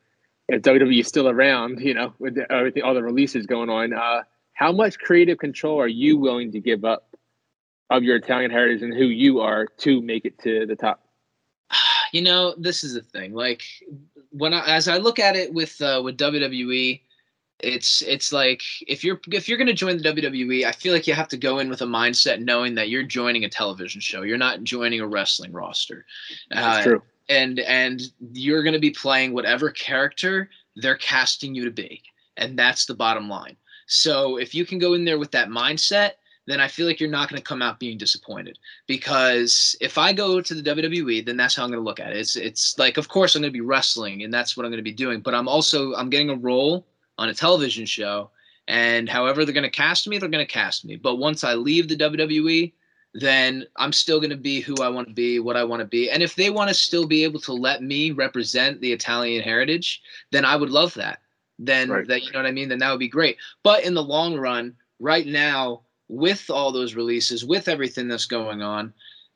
if 0.48 0.62
WWE 0.62 1.00
is 1.00 1.08
still 1.08 1.28
around, 1.28 1.80
you 1.80 1.94
know, 1.94 2.14
with 2.20 2.36
the, 2.36 2.52
everything, 2.52 2.84
all 2.84 2.94
the 2.94 3.04
releases 3.04 3.46
going 3.46 3.70
on, 3.70 3.94
uh, 3.94 4.24
how 4.54 4.72
much 4.72 5.00
creative 5.00 5.38
control 5.38 5.80
are 5.80 5.88
you 5.88 6.18
willing 6.18 6.52
to 6.52 6.60
give 6.60 6.86
up 6.86 7.16
of 7.90 8.04
your 8.04 8.16
Italian 8.18 8.52
heritage 8.52 8.82
and 8.82 8.94
who 8.94 9.06
you 9.06 9.42
are 9.42 9.66
to 9.78 10.02
make 10.02 10.26
it 10.26 10.40
to 10.40 10.66
the 10.66 10.76
top? 10.76 11.02
You 12.12 12.22
know, 12.22 12.56
this 12.58 12.86
is 12.86 12.94
the 12.94 13.02
thing. 13.02 13.34
Like 13.34 13.64
when 14.30 14.54
I, 14.54 14.66
as 14.76 14.88
I 14.88 15.00
look 15.00 15.20
at 15.20 15.36
it 15.36 15.52
with 15.54 15.82
uh, 15.82 16.02
with 16.02 16.18
WWE, 16.18 17.02
it's 17.60 18.02
it's 18.02 18.34
like 18.34 18.62
if 18.88 19.04
you're 19.04 19.20
if 19.32 19.48
you're 19.48 19.58
going 19.58 19.68
to 19.68 19.74
join 19.74 19.98
the 19.98 20.04
WWE, 20.04 20.66
I 20.66 20.72
feel 20.72 20.94
like 20.94 21.08
you 21.08 21.14
have 21.14 21.28
to 21.30 21.38
go 21.38 21.60
in 21.60 21.70
with 21.70 21.82
a 21.82 21.86
mindset 21.86 22.42
knowing 22.42 22.76
that 22.76 22.90
you're 22.90 23.04
joining 23.04 23.46
a 23.46 23.50
television 23.50 24.02
show. 24.02 24.24
You're 24.24 24.38
not 24.38 24.64
joining 24.64 25.00
a 25.00 25.08
wrestling 25.08 25.54
roster. 25.54 26.06
That's 26.50 26.80
uh, 26.80 26.90
true. 26.90 27.02
And 27.30 27.60
and 27.60 28.02
you're 28.34 28.64
going 28.64 28.74
to 28.74 28.80
be 28.80 28.92
playing 28.92 29.34
whatever 29.34 29.72
character 29.72 30.50
they're 30.76 30.98
casting 30.98 31.56
you 31.56 31.64
to 31.66 31.72
be, 31.72 32.02
and 32.38 32.60
that's 32.60 32.86
the 32.86 32.94
bottom 32.94 33.30
line. 33.30 33.56
So 33.88 34.38
if 34.38 34.54
you 34.54 34.66
can 34.66 34.78
go 34.78 34.94
in 34.94 35.06
there 35.06 35.20
with 35.20 35.32
that 35.32 35.50
mindset, 35.50 36.12
then 36.48 36.60
I 36.60 36.68
feel 36.68 36.86
like 36.86 37.00
you're 37.00 37.10
not 37.10 37.30
going 37.30 37.42
to 37.42 37.48
come 37.48 37.62
out 37.62 37.80
being 37.80 37.98
disappointed. 37.98 38.60
Because 38.88 39.76
if 39.80 39.98
I 39.98 40.12
go 40.12 40.42
to 40.42 40.54
the 40.54 40.76
WWE, 40.76 41.26
then 41.26 41.38
that's 41.38 41.56
how 41.56 41.64
I'm 41.64 41.70
going 41.70 41.80
to 41.80 41.86
look 41.86 42.00
at 42.00 42.12
it. 42.12 42.18
It's 42.18 42.36
it's 42.36 42.78
like, 42.78 42.98
of 42.98 43.08
course, 43.08 43.36
I'm 43.36 43.42
going 43.42 43.52
to 43.52 43.58
be 43.58 43.62
wrestling, 43.62 44.24
and 44.24 44.34
that's 44.34 44.58
what 44.58 44.66
I'm 44.66 44.72
going 44.72 44.84
to 44.84 44.84
be 44.84 44.92
doing. 44.92 45.22
But 45.22 45.34
I'm 45.34 45.48
also 45.48 45.94
I'm 45.96 46.10
getting 46.10 46.30
a 46.30 46.36
role 46.36 46.86
on 47.18 47.30
a 47.30 47.34
television 47.34 47.86
show. 47.86 48.30
And 48.68 49.08
however 49.08 49.46
they're 49.46 49.54
going 49.54 49.64
to 49.64 49.70
cast 49.70 50.08
me, 50.08 50.18
they're 50.18 50.30
going 50.30 50.46
to 50.46 50.52
cast 50.52 50.86
me. 50.86 50.96
But 50.96 51.16
once 51.16 51.44
I 51.44 51.54
leave 51.54 51.88
the 51.88 51.98
WWE, 51.98 52.74
then 53.14 53.66
I'm 53.78 53.94
still 53.94 54.20
going 54.20 54.32
to 54.32 54.36
be 54.36 54.60
who 54.60 54.76
I 54.82 54.90
want 54.90 55.08
to 55.08 55.14
be, 55.14 55.40
what 55.40 55.56
I 55.56 55.64
want 55.64 55.80
to 55.82 55.88
be. 55.88 56.10
And 56.10 56.22
if 56.22 56.36
they 56.36 56.50
want 56.50 56.68
to 56.70 56.74
still 56.74 57.08
be 57.08 57.24
able 57.24 57.40
to 57.42 57.54
let 57.54 57.82
me 57.82 58.12
represent 58.12 58.82
the 58.82 58.92
Italian 58.92 59.42
heritage, 59.42 60.02
then 60.32 60.44
I 60.44 60.56
would 60.56 60.70
love 60.70 60.94
that. 60.96 61.22
Then 61.58 61.90
right. 61.90 62.08
that 62.08 62.24
you 62.24 62.32
know 62.32 62.40
what 62.40 62.48
I 62.48 62.52
mean, 62.52 62.68
then 62.68 62.80
that 62.80 62.92
would 62.92 63.00
be 63.00 63.08
great. 63.08 63.38
But 63.64 63.86
in 63.86 63.94
the 63.94 64.04
long 64.04 64.38
run, 64.38 64.76
right 65.00 65.26
now 65.26 65.82
with 66.10 66.50
all 66.50 66.72
those 66.72 66.96
releases, 66.96 67.46
with 67.46 67.68
everything 67.68 68.08
that's 68.08 68.26
going 68.26 68.62
on, 68.62 68.94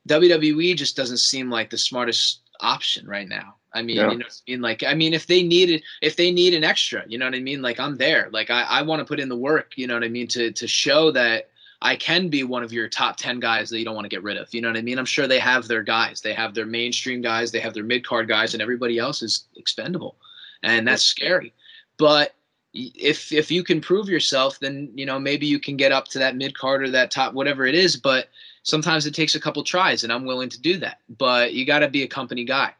WWE 0.08 0.76
just 0.76 0.96
doesn't 0.96 1.18
seem 1.18 1.50
like 1.50 1.70
the 1.70 1.78
smartest 1.78 2.42
option 2.60 3.06
right 3.06 3.28
now. 3.28 3.56
I 3.72 3.82
mean, 3.82 3.96
yeah. 3.96 4.10
you 4.10 4.18
know, 4.18 4.26
I 4.26 4.50
mean, 4.50 4.60
like, 4.60 4.82
I 4.82 4.94
mean, 4.94 5.14
if 5.14 5.26
they 5.26 5.42
needed, 5.42 5.82
if 6.02 6.16
they 6.16 6.32
need 6.32 6.54
an 6.54 6.64
extra, 6.64 7.04
you 7.06 7.18
know 7.18 7.26
what 7.26 7.34
I 7.34 7.40
mean? 7.40 7.62
Like, 7.62 7.78
I'm 7.78 7.96
there. 7.96 8.28
Like, 8.32 8.50
I, 8.50 8.62
I 8.62 8.82
want 8.82 9.00
to 9.00 9.04
put 9.04 9.20
in 9.20 9.28
the 9.28 9.36
work. 9.36 9.72
You 9.76 9.86
know 9.86 9.94
what 9.94 10.04
I 10.04 10.08
mean? 10.08 10.26
To 10.28 10.50
to 10.50 10.66
show 10.66 11.10
that 11.12 11.50
I 11.82 11.96
can 11.96 12.28
be 12.28 12.42
one 12.42 12.62
of 12.62 12.72
your 12.72 12.88
top 12.88 13.16
ten 13.16 13.40
guys 13.40 13.70
that 13.70 13.78
you 13.78 13.84
don't 13.84 13.94
want 13.94 14.04
to 14.04 14.10
get 14.10 14.22
rid 14.22 14.36
of. 14.36 14.52
You 14.52 14.60
know 14.60 14.68
what 14.68 14.76
I 14.76 14.82
mean? 14.82 14.98
I'm 14.98 15.04
sure 15.04 15.26
they 15.26 15.38
have 15.38 15.68
their 15.68 15.82
guys. 15.82 16.20
They 16.20 16.34
have 16.34 16.54
their 16.54 16.66
mainstream 16.66 17.22
guys. 17.22 17.52
They 17.52 17.60
have 17.60 17.74
their 17.74 17.84
mid 17.84 18.06
card 18.06 18.28
guys, 18.28 18.54
and 18.54 18.62
everybody 18.62 18.98
else 18.98 19.22
is 19.22 19.46
expendable, 19.56 20.16
and 20.62 20.86
that's 20.86 21.04
scary. 21.04 21.52
But 21.96 22.34
if 22.74 23.32
if 23.32 23.50
you 23.50 23.64
can 23.64 23.80
prove 23.80 24.08
yourself, 24.08 24.58
then 24.58 24.90
you 24.94 25.06
know 25.06 25.18
maybe 25.18 25.46
you 25.46 25.58
can 25.58 25.76
get 25.76 25.92
up 25.92 26.06
to 26.08 26.18
that 26.18 26.36
mid 26.36 26.56
card 26.56 26.82
or 26.82 26.90
that 26.90 27.10
top 27.10 27.34
whatever 27.34 27.66
it 27.66 27.74
is. 27.74 27.96
But 27.96 28.28
sometimes 28.62 29.06
it 29.06 29.14
takes 29.14 29.34
a 29.34 29.40
couple 29.40 29.62
tries, 29.64 30.04
and 30.04 30.12
I'm 30.12 30.24
willing 30.24 30.48
to 30.50 30.60
do 30.60 30.76
that. 30.78 30.98
But 31.18 31.54
you 31.54 31.64
got 31.64 31.80
to 31.80 31.88
be 31.88 32.02
a 32.02 32.08
company 32.08 32.44
guy. 32.44 32.74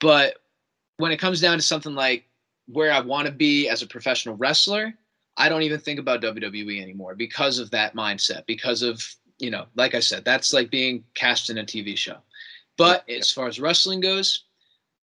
But 0.00 0.36
when 0.96 1.12
it 1.12 1.18
comes 1.18 1.40
down 1.40 1.58
to 1.58 1.62
something 1.62 1.94
like 1.94 2.26
where 2.66 2.92
I 2.92 3.00
want 3.00 3.26
to 3.26 3.32
be 3.32 3.68
as 3.68 3.82
a 3.82 3.86
professional 3.86 4.36
wrestler, 4.36 4.94
I 5.36 5.48
don't 5.48 5.62
even 5.62 5.80
think 5.80 5.98
about 5.98 6.22
WWE 6.22 6.82
anymore 6.82 7.14
because 7.14 7.58
of 7.58 7.70
that 7.70 7.94
mindset. 7.94 8.46
Because 8.46 8.82
of 8.82 9.02
you 9.38 9.50
know, 9.50 9.66
like 9.74 9.94
I 9.94 10.00
said, 10.00 10.24
that's 10.24 10.52
like 10.52 10.70
being 10.70 11.04
cast 11.14 11.50
in 11.50 11.58
a 11.58 11.64
TV 11.64 11.96
show. 11.96 12.18
But 12.76 13.08
as 13.08 13.32
far 13.32 13.48
as 13.48 13.58
wrestling 13.58 14.00
goes, 14.00 14.44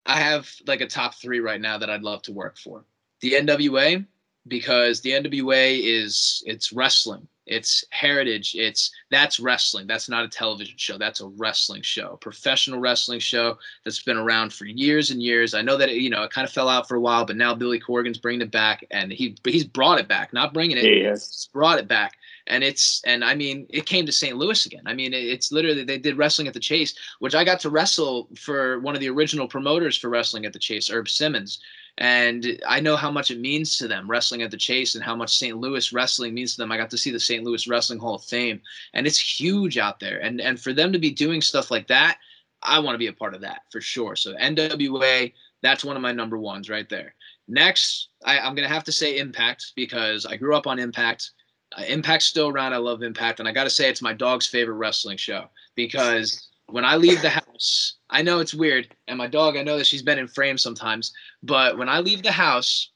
I 0.07 0.21
have 0.21 0.51
like 0.67 0.81
a 0.81 0.87
top 0.87 1.15
three 1.15 1.41
right 1.41 1.61
now 1.61 1.79
that 1.79 1.91
I'd 1.91 2.03
love 2.03 2.23
to 2.23 2.33
work 2.33 2.57
for. 2.57 2.85
The 3.21 3.33
NWA, 3.33 4.07
because 4.49 5.01
the 5.01 5.11
NWA 5.11 5.81
is 5.83 6.43
it's 6.47 6.73
wrestling. 6.73 7.27
It's 7.47 7.85
heritage. 7.91 8.55
It's 8.55 8.93
that's 9.11 9.41
wrestling. 9.41 9.87
That's 9.87 10.09
not 10.09 10.25
a 10.25 10.29
television 10.29 10.77
show. 10.77 10.99
That's 10.99 11.21
a 11.21 11.27
wrestling 11.29 11.83
show, 11.83 12.17
professional 12.21 12.81
wrestling 12.81 13.21
show 13.21 13.59
that's 13.85 14.03
been 14.03 14.17
around 14.17 14.53
for 14.53 14.67
years 14.67 15.11
and 15.11 15.23
years. 15.23 15.55
I 15.55 15.63
know 15.63 15.77
that 15.77 15.89
it, 15.89 15.97
you 15.97 16.11
know 16.11 16.23
it 16.23 16.31
kind 16.31 16.47
of 16.47 16.53
fell 16.53 16.69
out 16.69 16.87
for 16.87 16.97
a 16.97 17.01
while, 17.01 17.25
but 17.25 17.37
now 17.37 17.55
Billy 17.55 17.81
Corgan's 17.81 18.19
bringing 18.19 18.43
it 18.43 18.51
back, 18.51 18.85
and 18.91 19.11
he 19.11 19.37
he's 19.45 19.65
brought 19.65 19.99
it 19.99 20.07
back, 20.07 20.33
not 20.33 20.55
bringing 20.55 20.77
it. 20.77 20.85
He 20.85 21.01
has 21.01 21.49
brought 21.53 21.79
it 21.79 21.89
back, 21.89 22.19
and 22.47 22.63
it's 22.63 23.03
and 23.05 23.25
I 23.25 23.35
mean 23.35 23.67
it 23.71 23.87
came 23.87 24.07
to 24.07 24.13
St. 24.13 24.37
Louis 24.37 24.67
again. 24.67 24.83
I 24.87 24.95
mean 24.95 25.13
it's 25.13 25.51
literally 25.51 25.83
they 25.83 25.99
did 25.99 26.19
wrestling 26.19 26.47
at 26.47 26.55
the 26.55 26.61
Chase, 26.61 26.95
which 27.19 27.35
I 27.35 27.43
got 27.45 27.61
to 27.61 27.71
wrestle 27.71 28.29
for 28.37 28.81
one 28.81 28.95
of 28.95 29.01
the 29.01 29.11
original 29.11 29.49
promoters 29.49 29.97
for 29.97 30.09
wrestling 30.09 30.47
at 30.47 30.53
the 30.53 30.59
Chase, 30.59 30.91
Herb 30.91 31.09
Simmons 31.09 31.61
and 32.01 32.59
I 32.67 32.81
know 32.81 32.97
how 32.97 33.11
much 33.11 33.31
it 33.31 33.39
means 33.39 33.77
to 33.77 33.87
them 33.87 34.11
wrestling 34.11 34.41
at 34.41 34.51
the 34.51 34.57
Chase 34.57 34.95
and 34.95 35.05
how 35.05 35.15
much 35.15 35.37
St. 35.37 35.59
Louis 35.59 35.93
wrestling 35.93 36.33
means 36.33 36.55
to 36.55 36.63
them. 36.63 36.73
I 36.73 36.79
got 36.79 36.89
to 36.91 36.99
see 36.99 37.11
the 37.11 37.21
St. 37.21 37.45
Louis 37.45 37.69
Wrestling 37.69 37.99
Hall 37.99 38.15
of 38.15 38.25
Fame, 38.25 38.63
and 38.95 39.07
it's 39.07 39.41
huge 39.41 39.77
out 39.77 40.01
there. 40.01 40.19
And 40.19 40.41
and 40.41 40.59
for 40.59 40.73
them 40.73 40.93
to 40.93 40.99
be 40.99 41.11
doing 41.11 41.43
stuff 41.43 41.71
like 41.71 41.87
that, 41.89 42.17
I 42.63 42.79
want 42.79 42.95
to 42.95 42.99
be 42.99 43.09
a 43.09 43.13
part 43.13 43.35
of 43.35 43.43
that 43.43 43.63
for 43.71 43.83
sure. 43.83 44.17
So 44.17 44.35
NWA, 44.35 45.33
that's 45.61 45.85
one 45.85 45.95
of 45.95 46.03
my 46.03 46.13
number 46.13 46.39
ones 46.39 46.71
right 46.71 46.89
there. 46.89 47.15
Next, 47.49 48.09
I, 48.25 48.39
am 48.39 48.55
gonna 48.55 48.67
have 48.67 48.85
to 48.85 48.93
say 48.93 49.19
Impact 49.19 49.73
because 49.77 50.25
I 50.25 50.37
grew 50.37 50.57
up 50.57 50.67
on 50.67 50.79
Impact. 50.79 51.33
Uh, 51.77 51.83
Impact's 51.83 52.25
still 52.25 52.49
around. 52.49 52.73
I 52.73 52.79
love 52.79 53.03
Impact, 53.03 53.41
and 53.41 53.49
I 53.49 53.53
got 53.53 53.65
to 53.65 53.71
say 53.71 53.91
it's 53.91 54.01
my 54.01 54.15
dog's 54.15 54.47
favorite 54.47 54.77
wrestling 54.77 55.19
show 55.19 55.51
because 55.75 56.49
when 56.67 56.85
I 56.85 56.97
leave 56.97 57.21
the 57.21 57.31
house, 57.31 57.97
I 58.11 58.23
know 58.23 58.41
it's 58.41 58.53
weird, 58.53 58.95
and 59.07 59.17
my 59.17 59.29
dog, 59.29 59.57
I 59.57 59.63
know 59.63 59.79
that 59.79 59.87
she's 59.87 60.03
been 60.03 60.19
in 60.19 60.27
frame 60.27 60.59
sometimes, 60.59 61.13
but 61.45 61.79
when 61.79 61.89
I 61.89 62.01
leave 62.01 62.23
the 62.23 62.33
house 62.33 62.91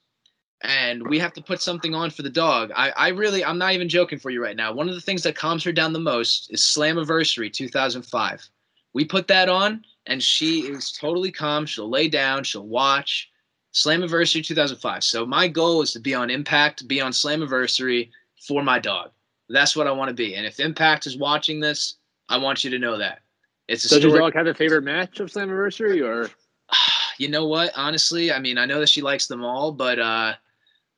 and 0.63 1.07
we 1.07 1.21
have 1.21 1.33
to 1.35 1.43
put 1.43 1.63
something 1.63 1.95
on 1.95 2.11
for 2.11 2.23
the 2.23 2.31
dog, 2.31 2.73
I, 2.75 2.91
I 2.97 3.09
really, 3.09 3.45
I'm 3.45 3.59
not 3.59 3.75
even 3.75 3.89
joking 3.89 4.19
for 4.19 4.31
you 4.31 4.43
right 4.43 4.57
now. 4.57 4.73
One 4.73 4.89
of 4.89 4.95
the 4.95 5.01
things 5.01 5.23
that 5.23 5.37
calms 5.37 5.63
her 5.65 5.73
down 5.73 5.93
the 5.93 6.01
most 6.01 6.53
is 6.53 6.63
Slammiversary 6.63 7.53
2005. 7.53 8.49
We 8.93 9.05
put 9.05 9.29
that 9.29 9.49
on, 9.49 9.85
and 10.07 10.23
she 10.23 10.61
is 10.63 10.91
totally 10.91 11.31
calm. 11.31 11.65
She'll 11.65 11.89
lay 11.89 12.09
down, 12.09 12.43
she'll 12.43 12.67
watch. 12.67 13.31
Slammiversary 13.73 14.45
2005. 14.45 15.03
So 15.03 15.27
my 15.27 15.49
goal 15.49 15.83
is 15.83 15.93
to 15.93 16.01
be 16.01 16.15
on 16.15 16.31
Impact, 16.31 16.87
be 16.87 17.01
on 17.01 17.13
Slammiversary 17.13 18.11
for 18.47 18.63
my 18.63 18.79
dog. 18.79 19.11
That's 19.49 19.77
what 19.77 19.87
I 19.87 19.93
want 19.93 20.09
to 20.09 20.15
be. 20.15 20.37
And 20.37 20.47
if 20.47 20.61
Impact 20.61 21.07
is 21.07 21.17
watching 21.17 21.61
this, 21.61 21.97
I 22.29 22.39
want 22.39 22.65
you 22.65 22.71
to 22.71 22.79
know 22.79 22.99
that. 22.99 23.24
It's 23.69 23.85
a 23.87 23.89
Does 23.89 24.05
your 24.05 24.19
dog 24.19 24.35
have 24.35 24.47
a 24.47 24.55
favorite 24.55 24.83
match 24.83 25.21
of 25.21 25.31
Slammiversary 25.31 26.03
or? 26.07 26.31
You 27.17 27.29
know 27.29 27.47
what? 27.47 27.71
Honestly, 27.77 28.33
I 28.33 28.41
mean, 28.41 28.59
I 28.59 28.67
know 28.67 28.81
that 28.81 28.89
she 28.89 29.01
likes 29.01 29.29
them 29.29 29.45
all, 29.45 29.71
but 29.71 30.01
uh, 30.01 30.35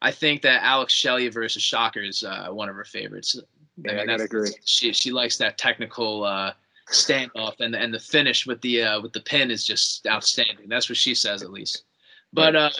I 0.00 0.10
think 0.10 0.40
that 0.42 0.62
Alex 0.62 0.94
Shelley 0.94 1.28
versus 1.28 1.62
Shocker 1.62 2.00
is 2.00 2.22
uh, 2.22 2.48
one 2.48 2.70
of 2.70 2.74
her 2.74 2.86
favorites. 2.86 3.38
Yeah, 3.76 3.90
I, 3.90 3.94
mean, 3.94 4.00
I 4.00 4.06
gotta 4.06 4.24
agree. 4.24 4.50
She 4.64 4.94
she 4.94 5.10
likes 5.10 5.36
that 5.36 5.58
technical 5.58 6.24
uh, 6.24 6.52
standoff, 6.90 7.60
and 7.60 7.74
and 7.74 7.92
the 7.92 7.98
finish 7.98 8.46
with 8.46 8.62
the 8.62 8.82
uh, 8.82 9.00
with 9.02 9.12
the 9.12 9.20
pin 9.20 9.50
is 9.50 9.66
just 9.66 10.06
outstanding. 10.06 10.68
That's 10.68 10.88
what 10.88 10.96
she 10.96 11.14
says, 11.14 11.42
at 11.42 11.50
least. 11.50 11.84
But 12.32 12.56
uh, 12.56 12.70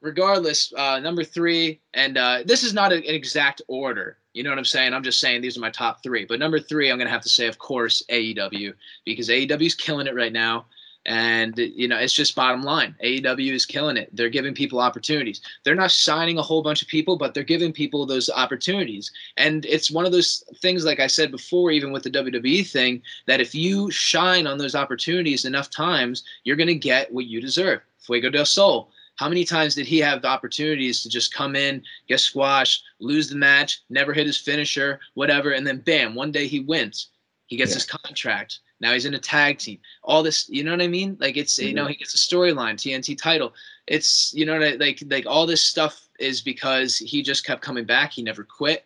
regardless, 0.00 0.72
uh, 0.76 1.00
number 1.00 1.24
three, 1.24 1.80
and 1.94 2.16
uh, 2.16 2.42
this 2.44 2.62
is 2.62 2.72
not 2.72 2.92
an 2.92 3.02
exact 3.04 3.62
order. 3.68 4.18
You 4.36 4.42
know 4.42 4.50
what 4.50 4.58
I'm 4.58 4.66
saying? 4.66 4.92
I'm 4.92 5.02
just 5.02 5.18
saying 5.18 5.40
these 5.40 5.56
are 5.56 5.62
my 5.62 5.70
top 5.70 6.02
three. 6.02 6.26
But 6.26 6.38
number 6.38 6.60
three, 6.60 6.90
I'm 6.90 6.98
gonna 6.98 7.08
have 7.08 7.22
to 7.22 7.28
say, 7.30 7.46
of 7.46 7.58
course, 7.58 8.02
AEW 8.10 8.74
because 9.06 9.30
AEW 9.30 9.64
is 9.64 9.74
killing 9.74 10.06
it 10.06 10.14
right 10.14 10.32
now. 10.32 10.66
And 11.06 11.56
you 11.56 11.88
know, 11.88 11.96
it's 11.96 12.12
just 12.12 12.34
bottom 12.34 12.62
line. 12.62 12.94
AEW 13.02 13.54
is 13.54 13.64
killing 13.64 13.96
it. 13.96 14.10
They're 14.12 14.28
giving 14.28 14.52
people 14.52 14.78
opportunities. 14.78 15.40
They're 15.64 15.74
not 15.74 15.90
signing 15.90 16.36
a 16.36 16.42
whole 16.42 16.62
bunch 16.62 16.82
of 16.82 16.88
people, 16.88 17.16
but 17.16 17.32
they're 17.32 17.44
giving 17.44 17.72
people 17.72 18.04
those 18.04 18.28
opportunities. 18.28 19.10
And 19.38 19.64
it's 19.64 19.90
one 19.90 20.04
of 20.04 20.12
those 20.12 20.44
things, 20.60 20.84
like 20.84 21.00
I 21.00 21.06
said 21.06 21.30
before, 21.30 21.70
even 21.70 21.90
with 21.90 22.02
the 22.02 22.10
WWE 22.10 22.68
thing, 22.70 23.00
that 23.24 23.40
if 23.40 23.54
you 23.54 23.90
shine 23.90 24.46
on 24.46 24.58
those 24.58 24.74
opportunities 24.74 25.46
enough 25.46 25.70
times, 25.70 26.24
you're 26.44 26.56
gonna 26.56 26.74
get 26.74 27.10
what 27.10 27.24
you 27.24 27.40
deserve. 27.40 27.80
Fuego 28.00 28.28
del 28.28 28.44
Sol. 28.44 28.90
How 29.16 29.28
many 29.28 29.44
times 29.44 29.74
did 29.74 29.86
he 29.86 29.98
have 29.98 30.22
the 30.22 30.28
opportunities 30.28 31.02
to 31.02 31.08
just 31.08 31.34
come 31.34 31.56
in, 31.56 31.82
get 32.06 32.20
squashed, 32.20 32.84
lose 33.00 33.28
the 33.28 33.36
match, 33.36 33.82
never 33.88 34.12
hit 34.12 34.26
his 34.26 34.38
finisher, 34.38 35.00
whatever, 35.14 35.52
and 35.52 35.66
then 35.66 35.78
bam, 35.78 36.14
one 36.14 36.30
day 36.30 36.46
he 36.46 36.60
wins. 36.60 37.08
He 37.46 37.56
gets 37.56 37.70
yeah. 37.70 37.76
his 37.76 37.86
contract. 37.86 38.60
Now 38.80 38.92
he's 38.92 39.06
in 39.06 39.14
a 39.14 39.18
tag 39.18 39.58
team. 39.58 39.78
All 40.02 40.22
this, 40.22 40.48
you 40.48 40.62
know 40.62 40.70
what 40.70 40.82
I 40.82 40.88
mean? 40.88 41.16
Like 41.18 41.36
it's 41.36 41.58
mm-hmm. 41.58 41.68
you 41.68 41.74
know 41.74 41.86
he 41.86 41.94
gets 41.94 42.14
a 42.14 42.18
storyline, 42.18 42.74
TNT 42.74 43.16
title. 43.16 43.54
It's 43.86 44.34
you 44.34 44.44
know 44.44 44.58
like 44.58 45.02
like 45.08 45.26
all 45.26 45.46
this 45.46 45.62
stuff 45.62 46.08
is 46.18 46.42
because 46.42 46.98
he 46.98 47.22
just 47.22 47.46
kept 47.46 47.62
coming 47.62 47.84
back. 47.84 48.12
He 48.12 48.22
never 48.22 48.44
quit, 48.44 48.84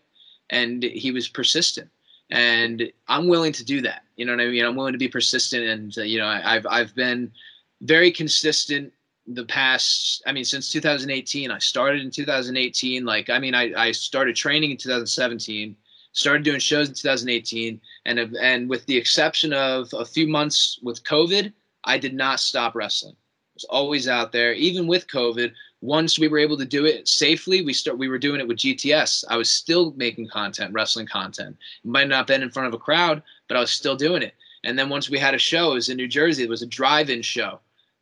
and 0.50 0.82
he 0.82 1.10
was 1.10 1.28
persistent. 1.28 1.90
And 2.30 2.92
I'm 3.08 3.26
willing 3.26 3.52
to 3.54 3.64
do 3.64 3.80
that. 3.80 4.04
You 4.14 4.24
know 4.24 4.32
what 4.32 4.42
I 4.42 4.46
mean? 4.46 4.64
I'm 4.64 4.76
willing 4.76 4.92
to 4.92 4.98
be 4.98 5.08
persistent, 5.08 5.64
and 5.64 5.98
uh, 5.98 6.02
you 6.02 6.18
know 6.18 6.26
I, 6.26 6.54
I've 6.54 6.66
I've 6.70 6.94
been 6.94 7.32
very 7.80 8.12
consistent 8.12 8.92
the 9.34 9.44
past 9.44 10.22
i 10.26 10.32
mean 10.32 10.44
since 10.44 10.72
2018 10.72 11.50
i 11.50 11.58
started 11.58 12.02
in 12.02 12.10
2018 12.10 13.04
like 13.04 13.30
i 13.30 13.38
mean 13.38 13.54
i, 13.54 13.72
I 13.76 13.92
started 13.92 14.34
training 14.34 14.72
in 14.72 14.76
2017 14.76 15.76
started 16.12 16.42
doing 16.42 16.58
shows 16.58 16.88
in 16.88 16.94
2018 16.94 17.80
and 18.06 18.18
and 18.18 18.68
with 18.68 18.84
the 18.86 18.96
exception 18.96 19.52
of 19.52 19.88
a 19.96 20.04
few 20.04 20.26
months 20.26 20.78
with 20.82 21.04
covid 21.04 21.52
i 21.84 21.96
did 21.96 22.14
not 22.14 22.40
stop 22.40 22.74
wrestling. 22.74 23.14
I 23.14 23.54
was 23.54 23.64
always 23.64 24.08
out 24.08 24.32
there. 24.32 24.52
Even 24.52 24.86
with 24.86 25.06
covid 25.06 25.52
once 25.80 26.18
we 26.18 26.28
were 26.28 26.38
able 26.38 26.58
to 26.58 26.64
do 26.64 26.84
it 26.84 27.06
safely 27.06 27.64
we 27.64 27.72
start 27.72 27.96
we 27.96 28.08
were 28.08 28.18
doing 28.18 28.40
it 28.40 28.48
with 28.48 28.58
gts 28.58 29.24
i 29.30 29.36
was 29.36 29.50
still 29.50 29.92
making 29.96 30.28
content 30.28 30.72
wrestling 30.74 31.06
content. 31.06 31.56
It 31.84 31.88
might 31.88 32.08
not 32.08 32.16
have 32.16 32.26
been 32.26 32.42
in 32.42 32.50
front 32.50 32.68
of 32.68 32.74
a 32.74 32.78
crowd 32.78 33.22
but 33.48 33.56
i 33.56 33.60
was 33.60 33.70
still 33.70 33.96
doing 33.96 34.22
it. 34.22 34.34
And 34.64 34.76
then 34.78 34.88
once 34.88 35.08
we 35.08 35.18
had 35.18 35.34
a 35.34 35.38
show 35.38 35.70
it 35.70 35.74
was 35.74 35.88
in 35.88 35.96
new 35.96 36.08
jersey. 36.08 36.42
It 36.42 36.50
was 36.50 36.62
a 36.62 36.66
drive-in 36.66 37.22
show 37.22 37.60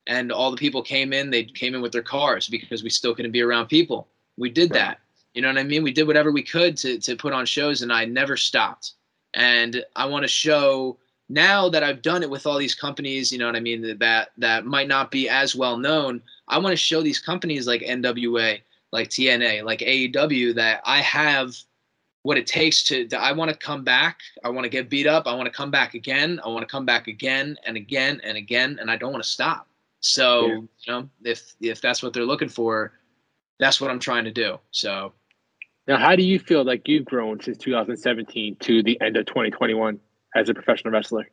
and 0.08 0.32
all 0.32 0.50
the 0.50 0.56
people 0.56 0.82
came 0.82 1.12
in 1.12 1.30
they 1.30 1.44
came 1.44 1.74
in 1.74 1.80
with 1.80 1.92
their 1.92 2.02
cars 2.02 2.48
because 2.48 2.82
we 2.82 2.90
still 2.90 3.14
couldn't 3.14 3.30
be 3.30 3.42
around 3.42 3.66
people 3.68 4.08
we 4.36 4.50
did 4.50 4.70
right. 4.70 4.80
that 4.80 5.00
you 5.34 5.42
know 5.42 5.48
what 5.48 5.58
i 5.58 5.62
mean 5.62 5.84
we 5.84 5.92
did 5.92 6.06
whatever 6.06 6.32
we 6.32 6.42
could 6.42 6.76
to, 6.76 6.98
to 6.98 7.14
put 7.14 7.32
on 7.32 7.46
shows 7.46 7.82
and 7.82 7.92
i 7.92 8.04
never 8.04 8.36
stopped 8.36 8.94
and 9.34 9.84
i 9.94 10.04
want 10.04 10.24
to 10.24 10.28
show 10.28 10.96
now 11.28 11.68
that 11.68 11.84
i've 11.84 12.02
done 12.02 12.22
it 12.22 12.30
with 12.30 12.46
all 12.46 12.58
these 12.58 12.74
companies 12.74 13.30
you 13.30 13.38
know 13.38 13.46
what 13.46 13.56
i 13.56 13.60
mean 13.60 13.98
that 13.98 14.30
that 14.36 14.66
might 14.66 14.88
not 14.88 15.10
be 15.10 15.28
as 15.28 15.54
well 15.54 15.76
known 15.76 16.20
i 16.48 16.58
want 16.58 16.72
to 16.72 16.76
show 16.76 17.02
these 17.02 17.20
companies 17.20 17.66
like 17.66 17.82
nwa 17.82 18.58
like 18.90 19.08
tna 19.08 19.62
like 19.62 19.80
aew 19.80 20.54
that 20.54 20.80
i 20.84 21.00
have 21.00 21.54
what 22.22 22.36
it 22.36 22.46
takes 22.46 22.82
to, 22.82 23.06
to 23.08 23.18
I 23.18 23.32
want 23.32 23.50
to 23.50 23.56
come 23.56 23.84
back. 23.84 24.18
I 24.44 24.50
want 24.50 24.64
to 24.64 24.68
get 24.68 24.90
beat 24.90 25.06
up. 25.06 25.26
I 25.26 25.34
want 25.34 25.46
to 25.46 25.56
come 25.56 25.70
back 25.70 25.94
again. 25.94 26.40
I 26.44 26.48
want 26.48 26.60
to 26.60 26.70
come 26.70 26.84
back 26.84 27.06
again 27.06 27.56
and 27.64 27.76
again 27.76 28.20
and 28.24 28.36
again 28.36 28.76
and 28.80 28.90
I 28.90 28.96
don't 28.96 29.12
want 29.12 29.22
to 29.22 29.30
stop. 29.30 29.68
So 30.00 30.46
yeah. 30.46 30.54
you 30.54 30.68
know, 30.88 31.08
if 31.24 31.54
if 31.60 31.80
that's 31.80 32.02
what 32.02 32.12
they're 32.12 32.24
looking 32.24 32.48
for, 32.48 32.92
that's 33.58 33.80
what 33.80 33.90
I'm 33.90 33.98
trying 33.98 34.24
to 34.24 34.32
do. 34.32 34.58
So 34.70 35.12
now, 35.88 35.96
how 35.96 36.14
do 36.14 36.22
you 36.22 36.38
feel 36.38 36.64
like 36.64 36.86
you've 36.86 37.06
grown 37.06 37.40
since 37.40 37.56
2017 37.56 38.56
to 38.60 38.82
the 38.82 39.00
end 39.00 39.16
of 39.16 39.24
2021 39.24 39.98
as 40.36 40.50
a 40.50 40.54
professional 40.54 40.92
wrestler? 40.92 41.30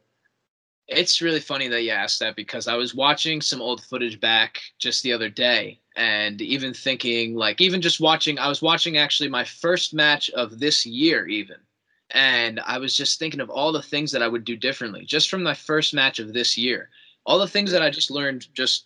It's 0.87 1.21
really 1.21 1.41
funny 1.41 1.67
that 1.67 1.83
you 1.83 1.91
asked 1.91 2.19
that 2.21 2.37
because 2.37 2.67
I 2.67 2.75
was 2.75 2.95
watching 2.95 3.41
some 3.41 3.61
old 3.61 3.83
footage 3.83 4.19
back 4.19 4.61
just 4.79 5.03
the 5.03 5.11
other 5.11 5.29
day 5.29 5.81
and 5.97 6.41
even 6.41 6.73
thinking 6.73 7.35
like 7.35 7.59
even 7.59 7.81
just 7.81 7.99
watching 7.99 8.37
I 8.37 8.47
was 8.47 8.61
watching 8.61 8.97
actually 8.97 9.29
my 9.29 9.43
first 9.43 9.93
match 9.93 10.29
of 10.31 10.59
this 10.59 10.85
year 10.85 11.27
even 11.27 11.57
and 12.11 12.59
I 12.59 12.77
was 12.77 12.95
just 12.95 13.17
thinking 13.17 13.39
of 13.39 13.49
all 13.49 13.71
the 13.71 13.81
things 13.81 14.11
that 14.11 14.21
I 14.21 14.27
would 14.27 14.43
do 14.43 14.55
differently 14.55 15.05
just 15.05 15.29
from 15.29 15.41
my 15.41 15.53
first 15.53 15.93
match 15.93 16.19
of 16.19 16.33
this 16.33 16.57
year 16.57 16.89
all 17.25 17.39
the 17.39 17.47
things 17.47 17.71
that 17.71 17.81
I 17.81 17.89
just 17.89 18.11
learned 18.11 18.47
just 18.53 18.85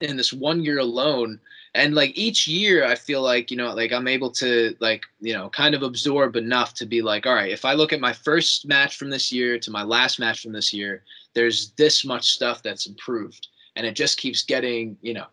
in 0.00 0.16
this 0.16 0.32
one 0.32 0.64
year 0.64 0.78
alone. 0.78 1.40
And 1.74 1.94
like 1.94 2.18
each 2.18 2.48
year 2.48 2.84
i 2.84 2.96
feel 2.96 3.22
like 3.22 3.48
you 3.48 3.56
know 3.56 3.72
like 3.72 3.92
i'm 3.92 4.08
able 4.08 4.32
to 4.32 4.74
like 4.80 5.04
you 5.20 5.32
know 5.32 5.48
kind 5.50 5.72
of 5.72 5.84
absorb 5.84 6.34
enough 6.34 6.74
to 6.74 6.84
be 6.84 7.00
like 7.00 7.26
all 7.26 7.34
right 7.34 7.52
if 7.52 7.64
i 7.64 7.74
look 7.74 7.92
at 7.92 8.00
my 8.00 8.12
first 8.12 8.66
match 8.66 8.96
from 8.96 9.08
this 9.08 9.30
year 9.30 9.56
to 9.56 9.70
my 9.70 9.84
last 9.84 10.18
match 10.18 10.42
from 10.42 10.50
this 10.50 10.72
year 10.72 11.04
there's 11.34 11.70
this 11.72 12.04
much 12.04 12.30
stuff 12.30 12.62
that's 12.62 12.86
improved. 12.86 13.48
And 13.76 13.86
it 13.86 13.94
just 13.94 14.18
keeps 14.18 14.42
getting 14.42 14.96
you 15.00 15.14
know 15.14 15.26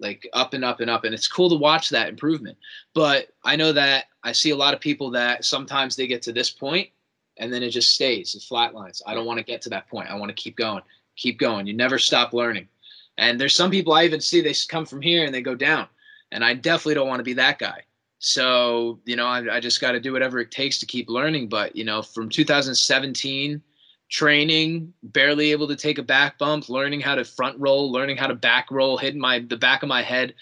like 0.00 0.28
up 0.32 0.54
and 0.54 0.64
up 0.64 0.80
and 0.80 0.90
up. 0.90 1.04
And 1.04 1.14
it's 1.14 1.28
cool 1.28 1.48
to 1.48 1.54
watch 1.54 1.88
that 1.90 2.08
improvement. 2.08 2.58
But 2.92 3.28
i 3.44 3.54
know 3.56 3.72
that 3.72 4.06
i 4.22 4.32
see 4.32 4.50
a 4.50 4.56
lot 4.56 4.74
of 4.74 4.80
people 4.80 5.10
that 5.12 5.44
sometimes 5.44 5.94
they 5.94 6.06
get 6.06 6.22
to 6.22 6.32
this 6.32 6.50
point 6.50 6.88
and 7.36 7.52
then 7.52 7.62
it 7.62 7.70
just 7.70 7.94
stays 7.94 8.34
it 8.34 8.42
flatlines. 8.42 9.00
I 9.06 9.14
don't 9.14 9.26
want 9.26 9.38
to 9.38 9.44
get 9.44 9.62
to 9.62 9.70
that 9.70 9.88
point. 9.88 10.10
I 10.10 10.16
want 10.16 10.30
to 10.30 10.42
keep 10.42 10.56
going 10.56 10.82
keep 11.16 11.38
going. 11.38 11.66
You 11.66 11.74
never 11.74 11.98
stop 11.98 12.32
learning. 12.32 12.68
And 13.16 13.40
there's 13.40 13.54
some 13.54 13.70
people 13.70 13.92
I 13.92 14.04
even 14.04 14.20
see 14.20 14.40
they 14.40 14.54
come 14.68 14.86
from 14.86 15.00
here 15.00 15.24
and 15.24 15.34
they 15.34 15.42
go 15.42 15.54
down. 15.54 15.86
And 16.32 16.44
I 16.44 16.54
definitely 16.54 16.94
don't 16.94 17.08
want 17.08 17.20
to 17.20 17.24
be 17.24 17.34
that 17.34 17.58
guy. 17.58 17.82
So, 18.18 19.00
you 19.04 19.16
know, 19.16 19.26
I, 19.26 19.56
I 19.56 19.60
just 19.60 19.80
got 19.80 19.92
to 19.92 20.00
do 20.00 20.12
whatever 20.12 20.40
it 20.40 20.50
takes 20.50 20.78
to 20.80 20.86
keep 20.86 21.08
learning. 21.08 21.48
But, 21.48 21.76
you 21.76 21.84
know, 21.84 22.02
from 22.02 22.28
2017, 22.28 23.62
training, 24.08 24.92
barely 25.02 25.52
able 25.52 25.68
to 25.68 25.76
take 25.76 25.98
a 25.98 26.02
back 26.02 26.38
bump, 26.38 26.68
learning 26.68 27.00
how 27.00 27.14
to 27.14 27.24
front 27.24 27.58
roll, 27.58 27.90
learning 27.92 28.16
how 28.16 28.26
to 28.26 28.34
back 28.34 28.70
roll, 28.70 28.96
hitting 28.96 29.20
my 29.20 29.40
the 29.40 29.56
back 29.56 29.82
of 29.82 29.88
my 29.88 30.02
head, 30.02 30.34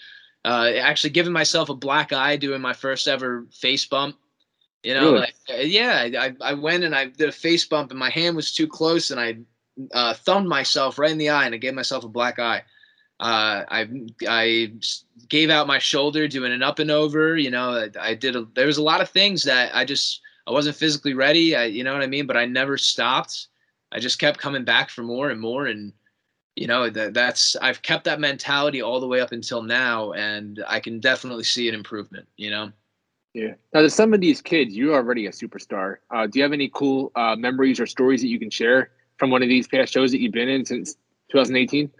uh, 0.45 0.71
actually 0.77 1.09
giving 1.09 1.33
myself 1.33 1.69
a 1.69 1.75
black 1.75 2.13
eye 2.13 2.35
doing 2.35 2.61
my 2.61 2.73
first 2.73 3.07
ever 3.07 3.45
face 3.51 3.85
bump. 3.85 4.15
You 4.83 4.93
know, 4.93 5.13
really? 5.13 5.19
like, 5.19 5.35
yeah, 5.47 6.09
I, 6.19 6.35
I 6.41 6.53
went 6.53 6.83
and 6.83 6.93
I 6.93 7.07
did 7.07 7.29
a 7.29 7.33
face 7.33 7.65
bump 7.65 7.91
and 7.91 7.99
my 7.99 8.09
hand 8.09 8.35
was 8.35 8.51
too 8.51 8.67
close 8.67 9.11
and 9.11 9.19
I 9.19 9.37
uh, 9.93 10.13
thumbed 10.13 10.47
myself 10.47 10.99
right 10.99 11.11
in 11.11 11.17
the 11.17 11.29
eye 11.29 11.45
and 11.45 11.55
I 11.55 11.57
gave 11.57 11.73
myself 11.73 12.03
a 12.03 12.09
black 12.09 12.39
eye. 12.39 12.63
Uh, 13.19 13.63
I 13.69 13.87
I 14.27 14.73
gave 15.29 15.49
out 15.49 15.67
my 15.67 15.79
shoulder 15.79 16.27
doing 16.27 16.51
an 16.51 16.63
up 16.63 16.79
and 16.79 16.91
over. 16.91 17.37
You 17.37 17.51
know, 17.51 17.69
I, 17.69 17.89
I 17.99 18.15
did. 18.15 18.35
A, 18.35 18.45
there 18.55 18.67
was 18.67 18.77
a 18.77 18.83
lot 18.83 19.01
of 19.01 19.09
things 19.09 19.43
that 19.43 19.73
I 19.75 19.85
just 19.85 20.21
I 20.47 20.51
wasn't 20.51 20.75
physically 20.75 21.13
ready. 21.13 21.55
I, 21.55 21.65
you 21.65 21.83
know 21.83 21.93
what 21.93 22.01
I 22.03 22.07
mean? 22.07 22.27
But 22.27 22.37
I 22.37 22.45
never 22.45 22.77
stopped. 22.77 23.47
I 23.91 23.99
just 23.99 24.19
kept 24.19 24.39
coming 24.39 24.63
back 24.63 24.89
for 24.89 25.03
more 25.03 25.29
and 25.29 25.39
more, 25.39 25.67
and 25.67 25.93
you 26.55 26.67
know 26.67 26.89
that 26.89 27.13
that's 27.13 27.55
I've 27.57 27.81
kept 27.81 28.03
that 28.05 28.19
mentality 28.19 28.81
all 28.81 28.99
the 28.99 29.07
way 29.07 29.21
up 29.21 29.31
until 29.31 29.61
now, 29.61 30.11
and 30.13 30.63
I 30.67 30.79
can 30.79 30.99
definitely 30.99 31.43
see 31.43 31.69
an 31.69 31.75
improvement. 31.75 32.27
You 32.35 32.49
know. 32.49 32.71
Yeah. 33.33 33.53
Now, 33.73 33.81
to 33.81 33.89
some 33.89 34.13
of 34.13 34.21
these 34.21 34.41
kids, 34.41 34.75
you're 34.75 34.93
already 34.93 35.25
a 35.25 35.31
superstar. 35.31 35.97
Uh, 36.11 36.27
do 36.27 36.37
you 36.37 36.43
have 36.43 36.53
any 36.53 36.69
cool 36.71 37.11
uh, 37.15 37.35
memories 37.35 37.79
or 37.79 37.87
stories 37.87 38.21
that 38.21 38.27
you 38.27 38.37
can 38.37 38.51
share 38.51 38.91
from 39.17 39.29
one 39.29 39.43
of 39.43 39.49
these 39.49 39.67
past 39.67 39.93
shows 39.93 40.11
that 40.11 40.19
you've 40.19 40.33
been 40.33 40.49
in 40.49 40.65
since 40.65 40.95
2018? 41.31 41.91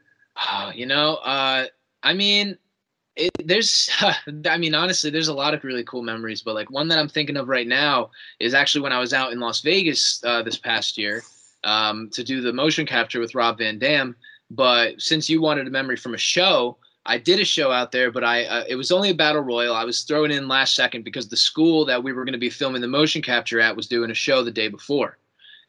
Oh, 0.51 0.71
you 0.73 0.85
know, 0.85 1.15
uh, 1.15 1.65
I 2.01 2.13
mean, 2.13 2.57
it, 3.15 3.31
there's, 3.45 3.89
I 4.45 4.57
mean, 4.57 4.73
honestly, 4.73 5.09
there's 5.09 5.27
a 5.27 5.33
lot 5.33 5.53
of 5.53 5.63
really 5.63 5.83
cool 5.83 6.03
memories, 6.03 6.41
but 6.41 6.55
like 6.55 6.71
one 6.71 6.87
that 6.89 6.97
I'm 6.97 7.09
thinking 7.09 7.37
of 7.37 7.47
right 7.47 7.67
now 7.67 8.11
is 8.39 8.53
actually 8.53 8.81
when 8.81 8.93
I 8.93 8.99
was 8.99 9.13
out 9.13 9.31
in 9.31 9.39
Las 9.39 9.61
Vegas 9.61 10.23
uh, 10.23 10.41
this 10.41 10.57
past 10.57 10.97
year 10.97 11.23
um, 11.63 12.09
to 12.11 12.23
do 12.23 12.41
the 12.41 12.53
motion 12.53 12.85
capture 12.85 13.19
with 13.19 13.35
Rob 13.35 13.59
Van 13.59 13.77
Dam. 13.77 14.15
But 14.49 15.01
since 15.01 15.29
you 15.29 15.41
wanted 15.41 15.67
a 15.67 15.71
memory 15.71 15.97
from 15.97 16.13
a 16.13 16.17
show, 16.17 16.77
I 17.05 17.17
did 17.17 17.39
a 17.39 17.45
show 17.45 17.71
out 17.71 17.91
there, 17.91 18.11
but 18.11 18.23
I 18.23 18.45
uh, 18.45 18.63
it 18.67 18.75
was 18.75 18.91
only 18.91 19.09
a 19.09 19.15
battle 19.15 19.41
royal. 19.41 19.75
I 19.75 19.83
was 19.83 20.03
thrown 20.03 20.31
in 20.31 20.47
last 20.47 20.75
second 20.75 21.03
because 21.03 21.27
the 21.27 21.35
school 21.35 21.85
that 21.85 22.01
we 22.01 22.13
were 22.13 22.23
going 22.23 22.33
to 22.33 22.39
be 22.39 22.49
filming 22.49 22.81
the 22.81 22.87
motion 22.87 23.21
capture 23.21 23.59
at 23.59 23.75
was 23.75 23.87
doing 23.87 24.11
a 24.11 24.13
show 24.13 24.43
the 24.43 24.51
day 24.51 24.69
before 24.69 25.17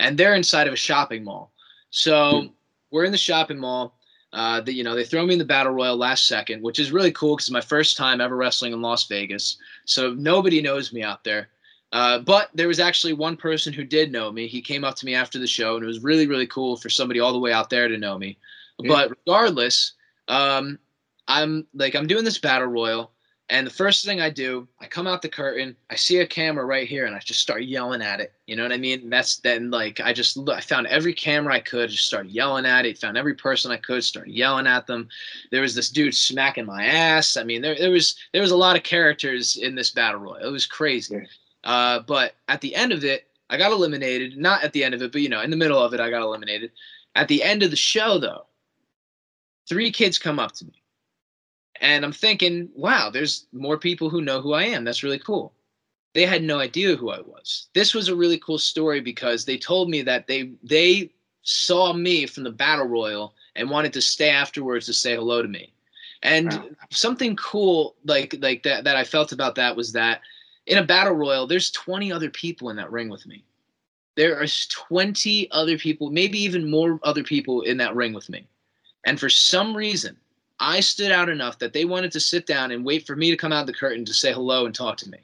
and 0.00 0.18
they're 0.18 0.34
inside 0.34 0.66
of 0.66 0.72
a 0.72 0.76
shopping 0.76 1.24
mall. 1.24 1.52
So 1.90 2.48
we're 2.90 3.04
in 3.04 3.12
the 3.12 3.18
shopping 3.18 3.58
mall. 3.58 3.98
Uh, 4.32 4.60
that 4.60 4.74
you 4.74 4.82
know 4.82 4.96
they 4.96 5.04
throw 5.04 5.24
me 5.24 5.32
in 5.32 5.38
the 5.38 5.44
battle 5.44 5.72
royal 5.72 5.96
last 5.96 6.26
second, 6.26 6.60
which 6.60 6.80
is 6.80 6.90
really 6.90 7.12
cool 7.12 7.36
because 7.36 7.46
it's 7.46 7.52
my 7.52 7.60
first 7.60 7.96
time 7.96 8.20
ever 8.20 8.34
wrestling 8.34 8.72
in 8.72 8.82
Las 8.82 9.06
Vegas. 9.06 9.58
So 9.84 10.12
nobody 10.12 10.60
knows 10.60 10.92
me 10.92 11.04
out 11.04 11.22
there. 11.22 11.50
Uh, 11.92 12.18
but 12.18 12.50
there 12.52 12.66
was 12.66 12.80
actually 12.80 13.12
one 13.12 13.36
person 13.36 13.72
who 13.72 13.84
did 13.84 14.10
know 14.10 14.32
me. 14.32 14.48
He 14.48 14.60
came 14.60 14.82
up 14.82 14.96
to 14.96 15.06
me 15.06 15.14
after 15.14 15.38
the 15.38 15.46
show, 15.46 15.76
and 15.76 15.84
it 15.84 15.86
was 15.86 16.02
really 16.02 16.26
really 16.26 16.48
cool 16.48 16.76
for 16.76 16.90
somebody 16.90 17.20
all 17.20 17.32
the 17.32 17.38
way 17.38 17.52
out 17.52 17.70
there 17.70 17.86
to 17.86 17.96
know 17.96 18.18
me. 18.18 18.36
Yeah. 18.80 18.88
But 18.88 19.10
regardless, 19.10 19.92
um, 20.26 20.80
I'm 21.28 21.68
like 21.72 21.94
I'm 21.94 22.08
doing 22.08 22.24
this 22.24 22.38
battle 22.38 22.66
royal, 22.66 23.12
and 23.50 23.66
the 23.66 23.70
first 23.70 24.06
thing 24.06 24.22
I 24.22 24.30
do, 24.30 24.66
I 24.80 24.86
come 24.86 25.06
out 25.06 25.20
the 25.20 25.28
curtain, 25.28 25.76
I 25.90 25.96
see 25.96 26.18
a 26.18 26.26
camera 26.26 26.64
right 26.64 26.88
here, 26.88 27.04
and 27.04 27.14
I 27.14 27.18
just 27.18 27.40
start 27.40 27.64
yelling 27.64 28.00
at 28.00 28.18
it. 28.20 28.32
You 28.46 28.56
know 28.56 28.62
what 28.62 28.72
I 28.72 28.78
mean? 28.78 29.02
And 29.02 29.12
that's 29.12 29.36
then 29.38 29.70
like 29.70 30.00
I 30.00 30.14
just 30.14 30.38
I 30.48 30.62
found 30.62 30.86
every 30.86 31.12
camera 31.12 31.54
I 31.54 31.60
could, 31.60 31.90
just 31.90 32.06
started 32.06 32.32
yelling 32.32 32.64
at 32.64 32.86
it. 32.86 32.96
Found 32.98 33.18
every 33.18 33.34
person 33.34 33.70
I 33.70 33.76
could, 33.76 34.02
started 34.02 34.32
yelling 34.32 34.66
at 34.66 34.86
them. 34.86 35.08
There 35.50 35.60
was 35.60 35.74
this 35.74 35.90
dude 35.90 36.14
smacking 36.14 36.64
my 36.64 36.86
ass. 36.86 37.36
I 37.36 37.44
mean, 37.44 37.60
there 37.60 37.76
there 37.76 37.90
was 37.90 38.16
there 38.32 38.40
was 38.40 38.50
a 38.50 38.56
lot 38.56 38.76
of 38.76 38.82
characters 38.82 39.58
in 39.58 39.74
this 39.74 39.90
battle 39.90 40.20
royal. 40.20 40.36
It 40.36 40.50
was 40.50 40.64
crazy. 40.64 41.26
Uh, 41.64 42.00
but 42.00 42.36
at 42.48 42.62
the 42.62 42.74
end 42.74 42.92
of 42.92 43.04
it, 43.04 43.28
I 43.50 43.58
got 43.58 43.72
eliminated. 43.72 44.38
Not 44.38 44.64
at 44.64 44.72
the 44.72 44.82
end 44.84 44.94
of 44.94 45.02
it, 45.02 45.12
but 45.12 45.20
you 45.20 45.28
know, 45.28 45.42
in 45.42 45.50
the 45.50 45.56
middle 45.56 45.78
of 45.78 45.92
it, 45.92 46.00
I 46.00 46.08
got 46.08 46.22
eliminated. 46.22 46.72
At 47.14 47.28
the 47.28 47.42
end 47.42 47.62
of 47.62 47.70
the 47.70 47.76
show, 47.76 48.18
though, 48.18 48.46
three 49.68 49.90
kids 49.90 50.18
come 50.18 50.38
up 50.38 50.52
to 50.52 50.64
me 50.64 50.83
and 51.80 52.04
I'm 52.04 52.12
thinking, 52.12 52.68
wow, 52.74 53.10
there's 53.10 53.46
more 53.52 53.78
people 53.78 54.08
who 54.08 54.22
know 54.22 54.40
who 54.40 54.52
I 54.52 54.64
am. 54.64 54.84
That's 54.84 55.02
really 55.02 55.18
cool. 55.18 55.52
They 56.14 56.26
had 56.26 56.44
no 56.44 56.60
idea 56.60 56.96
who 56.96 57.10
I 57.10 57.20
was. 57.20 57.68
This 57.74 57.92
was 57.92 58.08
a 58.08 58.14
really 58.14 58.38
cool 58.38 58.58
story 58.58 59.00
because 59.00 59.44
they 59.44 59.58
told 59.58 59.90
me 59.90 60.02
that 60.02 60.26
they 60.26 60.52
they 60.62 61.10
saw 61.42 61.92
me 61.92 62.26
from 62.26 62.44
the 62.44 62.52
battle 62.52 62.86
royal 62.86 63.34
and 63.56 63.68
wanted 63.68 63.92
to 63.94 64.00
stay 64.00 64.30
afterwards 64.30 64.86
to 64.86 64.94
say 64.94 65.16
hello 65.16 65.42
to 65.42 65.48
me. 65.48 65.72
And 66.22 66.52
wow. 66.52 66.68
something 66.90 67.36
cool 67.36 67.96
like 68.04 68.36
like 68.40 68.62
that 68.62 68.84
that 68.84 68.96
I 68.96 69.04
felt 69.04 69.32
about 69.32 69.56
that 69.56 69.76
was 69.76 69.92
that 69.92 70.20
in 70.66 70.78
a 70.78 70.84
battle 70.84 71.12
royal, 71.12 71.46
there's 71.46 71.70
20 71.72 72.10
other 72.12 72.30
people 72.30 72.70
in 72.70 72.76
that 72.76 72.90
ring 72.90 73.10
with 73.10 73.26
me. 73.26 73.44
There 74.16 74.40
are 74.40 74.46
20 74.46 75.50
other 75.50 75.76
people, 75.76 76.10
maybe 76.10 76.38
even 76.38 76.70
more 76.70 77.00
other 77.02 77.24
people 77.24 77.62
in 77.62 77.76
that 77.78 77.94
ring 77.94 78.12
with 78.12 78.30
me. 78.30 78.46
And 79.04 79.18
for 79.18 79.28
some 79.28 79.76
reason, 79.76 80.16
I 80.60 80.80
stood 80.80 81.10
out 81.10 81.28
enough 81.28 81.58
that 81.58 81.72
they 81.72 81.84
wanted 81.84 82.12
to 82.12 82.20
sit 82.20 82.46
down 82.46 82.70
and 82.70 82.84
wait 82.84 83.06
for 83.06 83.16
me 83.16 83.30
to 83.30 83.36
come 83.36 83.52
out 83.52 83.66
the 83.66 83.72
curtain 83.72 84.04
to 84.04 84.14
say 84.14 84.32
hello 84.32 84.66
and 84.66 84.74
talk 84.74 84.96
to 84.98 85.10
me. 85.10 85.18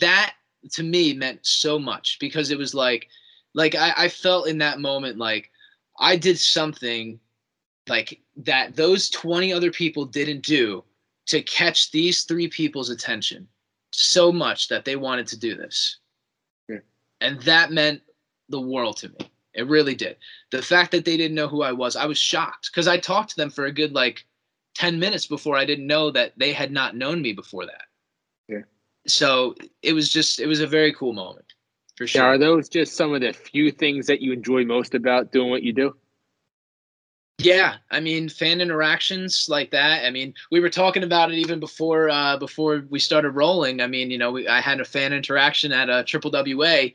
That 0.00 0.34
to 0.72 0.82
me 0.82 1.12
meant 1.12 1.40
so 1.42 1.78
much 1.78 2.18
because 2.20 2.50
it 2.50 2.58
was 2.58 2.74
like, 2.74 3.08
like 3.54 3.74
I, 3.74 3.92
I 3.96 4.08
felt 4.08 4.48
in 4.48 4.58
that 4.58 4.80
moment 4.80 5.18
like 5.18 5.50
I 5.98 6.16
did 6.16 6.38
something 6.38 7.20
like 7.88 8.20
that 8.36 8.76
those 8.76 9.10
20 9.10 9.52
other 9.52 9.70
people 9.70 10.04
didn't 10.04 10.44
do 10.44 10.84
to 11.26 11.42
catch 11.42 11.90
these 11.90 12.24
three 12.24 12.48
people's 12.48 12.90
attention 12.90 13.46
so 13.92 14.32
much 14.32 14.68
that 14.68 14.84
they 14.84 14.96
wanted 14.96 15.26
to 15.28 15.38
do 15.38 15.54
this. 15.54 15.98
Yeah. 16.68 16.78
And 17.20 17.40
that 17.42 17.72
meant 17.72 18.02
the 18.48 18.60
world 18.60 18.96
to 18.98 19.08
me. 19.08 19.31
It 19.54 19.68
really 19.68 19.94
did. 19.94 20.16
The 20.50 20.62
fact 20.62 20.92
that 20.92 21.04
they 21.04 21.16
didn't 21.16 21.34
know 21.34 21.48
who 21.48 21.62
I 21.62 21.72
was, 21.72 21.96
I 21.96 22.06
was 22.06 22.18
shocked 22.18 22.70
because 22.72 22.88
I 22.88 22.96
talked 22.98 23.30
to 23.30 23.36
them 23.36 23.50
for 23.50 23.66
a 23.66 23.72
good 23.72 23.92
like 23.92 24.24
10 24.76 24.98
minutes 24.98 25.26
before 25.26 25.56
I 25.56 25.64
didn't 25.64 25.86
know 25.86 26.10
that 26.10 26.32
they 26.38 26.52
had 26.52 26.72
not 26.72 26.96
known 26.96 27.20
me 27.20 27.32
before 27.32 27.66
that. 27.66 27.84
Yeah. 28.48 28.62
So 29.06 29.54
it 29.82 29.92
was 29.92 30.10
just, 30.10 30.40
it 30.40 30.46
was 30.46 30.60
a 30.60 30.66
very 30.66 30.92
cool 30.94 31.12
moment 31.12 31.52
for 31.96 32.06
sure. 32.06 32.22
Yeah, 32.22 32.28
are 32.28 32.38
those 32.38 32.68
just 32.68 32.96
some 32.96 33.12
of 33.12 33.20
the 33.20 33.32
few 33.32 33.70
things 33.70 34.06
that 34.06 34.22
you 34.22 34.32
enjoy 34.32 34.64
most 34.64 34.94
about 34.94 35.32
doing 35.32 35.50
what 35.50 35.62
you 35.62 35.72
do? 35.72 35.94
Yeah, 37.38 37.76
I 37.90 38.00
mean, 38.00 38.28
fan 38.28 38.60
interactions 38.60 39.48
like 39.48 39.72
that. 39.72 40.04
I 40.04 40.10
mean, 40.10 40.34
we 40.50 40.60
were 40.60 40.70
talking 40.70 41.02
about 41.02 41.32
it 41.32 41.38
even 41.38 41.58
before 41.58 42.08
uh, 42.08 42.36
before 42.36 42.84
we 42.88 43.00
started 43.00 43.30
rolling. 43.30 43.80
I 43.80 43.88
mean, 43.88 44.10
you 44.10 44.18
know, 44.18 44.30
we, 44.30 44.46
I 44.46 44.60
had 44.60 44.80
a 44.80 44.84
fan 44.84 45.12
interaction 45.12 45.72
at 45.72 45.90
a 45.90 46.04
Triple 46.04 46.30
WA 46.30 46.88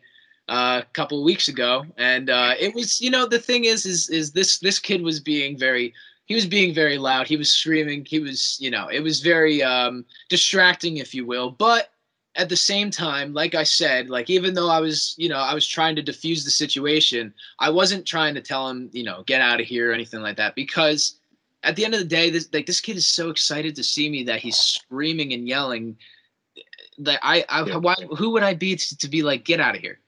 uh, 0.49 0.81
a 0.83 0.93
couple 0.93 1.19
of 1.19 1.25
weeks 1.25 1.47
ago, 1.47 1.85
and 1.97 2.29
uh, 2.29 2.53
it 2.59 2.73
was 2.73 3.01
you 3.01 3.09
know 3.09 3.25
the 3.25 3.39
thing 3.39 3.65
is 3.65 3.85
is 3.85 4.09
is 4.09 4.31
this 4.31 4.59
this 4.59 4.79
kid 4.79 5.01
was 5.01 5.19
being 5.19 5.57
very 5.57 5.93
he 6.25 6.35
was 6.35 6.45
being 6.45 6.73
very 6.73 6.97
loud. 6.97 7.27
He 7.27 7.37
was 7.37 7.49
screaming. 7.49 8.05
He 8.05 8.19
was 8.19 8.57
you 8.59 8.71
know 8.71 8.87
it 8.87 9.01
was 9.01 9.21
very 9.21 9.63
um, 9.63 10.05
distracting, 10.29 10.97
if 10.97 11.13
you 11.13 11.25
will. 11.25 11.51
But 11.51 11.91
at 12.35 12.49
the 12.49 12.55
same 12.55 12.91
time, 12.91 13.33
like 13.33 13.55
I 13.55 13.63
said, 13.63 14.09
like 14.09 14.29
even 14.29 14.53
though 14.53 14.69
I 14.69 14.79
was 14.79 15.15
you 15.17 15.29
know 15.29 15.39
I 15.39 15.53
was 15.53 15.67
trying 15.67 15.95
to 15.95 16.01
diffuse 16.01 16.43
the 16.43 16.51
situation, 16.51 17.33
I 17.59 17.69
wasn't 17.69 18.05
trying 18.05 18.35
to 18.35 18.41
tell 18.41 18.69
him 18.69 18.89
you 18.93 19.03
know 19.03 19.23
get 19.25 19.41
out 19.41 19.59
of 19.59 19.67
here 19.67 19.91
or 19.91 19.93
anything 19.93 20.21
like 20.21 20.37
that 20.37 20.55
because 20.55 21.17
at 21.63 21.75
the 21.75 21.83
end 21.83 21.93
of 21.93 21.99
the 21.99 22.05
day, 22.05 22.29
this 22.29 22.47
like 22.53 22.65
this 22.65 22.79
kid 22.79 22.97
is 22.97 23.07
so 23.07 23.29
excited 23.29 23.75
to 23.75 23.83
see 23.83 24.09
me 24.09 24.23
that 24.23 24.39
he's 24.39 24.57
screaming 24.57 25.33
and 25.33 25.47
yelling. 25.47 25.97
That 26.99 27.19
I, 27.21 27.45
I 27.47 27.77
why, 27.77 27.95
who 28.17 28.31
would 28.31 28.43
I 28.43 28.53
be 28.53 28.75
to, 28.75 28.97
to 28.97 29.07
be 29.07 29.21
like 29.21 29.43
get 29.43 29.59
out 29.59 29.75
of 29.75 29.81
here? 29.81 29.99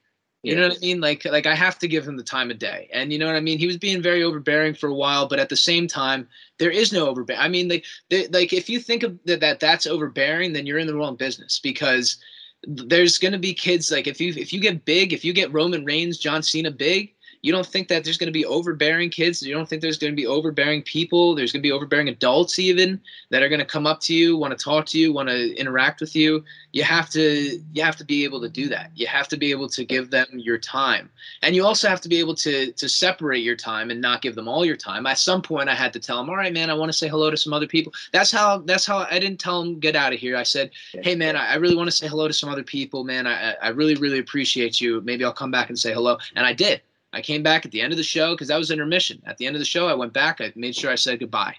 You 0.41 0.56
know 0.56 0.69
what 0.69 0.78
I 0.78 0.80
mean? 0.80 1.02
Like 1.02 1.25
like 1.25 1.45
I 1.45 1.56
have 1.56 1.78
to 1.80 1.88
give 1.88 2.08
him 2.08 2.15
the 2.15 2.23
time 2.23 2.49
of 2.49 2.60
day. 2.60 2.89
And 2.93 3.12
you 3.12 3.19
know 3.19 3.25
what 3.25 3.36
I 3.36 3.41
mean? 3.41 3.60
He 3.60 3.67
was 3.67 3.78
being 3.78 4.02
very 4.02 4.23
overbearing 4.23 4.73
for 4.73 4.88
a 4.88 4.93
while, 4.93 5.28
but 5.28 5.39
at 5.39 5.49
the 5.49 5.58
same 5.58 5.86
time, 5.86 6.30
there 6.60 6.71
is 6.71 6.93
no 6.93 7.10
overbearing. 7.10 7.41
I 7.41 7.49
mean, 7.49 7.67
like 7.67 7.86
they, 8.10 8.28
like 8.28 8.54
if 8.54 8.69
you 8.69 8.80
think 8.80 9.04
of 9.04 9.19
that, 9.25 9.41
that 9.41 9.60
that's 9.60 9.86
overbearing, 9.86 10.54
then 10.54 10.65
you're 10.65 10.80
in 10.80 10.88
the 10.88 10.95
wrong 10.95 11.17
business 11.17 11.60
because 11.60 12.17
there's 12.63 13.17
going 13.17 13.32
to 13.32 13.38
be 13.38 13.54
kids 13.54 13.91
like 13.91 14.08
if 14.08 14.21
you 14.21 14.34
if 14.38 14.54
you 14.54 14.62
get 14.62 14.86
big, 14.86 15.12
if 15.12 15.25
you 15.25 15.34
get 15.34 15.52
Roman 15.52 15.84
Reigns, 15.84 16.17
John 16.17 16.41
Cena 16.41 16.71
big, 16.71 17.13
you 17.41 17.54
don't 17.54 17.65
think 17.65 17.88
that 17.88 18.04
there's 18.04 18.17
going 18.17 18.28
to 18.28 18.34
be 18.34 18.45
overbearing 18.45 19.10
kids? 19.10 19.41
You 19.41 19.54
don't 19.54 19.67
think 19.67 19.82
there's 19.82 19.97
going 19.97 20.12
to 20.12 20.15
be 20.15 20.28
overbearing 20.28 20.82
people? 20.82 21.36
There's 21.36 21.54
going 21.54 21.62
to 21.62 21.67
be 21.67 21.71
overbearing 21.71 22.10
adults 22.10 22.60
even 22.60 22.99
that 23.30 23.41
are 23.41 23.47
going 23.47 23.60
to 23.60 23.65
come 23.65 23.88
up 23.88 24.02
to 24.02 24.13
you 24.13 24.36
want 24.36 24.58
to 24.58 24.62
talk 24.62 24.86
to 24.88 24.99
you 24.99 25.13
want 25.13 25.30
to 25.30 25.56
interact 25.56 26.02
with 26.02 26.15
you? 26.15 26.43
You 26.73 26.84
have 26.84 27.10
to 27.12 27.62
you 27.73 27.84
have 27.84 27.95
to 27.95 28.04
be 28.04 28.25
able 28.25 28.41
to 28.41 28.49
do 28.49 28.67
that. 28.69 28.91
You 28.93 29.08
have 29.08 29.30
to 29.30 29.38
be 29.38 29.52
able 29.52 29.69
to 29.69 29.86
give 29.86 30.12
them 30.12 30.28
your 30.34 30.58
time. 30.58 31.10
And 31.41 31.56
you 31.56 31.65
also 31.65 31.88
have 31.88 32.02
to 32.02 32.10
be 32.10 32.19
able 32.19 32.36
to 32.36 32.73
to 32.73 32.89
separate 32.89 33.43
your 33.43 33.56
time 33.56 33.89
and 33.89 34.02
not 34.02 34.21
give 34.21 34.36
them 34.36 34.49
all 34.49 34.65
your 34.65 34.78
time. 34.78 35.06
At 35.06 35.17
some 35.17 35.41
point 35.41 35.69
i 35.69 35.75
had 35.75 35.93
to 35.93 35.99
tell 35.99 36.17
them 36.17 36.30
all 36.30 36.36
right 36.36 36.54
man 36.54 36.69
i 36.69 36.73
want 36.73 36.91
to 36.91 36.97
say 36.97 37.08
hello 37.08 37.32
to 37.32 37.38
some 37.38 37.54
other 37.54 37.67
people. 37.67 37.93
That's 38.12 38.32
how 38.32 38.60
that's 38.60 38.86
how 38.86 39.08
i 39.10 39.17
didn't 39.17 39.39
tell 39.39 39.63
them 39.63 39.80
get 39.80 39.95
out 39.95 40.12
of 40.12 40.19
here. 40.19 40.36
I 40.36 40.43
said 40.43 40.71
hey 41.04 41.15
man 41.15 41.38
i, 41.38 41.54
I 41.54 41.56
really 41.56 41.75
want 41.75 41.88
to 41.88 41.95
say 41.95 42.08
hello 42.08 42.28
to 42.28 42.34
some 42.34 42.49
other 42.49 42.63
people 42.63 43.06
man. 43.06 43.28
I, 43.28 43.54
I 43.62 43.69
really 43.69 43.95
really 43.95 44.19
appreciate 44.19 44.82
you. 44.82 44.99
Maybe 45.02 45.23
i'll 45.23 45.32
come 45.32 45.52
back 45.52 45.69
and 45.69 45.80
say 45.80 45.93
hello. 45.93 46.17
And 46.36 46.45
i 46.45 46.52
did 46.52 46.82
I 47.13 47.21
came 47.21 47.41
back 47.41 47.65
at 47.65 47.71
the 47.71 47.81
end 47.81 47.91
of 47.91 47.97
the 47.97 48.03
show 48.03 48.33
because 48.33 48.49
that 48.49 48.57
was 48.57 48.71
intermission. 48.71 49.21
At 49.25 49.37
the 49.37 49.47
end 49.47 49.55
of 49.55 49.59
the 49.59 49.65
show, 49.65 49.87
I 49.87 49.93
went 49.93 50.13
back. 50.13 50.41
I 50.41 50.53
made 50.55 50.75
sure 50.75 50.91
I 50.91 50.95
said 50.95 51.19
goodbye, 51.19 51.55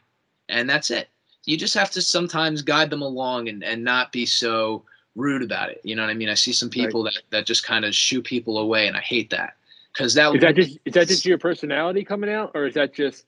and 0.48 0.68
that's 0.68 0.90
it. 0.90 1.08
You 1.44 1.56
just 1.56 1.74
have 1.74 1.90
to 1.92 2.02
sometimes 2.02 2.62
guide 2.62 2.90
them 2.90 3.02
along 3.02 3.48
and, 3.48 3.64
and 3.64 3.82
not 3.82 4.12
be 4.12 4.26
so 4.26 4.84
rude 5.16 5.42
about 5.42 5.70
it. 5.70 5.80
You 5.82 5.96
know 5.96 6.02
what 6.02 6.10
I 6.10 6.14
mean? 6.14 6.28
I 6.28 6.34
see 6.34 6.52
some 6.52 6.70
people 6.70 7.04
right. 7.04 7.14
that, 7.14 7.22
that 7.30 7.46
just 7.46 7.64
kind 7.64 7.84
of 7.84 7.94
shoo 7.94 8.22
people 8.22 8.58
away, 8.58 8.86
and 8.86 8.96
I 8.96 9.00
hate 9.00 9.30
that 9.30 9.54
because 9.92 10.14
that 10.14 10.34
is 10.34 10.40
that 10.40 10.56
just 10.56 10.78
is 10.84 10.94
that 10.94 11.08
just 11.08 11.26
your 11.26 11.38
personality 11.38 12.04
coming 12.04 12.30
out, 12.30 12.52
or 12.54 12.66
is 12.66 12.74
that 12.74 12.94
just 12.94 13.24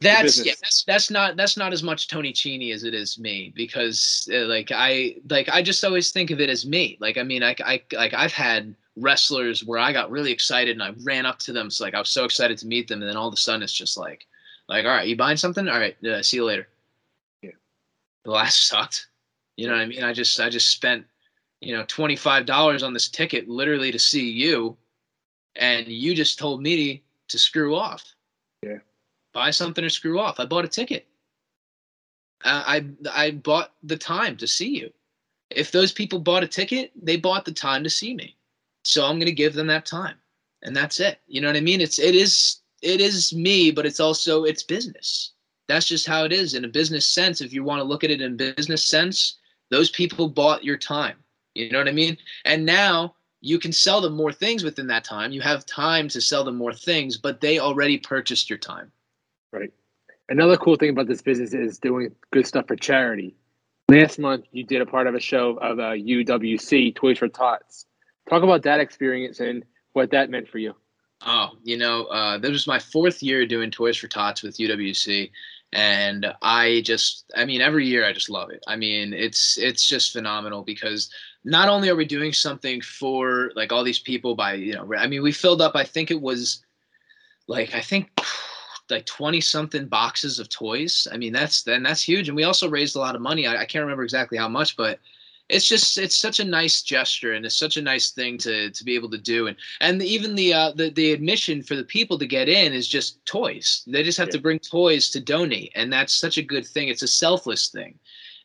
that's 0.00 0.44
yeah 0.44 0.54
that's 0.60 0.84
that's 0.84 1.10
not 1.10 1.36
that's 1.36 1.56
not 1.56 1.72
as 1.72 1.82
much 1.82 2.08
Tony 2.08 2.32
Cini 2.32 2.74
as 2.74 2.84
it 2.84 2.94
is 2.94 3.18
me 3.18 3.52
because 3.54 4.28
uh, 4.32 4.46
like 4.46 4.70
I 4.74 5.16
like 5.30 5.48
I 5.48 5.62
just 5.62 5.84
always 5.84 6.10
think 6.10 6.30
of 6.30 6.40
it 6.40 6.50
as 6.50 6.66
me. 6.66 6.98
Like 7.00 7.18
I 7.18 7.22
mean 7.22 7.42
I 7.42 7.54
I 7.64 7.82
like 7.92 8.14
I've 8.14 8.32
had 8.32 8.74
wrestlers 8.96 9.64
where 9.64 9.78
I 9.78 9.92
got 9.92 10.10
really 10.10 10.32
excited 10.32 10.72
and 10.72 10.82
I 10.82 10.92
ran 11.02 11.26
up 11.26 11.38
to 11.40 11.52
them. 11.52 11.70
So 11.70 11.84
like 11.84 11.94
I 11.94 11.98
was 11.98 12.08
so 12.08 12.24
excited 12.24 12.58
to 12.58 12.66
meet 12.66 12.88
them, 12.88 13.00
and 13.00 13.08
then 13.08 13.16
all 13.16 13.28
of 13.28 13.34
a 13.34 13.38
sudden 13.38 13.62
it's 13.62 13.72
just 13.72 13.96
like, 13.96 14.26
like, 14.68 14.84
all 14.84 14.90
right, 14.90 15.06
you 15.06 15.16
buying 15.16 15.36
something? 15.36 15.68
All 15.68 15.78
right, 15.78 15.96
uh, 16.04 16.22
see 16.22 16.38
you 16.38 16.44
later. 16.44 16.68
Yeah. 17.42 17.52
The 18.24 18.30
last 18.30 18.66
sucked. 18.68 19.08
You 19.56 19.66
know 19.66 19.74
what 19.74 19.82
I 19.82 19.86
mean? 19.86 20.02
I 20.02 20.12
just 20.12 20.38
I 20.40 20.48
just 20.48 20.70
spent, 20.70 21.04
you 21.60 21.74
know, 21.74 21.84
twenty 21.86 22.16
five 22.16 22.46
dollars 22.46 22.82
on 22.82 22.92
this 22.92 23.08
ticket 23.08 23.48
literally 23.48 23.92
to 23.92 23.98
see 23.98 24.30
you, 24.30 24.76
and 25.56 25.86
you 25.86 26.14
just 26.14 26.38
told 26.38 26.62
me 26.62 27.02
to 27.28 27.38
screw 27.38 27.76
off. 27.76 28.04
Yeah. 28.62 28.78
Buy 29.32 29.50
something 29.50 29.84
or 29.84 29.88
screw 29.88 30.20
off. 30.20 30.40
I 30.40 30.44
bought 30.46 30.64
a 30.64 30.68
ticket. 30.68 31.06
Uh, 32.44 32.62
I 32.66 32.86
I 33.10 33.30
bought 33.32 33.72
the 33.82 33.96
time 33.96 34.36
to 34.38 34.46
see 34.46 34.78
you. 34.78 34.92
If 35.50 35.70
those 35.70 35.92
people 35.92 36.18
bought 36.18 36.44
a 36.44 36.48
ticket, 36.48 36.92
they 37.00 37.16
bought 37.16 37.44
the 37.44 37.52
time 37.52 37.84
to 37.84 37.90
see 37.90 38.14
me. 38.14 38.36
So 38.84 39.04
I'm 39.04 39.16
going 39.16 39.26
to 39.26 39.32
give 39.32 39.54
them 39.54 39.68
that 39.68 39.86
time. 39.86 40.16
And 40.62 40.76
that's 40.76 41.00
it. 41.00 41.18
You 41.26 41.40
know 41.40 41.48
what 41.48 41.56
I 41.56 41.60
mean? 41.60 41.80
It's 41.80 41.98
it 41.98 42.14
is 42.14 42.60
it 42.82 43.00
is 43.00 43.32
me, 43.32 43.70
but 43.70 43.86
it's 43.86 44.00
also 44.00 44.44
it's 44.44 44.62
business. 44.62 45.32
That's 45.68 45.86
just 45.86 46.06
how 46.06 46.24
it 46.24 46.32
is 46.32 46.54
in 46.54 46.64
a 46.64 46.68
business 46.68 47.06
sense. 47.06 47.40
If 47.40 47.52
you 47.52 47.64
want 47.64 47.80
to 47.80 47.84
look 47.84 48.04
at 48.04 48.10
it 48.10 48.20
in 48.20 48.36
business 48.36 48.82
sense, 48.82 49.38
those 49.70 49.90
people 49.90 50.28
bought 50.28 50.64
your 50.64 50.76
time. 50.76 51.16
You 51.54 51.70
know 51.70 51.78
what 51.78 51.88
I 51.88 51.92
mean? 51.92 52.16
And 52.44 52.66
now 52.66 53.14
you 53.40 53.58
can 53.58 53.72
sell 53.72 54.00
them 54.00 54.14
more 54.14 54.32
things 54.32 54.64
within 54.64 54.86
that 54.88 55.04
time. 55.04 55.32
You 55.32 55.40
have 55.42 55.66
time 55.66 56.08
to 56.08 56.20
sell 56.20 56.44
them 56.44 56.56
more 56.56 56.72
things, 56.72 57.16
but 57.16 57.40
they 57.40 57.58
already 57.58 57.98
purchased 57.98 58.48
your 58.48 58.58
time. 58.58 58.90
Right. 59.52 59.72
Another 60.28 60.56
cool 60.56 60.76
thing 60.76 60.90
about 60.90 61.08
this 61.08 61.22
business 61.22 61.52
is 61.52 61.78
doing 61.78 62.14
good 62.32 62.46
stuff 62.46 62.68
for 62.68 62.76
charity. 62.76 63.34
Last 63.88 64.18
month, 64.18 64.46
you 64.52 64.64
did 64.64 64.80
a 64.80 64.86
part 64.86 65.06
of 65.06 65.14
a 65.14 65.20
show 65.20 65.58
of 65.58 65.78
uh, 65.78 65.92
a 65.92 66.02
UWC, 66.02 66.94
Toys 66.94 67.18
for 67.18 67.28
Tots. 67.28 67.86
Talk 68.28 68.42
about 68.42 68.62
that 68.62 68.80
experience 68.80 69.40
and 69.40 69.64
what 69.92 70.10
that 70.10 70.30
meant 70.30 70.48
for 70.48 70.58
you. 70.58 70.74
Oh, 71.24 71.50
you 71.62 71.76
know, 71.76 72.04
uh, 72.06 72.38
this 72.38 72.50
was 72.50 72.66
my 72.66 72.78
fourth 72.78 73.22
year 73.22 73.46
doing 73.46 73.70
Toys 73.70 73.96
for 73.96 74.08
Tots 74.08 74.42
with 74.42 74.56
UWC, 74.56 75.30
and 75.72 76.26
I 76.42 76.82
just, 76.84 77.30
I 77.36 77.44
mean, 77.44 77.60
every 77.60 77.86
year 77.86 78.04
I 78.04 78.12
just 78.12 78.28
love 78.28 78.50
it. 78.50 78.62
I 78.66 78.76
mean, 78.76 79.12
it's 79.14 79.56
it's 79.56 79.86
just 79.86 80.12
phenomenal 80.12 80.62
because 80.62 81.10
not 81.44 81.68
only 81.68 81.88
are 81.88 81.96
we 81.96 82.04
doing 82.04 82.32
something 82.32 82.80
for 82.80 83.52
like 83.54 83.72
all 83.72 83.84
these 83.84 84.00
people 84.00 84.34
by 84.34 84.54
you 84.54 84.74
know, 84.74 84.92
I 84.96 85.06
mean, 85.06 85.22
we 85.22 85.32
filled 85.32 85.62
up. 85.62 85.76
I 85.76 85.84
think 85.84 86.10
it 86.10 86.20
was 86.20 86.64
like 87.46 87.74
I 87.74 87.80
think 87.80 88.10
like 88.90 89.06
20 89.06 89.40
something 89.40 89.86
boxes 89.86 90.38
of 90.38 90.48
toys. 90.48 91.06
I 91.12 91.16
mean, 91.16 91.32
that's 91.32 91.62
then 91.62 91.82
that's 91.82 92.02
huge. 92.02 92.28
And 92.28 92.36
we 92.36 92.44
also 92.44 92.68
raised 92.68 92.96
a 92.96 93.00
lot 93.00 93.14
of 93.14 93.22
money. 93.22 93.46
I, 93.46 93.62
I, 93.62 93.64
can't 93.64 93.82
remember 93.82 94.02
exactly 94.02 94.36
how 94.36 94.48
much, 94.48 94.76
but 94.76 94.98
it's 95.48 95.68
just 95.68 95.98
it's 95.98 96.16
such 96.16 96.40
a 96.40 96.44
nice 96.44 96.82
gesture 96.82 97.32
and 97.32 97.44
it's 97.44 97.58
such 97.58 97.76
a 97.76 97.82
nice 97.82 98.10
thing 98.10 98.38
to 98.38 98.70
to 98.70 98.84
be 98.84 98.94
able 98.94 99.10
to 99.10 99.18
do. 99.18 99.48
And 99.48 99.56
and 99.80 100.02
even 100.02 100.34
the 100.34 100.54
uh, 100.54 100.72
the 100.72 100.90
the 100.90 101.12
admission 101.12 101.62
for 101.62 101.76
the 101.76 101.84
people 101.84 102.18
to 102.18 102.26
get 102.26 102.48
in 102.48 102.72
is 102.72 102.88
just 102.88 103.24
toys. 103.26 103.82
They 103.86 104.02
just 104.02 104.18
have 104.18 104.28
yeah. 104.28 104.32
to 104.32 104.40
bring 104.40 104.58
toys 104.58 105.10
to 105.10 105.20
donate, 105.20 105.72
and 105.74 105.92
that's 105.92 106.14
such 106.14 106.38
a 106.38 106.42
good 106.42 106.66
thing. 106.66 106.88
It's 106.88 107.02
a 107.02 107.08
selfless 107.08 107.68
thing 107.68 107.98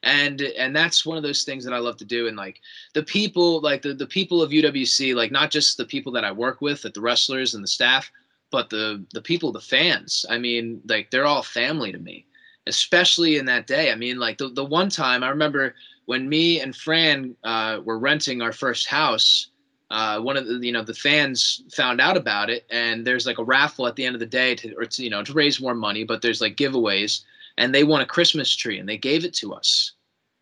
and 0.03 0.41
and 0.41 0.75
that's 0.75 1.05
one 1.05 1.17
of 1.17 1.23
those 1.23 1.43
things 1.43 1.63
that 1.65 1.73
I 1.73 1.79
love 1.79 1.97
to 1.97 2.05
do. 2.05 2.27
And 2.27 2.37
like 2.37 2.61
the 2.93 3.03
people, 3.03 3.61
like 3.61 3.81
the 3.81 3.93
the 3.93 4.05
people 4.05 4.41
of 4.41 4.51
UWC, 4.51 5.15
like 5.15 5.31
not 5.31 5.51
just 5.51 5.77
the 5.77 5.85
people 5.85 6.11
that 6.13 6.23
I 6.23 6.31
work 6.31 6.61
with, 6.61 6.85
at 6.85 6.93
the 6.93 7.01
wrestlers 7.01 7.55
and 7.55 7.63
the 7.63 7.67
staff, 7.67 8.11
but 8.51 8.69
the 8.69 9.03
the 9.13 9.21
people, 9.21 9.51
the 9.51 9.59
fans. 9.59 10.25
I 10.29 10.37
mean, 10.37 10.81
like 10.87 11.11
they're 11.11 11.25
all 11.25 11.43
family 11.43 11.91
to 11.91 11.99
me, 11.99 12.25
especially 12.67 13.37
in 13.37 13.45
that 13.45 13.67
day. 13.67 13.91
I 13.91 13.95
mean, 13.95 14.19
like 14.19 14.37
the 14.37 14.49
the 14.49 14.65
one 14.65 14.89
time 14.89 15.23
I 15.23 15.29
remember 15.29 15.75
when 16.07 16.27
me 16.27 16.61
and 16.61 16.75
Fran 16.75 17.35
uh, 17.43 17.79
were 17.83 17.99
renting 17.99 18.41
our 18.41 18.51
first 18.51 18.87
house. 18.87 19.51
Uh, 19.89 20.19
one 20.19 20.35
of 20.35 20.45
the 20.45 20.59
you 20.59 20.73
know 20.73 20.83
the 20.83 20.93
fans 20.93 21.63
found 21.71 22.01
out 22.01 22.17
about 22.17 22.49
it, 22.49 22.65
and 22.69 23.07
there's 23.07 23.25
like 23.25 23.37
a 23.37 23.43
raffle 23.43 23.87
at 23.87 23.95
the 23.95 24.05
end 24.05 24.15
of 24.15 24.19
the 24.19 24.25
day 24.25 24.53
to 24.53 24.73
or 24.75 24.85
to 24.85 25.03
you 25.03 25.09
know 25.09 25.23
to 25.23 25.31
raise 25.31 25.61
more 25.61 25.75
money, 25.75 26.03
but 26.03 26.21
there's 26.21 26.41
like 26.41 26.57
giveaways, 26.57 27.21
and 27.57 27.73
they 27.73 27.85
won 27.85 28.01
a 28.01 28.05
Christmas 28.05 28.53
tree, 28.53 28.79
and 28.79 28.89
they 28.89 28.97
gave 28.97 29.23
it 29.23 29.33
to 29.35 29.53
us. 29.53 29.93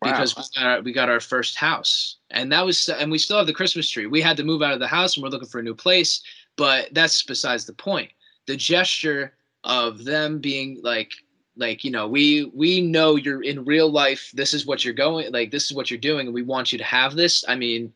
Wow. 0.02 0.10
because 0.10 0.36
we 0.36 0.42
got, 0.54 0.66
our, 0.66 0.82
we 0.82 0.92
got 0.92 1.08
our 1.08 1.20
first 1.20 1.56
house 1.56 2.16
and 2.30 2.52
that 2.52 2.66
was 2.66 2.86
and 2.90 3.10
we 3.10 3.16
still 3.16 3.38
have 3.38 3.46
the 3.46 3.52
christmas 3.54 3.88
tree 3.88 4.04
we 4.04 4.20
had 4.20 4.36
to 4.36 4.44
move 4.44 4.60
out 4.60 4.74
of 4.74 4.78
the 4.78 4.86
house 4.86 5.16
and 5.16 5.22
we're 5.22 5.30
looking 5.30 5.48
for 5.48 5.58
a 5.58 5.62
new 5.62 5.74
place 5.74 6.22
but 6.56 6.90
that's 6.92 7.22
besides 7.22 7.64
the 7.64 7.72
point 7.72 8.10
the 8.46 8.56
gesture 8.56 9.32
of 9.64 10.04
them 10.04 10.38
being 10.38 10.78
like 10.82 11.10
like 11.56 11.84
you 11.84 11.90
know 11.90 12.06
we 12.06 12.50
we 12.54 12.80
know 12.80 13.16
you're 13.16 13.42
in 13.42 13.64
real 13.64 13.90
life 13.90 14.30
this 14.34 14.52
is 14.52 14.66
what 14.66 14.84
you're 14.84 14.94
going 14.94 15.32
like 15.32 15.50
this 15.50 15.64
is 15.64 15.72
what 15.72 15.90
you're 15.90 15.98
doing 15.98 16.26
and 16.26 16.34
we 16.34 16.42
want 16.42 16.72
you 16.72 16.78
to 16.78 16.84
have 16.84 17.14
this. 17.14 17.44
I 17.48 17.56
mean 17.56 17.92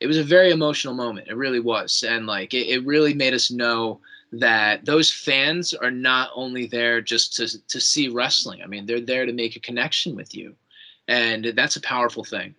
it 0.00 0.06
was 0.06 0.18
a 0.18 0.24
very 0.24 0.50
emotional 0.50 0.94
moment. 0.94 1.28
It 1.28 1.36
really 1.36 1.60
was. 1.60 2.02
And 2.02 2.26
like 2.26 2.54
it, 2.54 2.66
it 2.66 2.84
really 2.84 3.14
made 3.14 3.34
us 3.34 3.50
know 3.50 4.00
that 4.32 4.84
those 4.84 5.12
fans 5.12 5.74
are 5.74 5.90
not 5.90 6.30
only 6.34 6.66
there 6.66 7.00
just 7.00 7.34
to 7.36 7.66
to 7.68 7.80
see 7.80 8.08
wrestling. 8.08 8.62
I 8.62 8.66
mean 8.66 8.86
they're 8.86 9.00
there 9.00 9.26
to 9.26 9.32
make 9.32 9.56
a 9.56 9.60
connection 9.60 10.16
with 10.16 10.34
you. 10.34 10.54
And 11.08 11.52
that's 11.56 11.76
a 11.76 11.80
powerful 11.80 12.24
thing. 12.24 12.54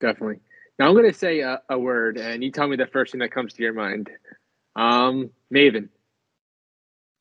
Definitely. 0.00 0.40
Now 0.78 0.88
i'm 0.88 0.94
going 0.94 1.10
to 1.10 1.18
say 1.18 1.40
a, 1.40 1.62
a 1.70 1.78
word 1.78 2.18
and 2.18 2.44
you 2.44 2.50
tell 2.50 2.68
me 2.68 2.76
the 2.76 2.86
first 2.86 3.12
thing 3.12 3.20
that 3.20 3.32
comes 3.32 3.52
to 3.54 3.62
your 3.62 3.72
mind. 3.72 4.10
Um, 4.74 5.30
Maven. 5.52 5.88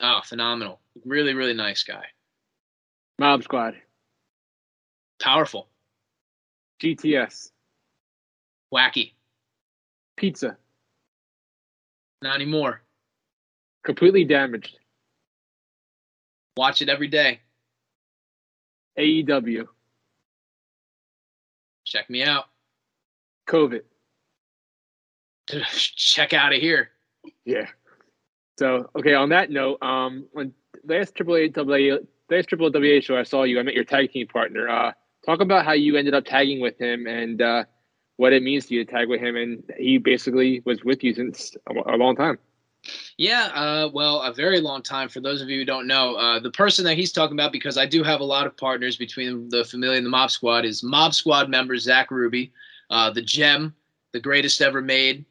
Oh, 0.01 0.19
phenomenal. 0.25 0.81
Really, 1.05 1.33
really 1.33 1.53
nice 1.53 1.83
guy. 1.83 2.03
Mob 3.19 3.43
Squad. 3.43 3.75
Powerful. 5.21 5.67
GTS. 6.81 7.51
Wacky. 8.73 9.13
Pizza. 10.17 10.57
Not 12.21 12.35
anymore. 12.35 12.81
Completely 13.83 14.25
damaged. 14.25 14.77
Watch 16.57 16.81
it 16.81 16.89
every 16.89 17.07
day. 17.07 17.41
AEW. 18.97 19.67
Check 21.85 22.09
me 22.09 22.23
out. 22.23 22.45
COVID. 23.47 23.81
Check 25.69 26.33
out 26.33 26.53
of 26.53 26.59
here. 26.59 26.89
Yeah. 27.45 27.67
So 28.57 28.89
okay, 28.97 29.13
on 29.13 29.29
that 29.29 29.51
note, 29.51 29.81
um, 29.83 30.25
when 30.31 30.53
last 30.85 31.15
Triple 31.15 31.35
A 31.35 31.49
W 32.29 32.39
last 32.39 32.49
Triple 32.49 32.71
WA 32.73 32.99
show 33.01 33.17
I 33.17 33.23
saw 33.23 33.43
you, 33.43 33.59
I 33.59 33.63
met 33.63 33.75
your 33.75 33.83
tag 33.83 34.11
team 34.11 34.27
partner. 34.27 34.67
Uh, 34.67 34.91
talk 35.25 35.41
about 35.41 35.63
how 35.63 35.73
you 35.73 35.95
ended 35.95 36.15
up 36.15 36.25
tagging 36.25 36.59
with 36.59 36.79
him 36.79 37.05
and 37.05 37.39
uh, 37.41 37.65
what 38.17 38.33
it 38.33 38.41
means 38.41 38.65
to 38.65 38.73
you 38.73 38.83
to 38.83 38.91
tag 38.91 39.09
with 39.09 39.21
him, 39.21 39.35
and 39.35 39.63
he 39.77 39.99
basically 39.99 40.61
was 40.65 40.83
with 40.83 41.03
you 41.03 41.13
since 41.13 41.55
a, 41.67 41.95
long 41.95 42.15
time. 42.15 42.39
Yeah, 43.17 43.49
uh, 43.53 43.89
well, 43.93 44.21
a 44.23 44.33
very 44.33 44.59
long 44.59 44.81
time. 44.81 45.07
For 45.07 45.19
those 45.19 45.41
of 45.41 45.49
you 45.49 45.59
who 45.59 45.65
don't 45.65 45.85
know, 45.85 46.15
uh, 46.15 46.39
the 46.39 46.51
person 46.51 46.83
that 46.85 46.95
he's 46.95 47.11
talking 47.11 47.35
about, 47.37 47.51
because 47.51 47.77
I 47.77 47.85
do 47.85 48.01
have 48.03 48.21
a 48.21 48.25
lot 48.25 48.47
of 48.47 48.57
partners 48.57 48.97
between 48.97 49.49
the 49.49 49.63
Familia 49.63 49.97
and 49.97 50.05
the 50.05 50.09
Mob 50.09 50.31
Squad, 50.31 50.65
is 50.65 50.81
Mob 50.81 51.13
Squad 51.13 51.49
member 51.49 51.77
Zach 51.77 52.09
Ruby, 52.09 52.51
uh, 52.89 53.11
the 53.11 53.21
gem, 53.21 53.75
the 54.13 54.19
greatest 54.19 54.61
ever 54.61 54.81
made 54.81 55.25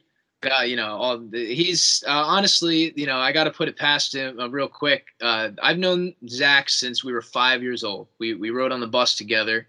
uh, 0.47 0.63
you 0.63 0.77
know, 0.77 0.97
all 0.97 1.23
he's 1.33 2.03
uh, 2.07 2.25
honestly, 2.27 2.93
you 2.97 3.07
know, 3.07 3.19
I 3.19 3.33
got 3.33 3.45
to 3.45 3.51
put 3.51 3.69
it 3.69 3.77
past 3.77 4.15
him 4.15 4.39
uh, 4.39 4.49
real 4.49 4.69
quick. 4.69 5.07
Uh, 5.21 5.51
I've 5.63 5.79
known 5.79 6.15
Zach 6.29 6.69
since 6.69 7.05
we 7.05 7.13
were 7.13 7.23
five 7.23 7.63
years 7.63 7.85
old. 7.85 8.09
We 8.19 8.35
we 8.35 8.51
rode 8.51 8.73
on 8.73 8.81
the 8.81 8.87
bus 8.87 9.17
together, 9.17 9.67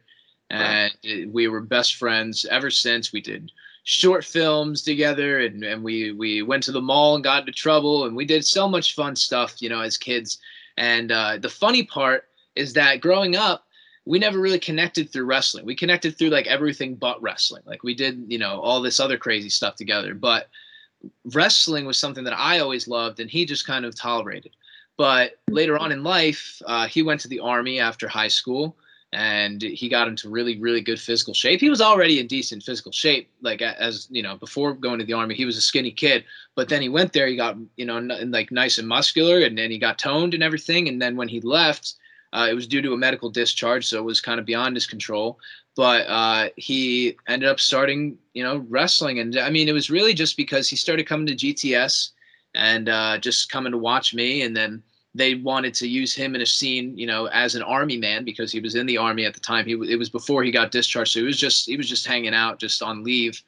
and 0.50 0.94
right. 1.04 1.30
we 1.32 1.48
were 1.48 1.62
best 1.62 1.96
friends 1.96 2.46
ever 2.46 2.70
since. 2.70 3.12
We 3.12 3.22
did 3.22 3.52
short 3.84 4.26
films 4.26 4.82
together, 4.82 5.40
and, 5.40 5.64
and 5.64 5.84
we 5.84 6.12
we 6.12 6.42
went 6.42 6.64
to 6.64 6.72
the 6.72 6.82
mall 6.82 7.16
and 7.16 7.24
got 7.24 7.42
into 7.42 7.52
trouble, 7.52 8.06
and 8.06 8.16
we 8.16 8.26
did 8.26 8.46
so 8.46 8.68
much 8.68 8.96
fun 8.96 9.16
stuff, 9.16 9.62
you 9.62 9.70
know, 9.70 9.82
as 9.82 9.98
kids. 9.98 10.40
And 10.78 11.12
uh, 11.12 11.38
the 11.38 11.50
funny 11.50 11.84
part 11.84 12.28
is 12.56 12.74
that 12.74 13.02
growing 13.02 13.36
up, 13.36 13.66
we 14.06 14.20
never 14.20 14.40
really 14.40 14.60
connected 14.60 15.10
through 15.10 15.26
wrestling. 15.26 15.66
We 15.66 15.76
connected 15.76 16.18
through 16.18 16.30
like 16.30 16.48
everything 16.48 16.96
but 16.96 17.22
wrestling. 17.22 17.64
Like 17.66 17.84
we 17.84 17.96
did, 17.96 18.24
you 18.28 18.38
know, 18.38 18.60
all 18.62 18.82
this 18.82 19.00
other 19.00 19.18
crazy 19.18 19.50
stuff 19.50 19.76
together. 19.76 20.14
But 20.14 20.50
wrestling 21.34 21.86
was 21.86 21.98
something 21.98 22.24
that 22.24 22.38
I 22.38 22.60
always 22.60 22.88
loved, 22.88 23.20
and 23.20 23.30
he 23.30 23.46
just 23.46 23.66
kind 23.66 23.86
of 23.86 23.96
tolerated. 23.96 24.56
But 24.98 25.40
later 25.50 25.78
on 25.78 25.92
in 25.92 26.04
life, 26.04 26.62
uh, 26.66 26.88
he 26.88 27.04
went 27.04 27.22
to 27.22 27.28
the 27.28 27.40
army 27.40 27.80
after 27.80 28.08
high 28.08 28.30
school, 28.30 28.78
and 29.12 29.62
he 29.62 29.88
got 29.88 30.08
into 30.08 30.30
really, 30.30 30.60
really 30.60 30.82
good 30.82 31.00
physical 31.00 31.34
shape. 31.34 31.62
He 31.62 31.70
was 31.70 31.82
already 31.82 32.20
in 32.20 32.28
decent 32.28 32.64
physical 32.64 32.92
shape, 32.92 33.30
like 33.42 33.62
as 33.62 34.08
you 34.10 34.22
know, 34.22 34.36
before 34.36 34.74
going 34.74 35.00
to 35.00 35.06
the 35.06 35.14
army, 35.14 35.36
he 35.36 35.46
was 35.46 35.58
a 35.58 35.62
skinny 35.62 35.92
kid. 35.92 36.26
But 36.56 36.70
then 36.70 36.82
he 36.82 36.90
went 36.90 37.14
there, 37.14 37.28
he 37.28 37.36
got 37.36 37.58
you 37.78 37.86
know, 37.86 37.98
n- 37.98 38.32
like 38.32 38.52
nice 38.52 38.78
and 38.78 38.88
muscular, 38.88 39.40
and 39.40 39.58
then 39.58 39.72
he 39.72 39.78
got 39.78 40.00
toned 40.00 40.34
and 40.34 40.44
everything. 40.44 40.88
And 40.88 41.02
then 41.02 41.16
when 41.16 41.28
he 41.28 41.40
left, 41.42 41.96
uh, 42.34 42.48
it 42.50 42.54
was 42.54 42.68
due 42.68 42.82
to 42.82 42.94
a 42.94 42.98
medical 42.98 43.30
discharge, 43.30 43.88
so 43.88 43.98
it 43.98 44.04
was 44.04 44.20
kind 44.20 44.40
of 44.40 44.46
beyond 44.46 44.76
his 44.76 44.86
control 44.86 45.40
but 45.76 46.08
uh, 46.08 46.50
he 46.56 47.18
ended 47.28 47.50
up 47.50 47.60
starting, 47.60 48.18
you 48.34 48.44
know, 48.44 48.66
wrestling. 48.70 49.20
And 49.20 49.38
I 49.38 49.50
mean, 49.50 49.68
it 49.68 49.74
was 49.74 49.90
really 49.90 50.14
just 50.14 50.38
because 50.38 50.70
he 50.70 50.76
started 50.76 51.06
coming 51.06 51.28
to 51.28 51.36
GTS 51.36 52.12
and 52.54 52.88
uh, 52.88 53.18
just 53.18 53.52
coming 53.52 53.74
to 53.74 53.78
watch 53.78 54.14
me. 54.14 54.44
And 54.44 54.56
then 54.56 54.82
they 55.14 55.36
wanted 55.36 55.74
to 55.76 55.88
use 55.88 56.16
him 56.16 56.34
in 56.34 56.42
a 56.42 56.46
scene, 56.46 56.98
you 56.98 57.08
know, 57.08 57.26
as 57.28 57.56
an 57.56 57.64
army 57.64 57.98
man 57.98 58.24
because 58.24 58.52
he 58.52 58.60
was 58.62 58.76
in 58.76 58.86
the 58.86 58.98
army 58.98 59.26
at 59.26 59.34
the 59.34 59.40
time. 59.40 59.66
He 59.66 59.74
it 59.74 59.98
was 59.98 60.10
before 60.10 60.44
he 60.44 60.52
got 60.52 60.72
discharged, 60.72 61.12
so 61.12 61.20
he 61.20 61.26
was 61.26 61.38
just 61.38 61.66
he 61.66 61.78
was 61.78 61.90
just 61.90 62.06
hanging 62.06 62.34
out, 62.34 62.60
just 62.60 62.82
on 62.82 63.04
leave. 63.04 63.42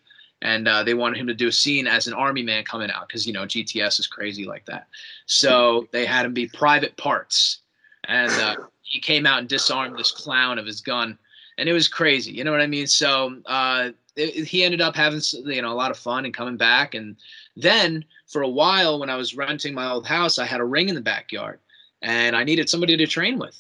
And 0.44 0.68
uh, 0.68 0.84
they 0.84 0.94
wanted 0.94 1.18
him 1.18 1.28
to 1.28 1.34
do 1.34 1.48
a 1.48 1.52
scene 1.52 1.88
as 1.88 2.06
an 2.06 2.14
army 2.14 2.44
man 2.44 2.64
coming 2.64 2.92
out 2.92 3.08
because 3.08 3.26
you 3.26 3.34
know 3.34 3.44
GTS 3.44 4.00
is 4.00 4.08
crazy 4.08 4.46
like 4.46 4.66
that. 4.66 4.88
So 5.26 5.88
they 5.92 6.06
had 6.06 6.26
him 6.26 6.34
be 6.34 6.48
private 6.48 6.96
parts, 6.96 7.60
and 8.08 8.32
uh, 8.32 8.56
he 8.84 9.00
came 9.00 9.26
out 9.26 9.40
and 9.40 9.50
disarmed 9.50 9.98
this 9.98 10.12
clown 10.12 10.60
of 10.60 10.66
his 10.66 10.80
gun 10.82 11.18
and 11.58 11.68
it 11.68 11.74
was 11.74 11.88
crazy. 11.88 12.32
You 12.32 12.44
know 12.44 12.52
what 12.52 12.62
I 12.62 12.68
mean? 12.68 12.88
So 12.88 13.42
uh, 13.46 13.90
it, 14.16 14.46
he 14.46 14.64
ended 14.64 14.82
up 14.82 14.96
having 14.96 15.22
you 15.46 15.62
know 15.62 15.72
a 15.72 15.76
lot 15.76 15.92
of 15.92 15.98
fun 15.98 16.26
and 16.26 16.34
coming 16.34 16.58
back. 16.58 16.94
And 16.94 17.16
then 17.56 18.06
for 18.28 18.42
a 18.42 18.50
while, 18.50 19.00
when 19.00 19.10
I 19.10 19.16
was 19.16 19.36
renting 19.36 19.74
my 19.74 19.90
old 19.90 20.06
house, 20.06 20.40
I 20.40 20.46
had 20.46 20.60
a 20.62 20.66
ring 20.66 20.90
in 20.90 20.96
the 20.96 21.02
backyard, 21.02 21.60
and 22.02 22.36
I 22.36 22.44
needed 22.44 22.70
somebody 22.70 22.96
to 22.98 23.08
train 23.08 23.40
with. 23.40 23.58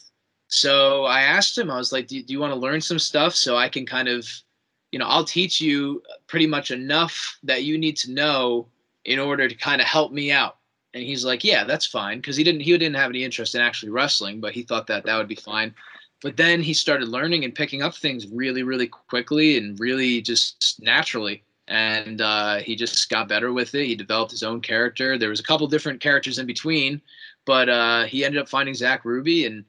So 0.47 1.05
I 1.05 1.21
asked 1.21 1.57
him. 1.57 1.71
I 1.71 1.77
was 1.77 1.91
like, 1.91 2.07
"Do, 2.07 2.21
do 2.21 2.33
you 2.33 2.39
want 2.39 2.53
to 2.53 2.59
learn 2.59 2.81
some 2.81 2.99
stuff 2.99 3.35
so 3.35 3.57
I 3.57 3.69
can 3.69 3.85
kind 3.85 4.07
of, 4.07 4.27
you 4.91 4.99
know, 4.99 5.07
I'll 5.07 5.25
teach 5.25 5.59
you 5.59 6.01
pretty 6.27 6.47
much 6.47 6.71
enough 6.71 7.37
that 7.43 7.63
you 7.63 7.77
need 7.77 7.97
to 7.97 8.11
know 8.11 8.67
in 9.05 9.19
order 9.19 9.47
to 9.47 9.55
kind 9.55 9.81
of 9.81 9.87
help 9.87 10.11
me 10.11 10.31
out." 10.31 10.57
And 10.93 11.03
he's 11.03 11.25
like, 11.25 11.43
"Yeah, 11.43 11.63
that's 11.63 11.85
fine," 11.85 12.19
because 12.19 12.37
he 12.37 12.43
didn't 12.43 12.61
he 12.61 12.77
didn't 12.77 12.95
have 12.95 13.09
any 13.09 13.23
interest 13.23 13.55
in 13.55 13.61
actually 13.61 13.91
wrestling, 13.91 14.39
but 14.39 14.53
he 14.53 14.63
thought 14.63 14.87
that 14.87 15.03
that 15.05 15.17
would 15.17 15.27
be 15.27 15.35
fine 15.35 15.73
but 16.23 16.37
then 16.37 16.61
he 16.61 16.73
started 16.73 17.07
learning 17.07 17.43
and 17.43 17.55
picking 17.55 17.81
up 17.81 17.95
things 17.95 18.27
really 18.27 18.63
really 18.63 18.87
quickly 18.87 19.57
and 19.57 19.79
really 19.79 20.21
just 20.21 20.79
naturally 20.81 21.43
and 21.69 22.21
uh, 22.21 22.57
he 22.59 22.77
just 22.77 23.09
got 23.09 23.27
better 23.27 23.51
with 23.51 23.75
it 23.75 23.85
he 23.85 23.95
developed 23.95 24.31
his 24.31 24.43
own 24.43 24.61
character 24.61 25.17
there 25.17 25.29
was 25.29 25.39
a 25.39 25.43
couple 25.43 25.67
different 25.67 25.99
characters 25.99 26.39
in 26.39 26.45
between 26.45 27.01
but 27.45 27.69
uh, 27.69 28.03
he 28.05 28.23
ended 28.23 28.41
up 28.41 28.49
finding 28.49 28.73
zach 28.73 29.03
ruby 29.05 29.45
and 29.45 29.65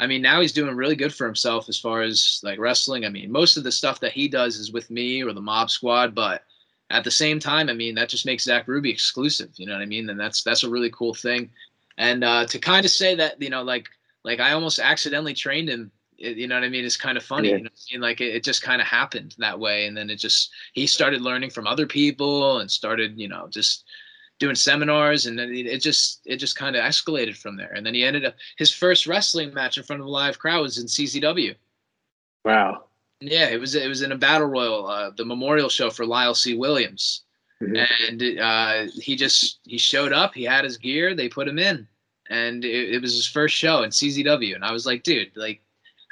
i 0.00 0.06
mean 0.06 0.22
now 0.22 0.40
he's 0.40 0.52
doing 0.52 0.74
really 0.74 0.96
good 0.96 1.14
for 1.14 1.26
himself 1.26 1.68
as 1.68 1.78
far 1.78 2.02
as 2.02 2.40
like 2.42 2.58
wrestling 2.58 3.04
i 3.04 3.08
mean 3.08 3.30
most 3.30 3.56
of 3.56 3.64
the 3.64 3.72
stuff 3.72 4.00
that 4.00 4.12
he 4.12 4.28
does 4.28 4.56
is 4.56 4.72
with 4.72 4.90
me 4.90 5.22
or 5.22 5.32
the 5.32 5.40
mob 5.40 5.70
squad 5.70 6.14
but 6.14 6.42
at 6.92 7.04
the 7.04 7.10
same 7.10 7.40
time, 7.40 7.68
I 7.68 7.72
mean, 7.72 7.94
that 7.94 8.10
just 8.10 8.26
makes 8.26 8.44
Zach 8.44 8.68
Ruby 8.68 8.90
exclusive. 8.90 9.50
You 9.56 9.66
know 9.66 9.72
what 9.72 9.82
I 9.82 9.86
mean? 9.86 10.08
And 10.10 10.20
that's 10.20 10.42
that's 10.42 10.62
a 10.62 10.70
really 10.70 10.90
cool 10.90 11.14
thing. 11.14 11.50
And 11.96 12.22
uh, 12.22 12.46
to 12.46 12.58
kind 12.58 12.84
of 12.84 12.90
say 12.90 13.14
that, 13.16 13.40
you 13.40 13.50
know, 13.50 13.62
like 13.62 13.88
like 14.24 14.40
I 14.40 14.52
almost 14.52 14.78
accidentally 14.78 15.34
trained 15.34 15.68
him. 15.68 15.90
It, 16.18 16.36
you 16.36 16.46
know 16.46 16.54
what 16.54 16.64
I 16.64 16.68
mean? 16.68 16.84
It's 16.84 16.96
kind 16.96 17.16
of 17.18 17.24
funny. 17.24 17.50
Yeah. 17.50 17.56
You 17.56 17.62
know 17.64 17.70
I 17.70 17.92
mean? 17.94 18.00
Like 18.00 18.20
it, 18.20 18.34
it 18.34 18.44
just 18.44 18.62
kind 18.62 18.80
of 18.80 18.86
happened 18.86 19.34
that 19.38 19.58
way, 19.58 19.86
and 19.86 19.96
then 19.96 20.10
it 20.10 20.16
just 20.16 20.50
he 20.72 20.86
started 20.86 21.20
learning 21.22 21.50
from 21.50 21.66
other 21.66 21.86
people 21.86 22.58
and 22.60 22.70
started, 22.70 23.18
you 23.18 23.28
know, 23.28 23.48
just 23.50 23.84
doing 24.38 24.54
seminars, 24.54 25.26
and 25.26 25.38
then 25.38 25.50
it, 25.50 25.66
it 25.66 25.82
just 25.82 26.20
it 26.24 26.36
just 26.36 26.56
kind 26.56 26.76
of 26.76 26.84
escalated 26.84 27.36
from 27.36 27.56
there. 27.56 27.72
And 27.74 27.84
then 27.84 27.94
he 27.94 28.04
ended 28.04 28.24
up 28.24 28.34
his 28.56 28.72
first 28.72 29.06
wrestling 29.06 29.52
match 29.54 29.78
in 29.78 29.84
front 29.84 30.00
of 30.00 30.06
a 30.06 30.10
live 30.10 30.38
crowd 30.38 30.62
was 30.62 30.78
in 30.78 30.86
CZW. 30.86 31.54
Wow. 32.44 32.84
Yeah, 33.20 33.48
it 33.50 33.60
was 33.60 33.74
it 33.74 33.88
was 33.88 34.02
in 34.02 34.12
a 34.12 34.16
battle 34.18 34.48
royal, 34.48 34.86
uh, 34.88 35.10
the 35.16 35.24
memorial 35.24 35.68
show 35.68 35.90
for 35.90 36.04
Lyle 36.04 36.34
C. 36.34 36.54
Williams, 36.54 37.22
Mhm. 37.62 37.86
and 38.08 38.38
uh, 38.40 38.92
he 39.00 39.14
just 39.14 39.60
he 39.64 39.78
showed 39.78 40.12
up. 40.12 40.34
He 40.34 40.42
had 40.42 40.64
his 40.64 40.76
gear. 40.76 41.14
They 41.14 41.28
put 41.28 41.46
him 41.46 41.58
in, 41.60 41.86
and 42.30 42.64
it, 42.64 42.94
it 42.94 43.02
was 43.02 43.14
his 43.14 43.26
first 43.26 43.54
show 43.56 43.82
in 43.82 43.90
CZW. 43.90 44.54
And 44.54 44.64
I 44.64 44.72
was 44.72 44.86
like, 44.86 45.02
dude, 45.02 45.30
like, 45.36 45.62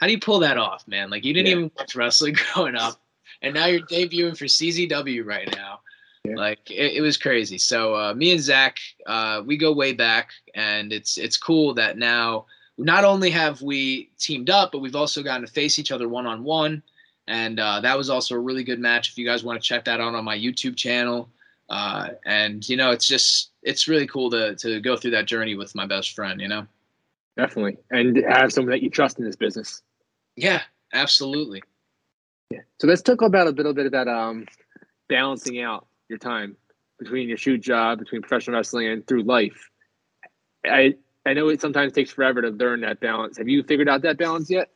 how 0.00 0.06
do 0.06 0.12
you 0.12 0.18
pull 0.20 0.38
that 0.40 0.56
off, 0.58 0.86
man? 0.88 1.10
Like, 1.10 1.24
you 1.24 1.32
didn't 1.34 1.46
Yeah. 1.48 1.56
even 1.56 1.70
watch 1.78 1.94
wrestling 1.94 2.36
growing 2.54 2.76
up, 2.76 3.00
and 3.42 3.54
now 3.54 3.66
you're 3.66 3.86
debuting 3.86 4.36
for 4.36 4.46
CZW 4.46 5.24
right 5.24 5.48
now. 5.54 5.80
Yeah. 6.24 6.36
Like, 6.36 6.70
it, 6.70 6.94
it 6.96 7.00
was 7.00 7.16
crazy. 7.16 7.58
So 7.58 7.94
uh, 7.96 8.14
me 8.14 8.32
and 8.32 8.40
Zach, 8.40 8.76
uh, 9.06 9.42
we 9.44 9.56
go 9.56 9.72
way 9.72 9.92
back, 9.92 10.30
and 10.54 10.92
it's 10.92 11.16
it's 11.18 11.36
cool 11.36 11.72
that 11.74 11.96
now 11.98 12.46
not 12.78 13.04
only 13.04 13.30
have 13.30 13.60
we 13.62 14.10
teamed 14.18 14.48
up, 14.50 14.72
but 14.72 14.78
we've 14.80 14.96
also 14.96 15.22
gotten 15.22 15.46
to 15.46 15.52
face 15.52 15.78
each 15.78 15.92
other 15.92 16.08
one 16.08 16.26
on 16.26 16.42
one. 16.44 16.82
And 17.28 17.60
uh, 17.60 17.80
that 17.80 17.96
was 17.96 18.10
also 18.10 18.34
a 18.34 18.38
really 18.38 18.64
good 18.64 18.80
match. 18.80 19.10
If 19.10 19.18
you 19.18 19.24
guys 19.26 19.44
want 19.44 19.60
to 19.62 19.66
check 19.66 19.84
that 19.84 20.00
out 20.00 20.14
on 20.14 20.24
my 20.24 20.36
YouTube 20.36 20.76
channel, 20.76 21.28
uh, 21.68 22.08
and 22.26 22.66
you 22.68 22.76
know, 22.76 22.90
it's 22.90 23.06
just 23.06 23.49
it's 23.62 23.88
really 23.88 24.06
cool 24.06 24.30
to 24.30 24.54
to 24.56 24.80
go 24.80 24.96
through 24.96 25.12
that 25.12 25.26
journey 25.26 25.54
with 25.54 25.74
my 25.74 25.86
best 25.86 26.14
friend. 26.14 26.40
You 26.40 26.48
know. 26.48 26.66
Definitely. 27.36 27.78
And 27.90 28.22
have 28.28 28.52
someone 28.52 28.72
that 28.72 28.82
you 28.82 28.90
trust 28.90 29.18
in 29.18 29.24
this 29.24 29.36
business. 29.36 29.82
Yeah, 30.36 30.62
absolutely. 30.92 31.62
Yeah. 32.50 32.60
So 32.80 32.86
let's 32.86 33.02
talk 33.02 33.22
about 33.22 33.46
a 33.46 33.50
little 33.50 33.72
bit 33.72 33.86
about 33.86 34.08
um, 34.08 34.46
balancing 35.08 35.60
out 35.62 35.86
your 36.08 36.18
time 36.18 36.56
between 36.98 37.28
your 37.28 37.38
shoot 37.38 37.58
job, 37.58 37.98
between 37.98 38.20
professional 38.20 38.56
wrestling, 38.56 38.88
and 38.88 39.06
through 39.06 39.22
life. 39.22 39.70
I 40.64 40.94
I 41.24 41.32
know 41.32 41.48
it 41.48 41.60
sometimes 41.60 41.92
takes 41.92 42.10
forever 42.10 42.42
to 42.42 42.48
learn 42.48 42.80
that 42.80 43.00
balance. 43.00 43.38
Have 43.38 43.48
you 43.48 43.62
figured 43.62 43.88
out 43.88 44.02
that 44.02 44.18
balance 44.18 44.50
yet? 44.50 44.70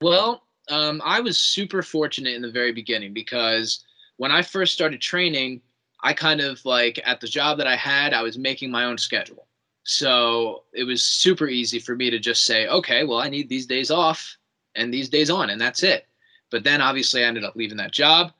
Well, 0.00 0.42
um, 0.68 1.00
I 1.04 1.20
was 1.20 1.38
super 1.38 1.82
fortunate 1.82 2.34
in 2.34 2.42
the 2.42 2.50
very 2.50 2.72
beginning 2.72 3.12
because 3.12 3.84
when 4.16 4.30
I 4.30 4.42
first 4.42 4.74
started 4.74 5.00
training, 5.00 5.60
I 6.02 6.12
kind 6.12 6.40
of 6.40 6.64
like 6.64 7.00
at 7.04 7.20
the 7.20 7.28
job 7.28 7.58
that 7.58 7.66
I 7.66 7.76
had, 7.76 8.12
I 8.12 8.22
was 8.22 8.38
making 8.38 8.70
my 8.70 8.84
own 8.84 8.98
schedule. 8.98 9.46
So 9.84 10.64
it 10.72 10.84
was 10.84 11.02
super 11.02 11.48
easy 11.48 11.78
for 11.78 11.96
me 11.96 12.10
to 12.10 12.18
just 12.18 12.44
say, 12.44 12.68
okay, 12.68 13.04
well, 13.04 13.18
I 13.20 13.28
need 13.28 13.48
these 13.48 13.66
days 13.66 13.90
off 13.90 14.36
and 14.74 14.92
these 14.92 15.08
days 15.08 15.30
on, 15.30 15.50
and 15.50 15.60
that's 15.60 15.82
it. 15.82 16.06
But 16.50 16.64
then 16.64 16.80
obviously 16.80 17.24
I 17.24 17.26
ended 17.26 17.44
up 17.44 17.56
leaving 17.56 17.78
that 17.78 17.92
job 17.92 18.32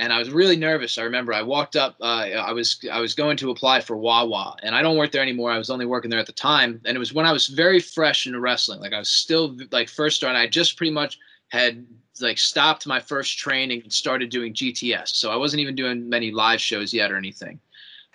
and 0.00 0.12
I 0.12 0.18
was 0.18 0.30
really 0.30 0.56
nervous. 0.56 0.96
I 0.96 1.02
remember 1.02 1.32
I 1.32 1.42
walked 1.42 1.76
up, 1.76 1.96
uh, 2.00 2.04
I 2.04 2.52
was 2.52 2.80
I 2.90 3.00
was 3.00 3.14
going 3.14 3.36
to 3.36 3.50
apply 3.50 3.80
for 3.82 3.96
Wawa, 3.96 4.56
and 4.62 4.74
I 4.74 4.80
don't 4.80 4.96
work 4.96 5.12
there 5.12 5.22
anymore. 5.22 5.50
I 5.50 5.58
was 5.58 5.68
only 5.68 5.84
working 5.84 6.10
there 6.10 6.18
at 6.18 6.26
the 6.26 6.32
time, 6.32 6.80
and 6.86 6.96
it 6.96 6.98
was 6.98 7.12
when 7.12 7.26
I 7.26 7.32
was 7.32 7.48
very 7.48 7.80
fresh 7.80 8.26
into 8.26 8.40
wrestling. 8.40 8.80
Like 8.80 8.94
I 8.94 8.98
was 8.98 9.10
still 9.10 9.56
like 9.70 9.88
first 9.90 10.16
starting. 10.16 10.40
I 10.40 10.46
just 10.46 10.76
pretty 10.76 10.92
much 10.92 11.18
had 11.48 11.86
like 12.22 12.38
stopped 12.38 12.86
my 12.86 13.00
first 13.00 13.38
training 13.38 13.82
and 13.82 13.92
started 13.92 14.30
doing 14.30 14.54
GTS. 14.54 15.08
So 15.08 15.30
I 15.30 15.36
wasn't 15.36 15.60
even 15.60 15.74
doing 15.74 16.08
many 16.08 16.30
live 16.30 16.60
shows 16.60 16.92
yet 16.92 17.10
or 17.12 17.16
anything. 17.16 17.60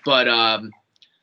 But 0.06 0.28
um, 0.28 0.76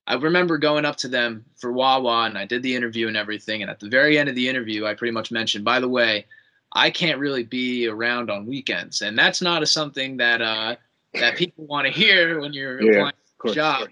I 0.06 0.14
remember 0.14 0.58
going 0.58 0.84
up 0.84 0.96
to 0.98 1.08
them 1.08 1.44
for 1.56 1.72
Wawa, 1.72 2.24
and 2.24 2.36
I 2.38 2.44
did 2.46 2.62
the 2.62 2.74
interview 2.74 3.08
and 3.08 3.16
everything. 3.16 3.62
And 3.62 3.70
at 3.70 3.80
the 3.80 3.88
very 3.88 4.18
end 4.18 4.28
of 4.28 4.34
the 4.34 4.48
interview, 4.48 4.86
I 4.86 4.94
pretty 4.94 5.12
much 5.12 5.30
mentioned, 5.30 5.64
by 5.64 5.80
the 5.80 5.88
way, 5.88 6.26
I 6.72 6.90
can't 6.90 7.18
really 7.18 7.44
be 7.44 7.86
around 7.88 8.30
on 8.30 8.46
weekends, 8.46 9.02
and 9.02 9.18
that's 9.18 9.42
not 9.42 9.62
a 9.62 9.66
something 9.66 10.16
that 10.18 10.42
uh, 10.42 10.76
that 11.18 11.36
people 11.36 11.66
want 11.66 11.86
to 11.86 11.92
hear 11.92 12.40
when 12.40 12.52
you're 12.52 12.80
Yeah, 12.80 12.82
applying 12.82 13.14
for 13.38 13.48
a 13.48 13.54
job. 13.54 13.90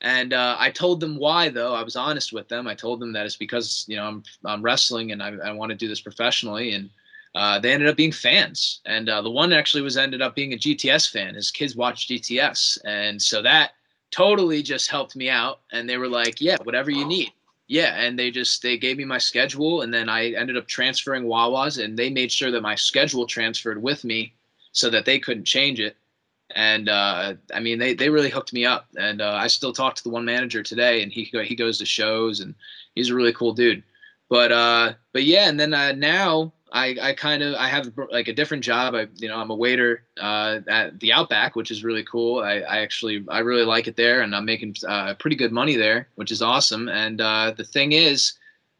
And 0.00 0.32
uh, 0.32 0.56
I 0.58 0.70
told 0.70 1.00
them 1.00 1.16
why, 1.16 1.48
though. 1.48 1.74
I 1.74 1.82
was 1.82 1.96
honest 1.96 2.32
with 2.32 2.48
them. 2.48 2.66
I 2.66 2.74
told 2.74 3.00
them 3.00 3.12
that 3.12 3.26
it's 3.26 3.36
because 3.36 3.84
you 3.88 3.96
know 3.96 4.04
I'm 4.04 4.22
I'm 4.44 4.62
wrestling 4.62 5.12
and 5.12 5.22
I, 5.22 5.30
I 5.44 5.52
want 5.52 5.70
to 5.70 5.76
do 5.76 5.88
this 5.88 6.00
professionally. 6.00 6.74
And 6.74 6.90
uh, 7.34 7.58
they 7.58 7.72
ended 7.72 7.88
up 7.88 7.96
being 7.96 8.12
fans. 8.12 8.80
And 8.84 9.08
uh, 9.08 9.22
the 9.22 9.30
one 9.30 9.52
actually 9.52 9.82
was 9.82 9.96
ended 9.96 10.22
up 10.22 10.34
being 10.34 10.52
a 10.52 10.58
GTS 10.58 11.10
fan. 11.10 11.34
His 11.34 11.50
kids 11.50 11.76
watch 11.76 12.08
GTS, 12.08 12.78
and 12.84 13.20
so 13.20 13.42
that 13.42 13.72
totally 14.10 14.62
just 14.62 14.90
helped 14.90 15.16
me 15.16 15.30
out. 15.30 15.60
And 15.72 15.88
they 15.88 15.98
were 15.98 16.08
like, 16.08 16.40
"Yeah, 16.40 16.56
whatever 16.64 16.90
you 16.90 17.06
need." 17.06 17.32
Yeah, 17.68 17.94
and 17.94 18.18
they 18.18 18.30
just 18.30 18.62
they 18.62 18.76
gave 18.76 18.98
me 18.98 19.04
my 19.04 19.18
schedule, 19.18 19.82
and 19.82 19.94
then 19.94 20.08
I 20.08 20.32
ended 20.32 20.56
up 20.56 20.66
transferring 20.66 21.24
Wawas, 21.24 21.82
and 21.82 21.98
they 21.98 22.10
made 22.10 22.30
sure 22.30 22.50
that 22.50 22.60
my 22.60 22.74
schedule 22.74 23.26
transferred 23.26 23.82
with 23.82 24.04
me, 24.04 24.34
so 24.72 24.90
that 24.90 25.06
they 25.06 25.18
couldn't 25.18 25.44
change 25.44 25.80
it. 25.80 25.96
And 26.54 26.90
uh, 26.90 27.34
I 27.54 27.60
mean, 27.60 27.78
they 27.78 27.94
they 27.94 28.10
really 28.10 28.28
hooked 28.28 28.52
me 28.52 28.66
up, 28.66 28.88
and 28.98 29.22
uh, 29.22 29.32
I 29.32 29.46
still 29.46 29.72
talk 29.72 29.94
to 29.94 30.02
the 30.02 30.10
one 30.10 30.26
manager 30.26 30.62
today, 30.62 31.02
and 31.02 31.10
he 31.10 31.24
he 31.44 31.54
goes 31.56 31.78
to 31.78 31.86
shows, 31.86 32.40
and 32.40 32.54
he's 32.94 33.08
a 33.08 33.14
really 33.14 33.32
cool 33.32 33.54
dude. 33.54 33.82
But 34.28 34.52
uh, 34.52 34.92
but 35.14 35.24
yeah, 35.24 35.48
and 35.48 35.58
then 35.58 35.70
now 35.98 36.52
I, 36.72 36.96
I 37.02 37.12
kind 37.12 37.42
of 37.42 37.54
I 37.56 37.68
have 37.68 37.92
like 38.10 38.28
a 38.28 38.32
different 38.32 38.64
job. 38.64 38.94
I 38.94 39.06
you 39.16 39.28
know 39.28 39.36
I'm 39.36 39.50
a 39.50 39.54
waiter 39.54 40.04
uh, 40.20 40.60
at 40.68 40.98
the 41.00 41.12
Outback, 41.12 41.54
which 41.54 41.70
is 41.70 41.84
really 41.84 42.04
cool. 42.04 42.40
I, 42.40 42.60
I 42.60 42.78
actually 42.78 43.24
I 43.28 43.40
really 43.40 43.64
like 43.64 43.88
it 43.88 43.96
there, 43.96 44.22
and 44.22 44.34
I'm 44.34 44.46
making 44.46 44.76
uh, 44.88 45.14
pretty 45.14 45.36
good 45.36 45.52
money 45.52 45.76
there, 45.76 46.08
which 46.14 46.32
is 46.32 46.40
awesome. 46.40 46.88
And 46.88 47.20
uh, 47.20 47.52
the 47.54 47.64
thing 47.64 47.92
is, 47.92 48.32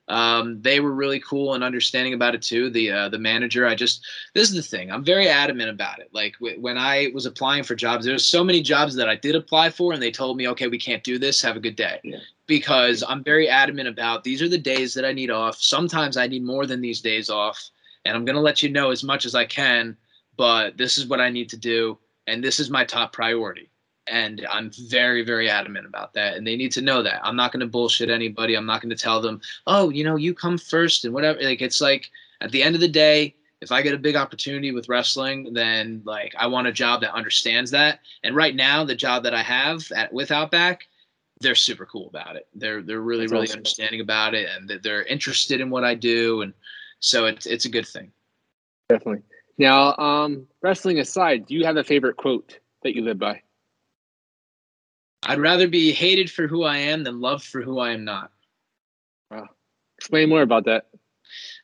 um, 0.09 0.61
they 0.63 0.81
were 0.81 0.93
really 0.93 1.21
cool 1.21 1.53
and 1.53 1.63
understanding 1.63 2.15
about 2.15 2.35
it 2.35 2.41
too. 2.41 2.71
The 2.71 2.91
uh, 2.91 3.09
the 3.11 3.19
manager, 3.19 3.67
I 3.67 3.75
just 3.75 4.07
this 4.33 4.49
is 4.49 4.57
the 4.57 4.63
thing. 4.63 4.91
I'm 4.91 5.05
very 5.05 5.29
adamant 5.29 5.69
about 5.69 5.99
it. 5.99 6.09
Like 6.13 6.33
w- 6.39 6.59
when 6.59 6.79
I 6.79 7.11
was 7.13 7.27
applying 7.27 7.63
for 7.63 7.75
jobs, 7.75 8.07
there's 8.07 8.25
so 8.25 8.43
many 8.43 8.63
jobs 8.63 8.95
that 8.95 9.11
I 9.11 9.17
did 9.17 9.37
apply 9.37 9.69
for, 9.69 9.93
and 9.93 10.03
they 10.03 10.11
told 10.11 10.39
me, 10.39 10.49
okay, 10.49 10.67
we 10.67 10.79
can't 10.79 11.05
do 11.05 11.19
this. 11.19 11.43
Have 11.43 11.57
a 11.57 11.61
good 11.61 11.77
day. 11.77 12.01
Yeah. 12.05 12.19
Because 12.47 13.05
I'm 13.07 13.23
very 13.23 13.51
adamant 13.51 13.89
about 13.89 14.25
these 14.25 14.41
are 14.41 14.49
the 14.49 14.57
days 14.57 14.95
that 14.95 15.05
I 15.05 15.13
need 15.13 15.31
off. 15.31 15.57
Sometimes 15.61 16.17
I 16.17 16.27
need 16.27 16.43
more 16.43 16.65
than 16.65 16.81
these 16.81 17.03
days 17.03 17.29
off 17.29 17.71
and 18.05 18.17
I'm 18.17 18.25
going 18.25 18.37
to 18.37 18.43
let 18.43 18.63
you 18.63 18.71
know 18.71 18.91
as 18.91 19.03
much 19.05 19.25
as 19.27 19.35
I 19.35 19.45
can, 19.45 19.97
but 20.37 20.77
this 20.77 20.99
is 20.99 21.07
what 21.07 21.21
I 21.21 21.31
need 21.31 21.49
to 21.51 21.57
do, 21.57 21.99
and 22.27 22.43
this 22.43 22.61
is 22.61 22.71
my 22.71 22.85
top 22.85 23.13
priority. 23.13 23.69
And 24.09 24.45
I'm 24.51 24.71
very, 24.89 25.23
very 25.23 25.49
adamant 25.49 25.87
about 25.87 26.13
that. 26.15 26.37
And 26.37 26.45
they 26.45 26.57
need 26.57 26.73
to 26.73 26.81
know 26.81 27.05
that. 27.05 27.25
I'm 27.25 27.37
not 27.37 27.53
going 27.53 27.61
to 27.61 27.67
bullshit 27.67 28.11
anybody. 28.11 28.57
I'm 28.57 28.67
not 28.67 28.83
going 28.83 28.91
to 28.91 29.01
tell 29.01 29.21
them, 29.21 29.41
oh, 29.69 29.91
you 29.91 30.03
know, 30.03 30.17
you 30.17 30.35
come 30.35 30.59
first 30.59 31.05
and 31.05 31.15
whatever. 31.15 31.41
Like, 31.41 31.63
it's 31.63 31.81
like 31.81 32.11
at 32.41 32.51
the 32.51 32.65
end 32.65 32.75
of 32.75 32.81
the 32.81 32.89
day, 32.89 33.37
if 33.61 33.71
I 33.71 33.81
get 33.81 33.95
a 33.95 33.99
big 33.99 34.17
opportunity 34.17 34.73
with 34.73 34.89
wrestling, 34.89 35.53
then 35.53 36.03
like 36.05 36.35
I 36.37 36.49
want 36.49 36.67
a 36.67 36.73
job 36.73 37.01
that 37.03 37.15
understands 37.15 37.71
that. 37.71 38.01
And 38.25 38.35
right 38.35 38.57
now, 38.57 38.85
the 38.85 38.97
job 38.97 39.23
that 39.23 39.35
I 39.35 39.43
have 39.43 39.91
at 39.93 40.13
with 40.13 40.33
Outback, 40.33 40.89
they're 41.41 41.55
super 41.55 41.87
cool 41.87 42.09
about 42.09 42.35
it. 42.35 42.49
They're 42.57 42.83
they're 42.83 43.01
really 43.01 43.23
That's 43.23 43.33
really 43.33 43.47
awesome. 43.47 43.59
understanding 43.59 44.01
about 44.01 44.35
it, 44.35 44.49
and 44.55 44.69
they're 44.83 45.05
interested 45.05 45.61
in 45.61 45.71
what 45.71 45.85
I 45.85 45.95
do, 45.95 46.43
and 46.43 46.53
so 47.03 47.27
it's 47.27 47.47
it's 47.47 47.67
a 47.67 47.69
good 47.69 47.87
thing. 47.87 48.11
Definitely. 48.89 49.23
Now, 49.59 49.95
um, 49.97 50.47
wrestling 50.63 50.99
aside, 51.01 51.47
do 51.47 51.55
you 51.55 51.65
have 51.65 51.77
a 51.77 51.85
favorite 51.85 52.17
quote 52.17 52.59
that 52.83 52.97
you 52.97 53.03
live 53.03 53.19
by? 53.19 53.43
I'd 55.25 55.39
rather 55.39 55.69
be 55.69 55.93
hated 55.93 56.31
for 56.31 56.47
who 56.49 56.65
I 56.65 56.79
am 56.79 57.05
than 57.05 57.21
loved 57.21 57.45
for 57.45 57.61
who 57.61 57.79
I 57.79 57.93
am 57.93 58.05
not. 58.05 58.33
Wow. 59.31 59.49
Explain 59.99 60.29
more 60.29 60.43
about 60.43 60.65
that. 60.65 60.87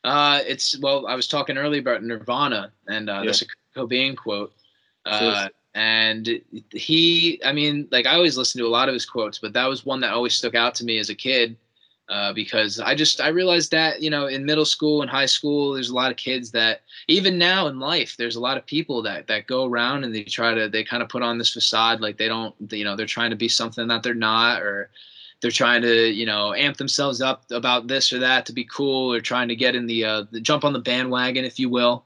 Uh, 0.03 0.39
it's 0.47 0.79
well, 0.79 1.07
I 1.07 1.15
was 1.15 1.27
talking 1.27 1.57
earlier 1.57 1.81
about 1.81 2.03
Nirvana, 2.03 2.71
and 2.87 3.09
uh, 3.09 3.19
Yeah. 3.19 3.25
that's 3.25 3.41
a 3.41 3.45
Cobain 3.75 4.15
quote. 4.15 4.53
Uh, 5.05 5.49
and 5.73 6.41
he, 6.71 7.41
I 7.43 7.51
mean, 7.51 7.87
like 7.91 8.05
I 8.05 8.15
always 8.15 8.37
listen 8.37 8.59
to 8.59 8.67
a 8.67 8.69
lot 8.69 8.87
of 8.87 8.93
his 8.93 9.05
quotes, 9.05 9.39
but 9.39 9.53
that 9.53 9.65
was 9.65 9.85
one 9.85 9.99
that 10.01 10.11
always 10.13 10.35
stuck 10.35 10.55
out 10.55 10.75
to 10.75 10.85
me 10.85 10.97
as 10.99 11.09
a 11.09 11.15
kid. 11.15 11.57
Uh, 12.09 12.33
because 12.33 12.79
I 12.79 12.95
just 12.95 13.21
I 13.21 13.27
realized 13.27 13.69
that 13.69 14.01
you 14.01 14.09
know 14.09 14.25
in 14.25 14.43
middle 14.43 14.65
school 14.65 15.03
and 15.03 15.11
high 15.11 15.27
school 15.27 15.73
there's 15.73 15.91
a 15.91 15.95
lot 15.95 16.09
of 16.09 16.17
kids 16.17 16.49
that 16.51 16.81
even 17.07 17.37
now 17.37 17.67
in 17.67 17.79
life 17.79 18.17
there's 18.17 18.35
a 18.35 18.39
lot 18.39 18.57
of 18.57 18.65
people 18.65 19.03
that 19.03 19.27
that 19.27 19.45
go 19.45 19.65
around 19.65 20.03
and 20.03 20.15
they 20.15 20.23
try 20.23 20.55
to 20.55 20.67
they 20.67 20.83
kind 20.83 21.03
of 21.03 21.09
put 21.09 21.21
on 21.21 21.37
this 21.37 21.53
facade 21.53 22.01
like 22.01 22.17
they 22.17 22.27
don't 22.27 22.55
you 22.71 22.83
know 22.83 22.95
they're 22.95 23.05
trying 23.05 23.29
to 23.29 23.35
be 23.35 23.47
something 23.47 23.87
that 23.87 24.01
they're 24.01 24.15
not 24.15 24.63
or 24.63 24.89
they're 25.39 25.51
trying 25.51 25.83
to 25.83 26.09
you 26.09 26.25
know 26.25 26.51
amp 26.55 26.77
themselves 26.77 27.21
up 27.21 27.43
about 27.51 27.85
this 27.85 28.11
or 28.11 28.17
that 28.17 28.43
to 28.43 28.53
be 28.53 28.63
cool 28.63 29.13
or 29.13 29.21
trying 29.21 29.47
to 29.47 29.55
get 29.55 29.75
in 29.75 29.85
the 29.85 30.03
uh 30.03 30.23
the 30.31 30.41
jump 30.41 30.65
on 30.65 30.73
the 30.73 30.79
bandwagon 30.79 31.45
if 31.45 31.59
you 31.59 31.69
will 31.69 32.05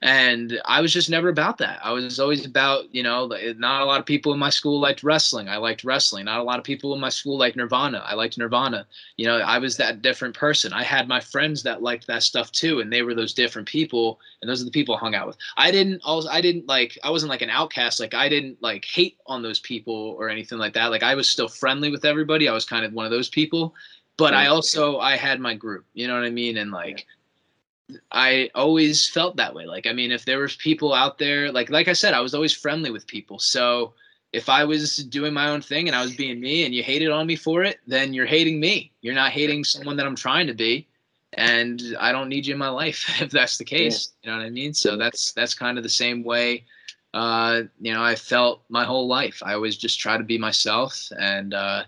and 0.00 0.60
I 0.64 0.80
was 0.80 0.92
just 0.92 1.10
never 1.10 1.28
about 1.28 1.58
that. 1.58 1.80
I 1.82 1.90
was 1.90 2.20
always 2.20 2.46
about, 2.46 2.94
you 2.94 3.02
know, 3.02 3.26
not 3.56 3.82
a 3.82 3.84
lot 3.84 3.98
of 3.98 4.06
people 4.06 4.32
in 4.32 4.38
my 4.38 4.50
school 4.50 4.78
liked 4.78 5.02
wrestling. 5.02 5.48
I 5.48 5.56
liked 5.56 5.82
wrestling. 5.82 6.26
Not 6.26 6.38
a 6.38 6.44
lot 6.44 6.60
of 6.60 6.64
people 6.64 6.94
in 6.94 7.00
my 7.00 7.08
school 7.08 7.36
liked 7.36 7.56
Nirvana. 7.56 8.04
I 8.06 8.14
liked 8.14 8.38
Nirvana. 8.38 8.86
You 9.16 9.26
know, 9.26 9.38
I 9.38 9.58
was 9.58 9.76
that 9.78 10.00
different 10.00 10.36
person. 10.36 10.72
I 10.72 10.84
had 10.84 11.08
my 11.08 11.18
friends 11.18 11.64
that 11.64 11.82
liked 11.82 12.06
that 12.06 12.22
stuff 12.22 12.52
too, 12.52 12.78
and 12.78 12.92
they 12.92 13.02
were 13.02 13.14
those 13.14 13.34
different 13.34 13.66
people, 13.66 14.20
and 14.40 14.48
those 14.48 14.62
are 14.62 14.66
the 14.66 14.70
people 14.70 14.94
I 14.94 14.98
hung 14.98 15.16
out 15.16 15.26
with. 15.26 15.36
I 15.56 15.72
didn't 15.72 16.00
also, 16.04 16.28
I 16.28 16.40
didn't 16.40 16.68
like, 16.68 16.96
I 17.02 17.10
wasn't 17.10 17.30
like 17.30 17.42
an 17.42 17.50
outcast. 17.50 17.98
Like 17.98 18.14
I 18.14 18.28
didn't 18.28 18.62
like 18.62 18.84
hate 18.84 19.16
on 19.26 19.42
those 19.42 19.58
people 19.58 20.14
or 20.16 20.28
anything 20.28 20.58
like 20.58 20.74
that. 20.74 20.92
Like 20.92 21.02
I 21.02 21.16
was 21.16 21.28
still 21.28 21.48
friendly 21.48 21.90
with 21.90 22.04
everybody. 22.04 22.48
I 22.48 22.54
was 22.54 22.64
kind 22.64 22.84
of 22.84 22.92
one 22.92 23.04
of 23.04 23.10
those 23.10 23.28
people, 23.28 23.74
but 24.16 24.32
I 24.32 24.46
also 24.46 24.98
I 24.98 25.16
had 25.16 25.40
my 25.40 25.54
group. 25.54 25.86
You 25.92 26.06
know 26.06 26.14
what 26.14 26.24
I 26.24 26.30
mean? 26.30 26.58
And 26.58 26.70
like 26.70 27.04
I 28.12 28.50
always 28.54 29.08
felt 29.08 29.36
that 29.36 29.54
way. 29.54 29.66
Like, 29.66 29.86
I 29.86 29.92
mean, 29.92 30.12
if 30.12 30.24
there 30.24 30.40
was 30.40 30.56
people 30.56 30.92
out 30.92 31.18
there, 31.18 31.50
like, 31.50 31.70
like 31.70 31.88
I 31.88 31.92
said, 31.92 32.14
I 32.14 32.20
was 32.20 32.34
always 32.34 32.52
friendly 32.52 32.90
with 32.90 33.06
people. 33.06 33.38
So 33.38 33.94
if 34.32 34.48
I 34.48 34.64
was 34.64 34.98
doing 35.04 35.32
my 35.32 35.48
own 35.48 35.62
thing 35.62 35.88
and 35.88 35.96
I 35.96 36.02
was 36.02 36.14
being 36.14 36.40
me 36.40 36.64
and 36.64 36.74
you 36.74 36.82
hated 36.82 37.10
on 37.10 37.26
me 37.26 37.36
for 37.36 37.62
it, 37.62 37.78
then 37.86 38.12
you're 38.12 38.26
hating 38.26 38.60
me. 38.60 38.92
You're 39.00 39.14
not 39.14 39.32
hating 39.32 39.64
someone 39.64 39.96
that 39.96 40.06
I'm 40.06 40.16
trying 40.16 40.46
to 40.48 40.54
be. 40.54 40.86
And 41.34 41.82
I 41.98 42.12
don't 42.12 42.28
need 42.28 42.46
you 42.46 42.54
in 42.54 42.58
my 42.58 42.68
life 42.68 43.08
if 43.22 43.30
that's 43.30 43.58
the 43.58 43.64
case. 43.64 44.12
Yeah. 44.22 44.30
You 44.30 44.36
know 44.36 44.42
what 44.42 44.46
I 44.46 44.50
mean? 44.50 44.74
So 44.74 44.96
that's, 44.96 45.32
that's 45.32 45.54
kind 45.54 45.78
of 45.78 45.84
the 45.84 45.90
same 45.90 46.24
way, 46.24 46.64
uh, 47.14 47.62
you 47.80 47.94
know, 47.94 48.02
I 48.02 48.14
felt 48.14 48.62
my 48.68 48.84
whole 48.84 49.06
life. 49.06 49.42
I 49.44 49.54
always 49.54 49.76
just 49.76 49.98
try 49.98 50.18
to 50.18 50.24
be 50.24 50.36
myself 50.36 51.10
and, 51.18 51.54
uh, 51.54 51.84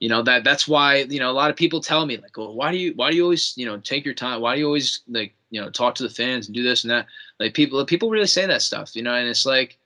you 0.00 0.08
know 0.08 0.22
that 0.22 0.44
that's 0.44 0.66
why 0.66 0.96
you 0.96 1.18
know 1.18 1.30
a 1.30 1.32
lot 1.32 1.50
of 1.50 1.56
people 1.56 1.80
tell 1.80 2.04
me 2.06 2.16
like 2.16 2.36
well 2.36 2.54
why 2.54 2.72
do 2.72 2.78
you 2.78 2.92
why 2.94 3.10
do 3.10 3.16
you 3.16 3.22
always 3.22 3.54
you 3.56 3.66
know 3.66 3.78
take 3.78 4.04
your 4.04 4.14
time? 4.14 4.40
Why 4.40 4.54
do 4.54 4.60
you 4.60 4.66
always 4.66 5.00
like 5.08 5.34
you 5.50 5.60
know 5.60 5.70
talk 5.70 5.94
to 5.96 6.02
the 6.02 6.10
fans 6.10 6.46
and 6.46 6.54
do 6.54 6.62
this 6.62 6.84
and 6.84 6.90
that? 6.90 7.06
Like 7.38 7.54
people 7.54 7.84
people 7.84 8.10
really 8.10 8.26
say 8.26 8.46
that 8.46 8.62
stuff 8.62 8.94
you 8.96 9.02
know 9.02 9.14
and 9.14 9.28
it's 9.28 9.46
like 9.46 9.78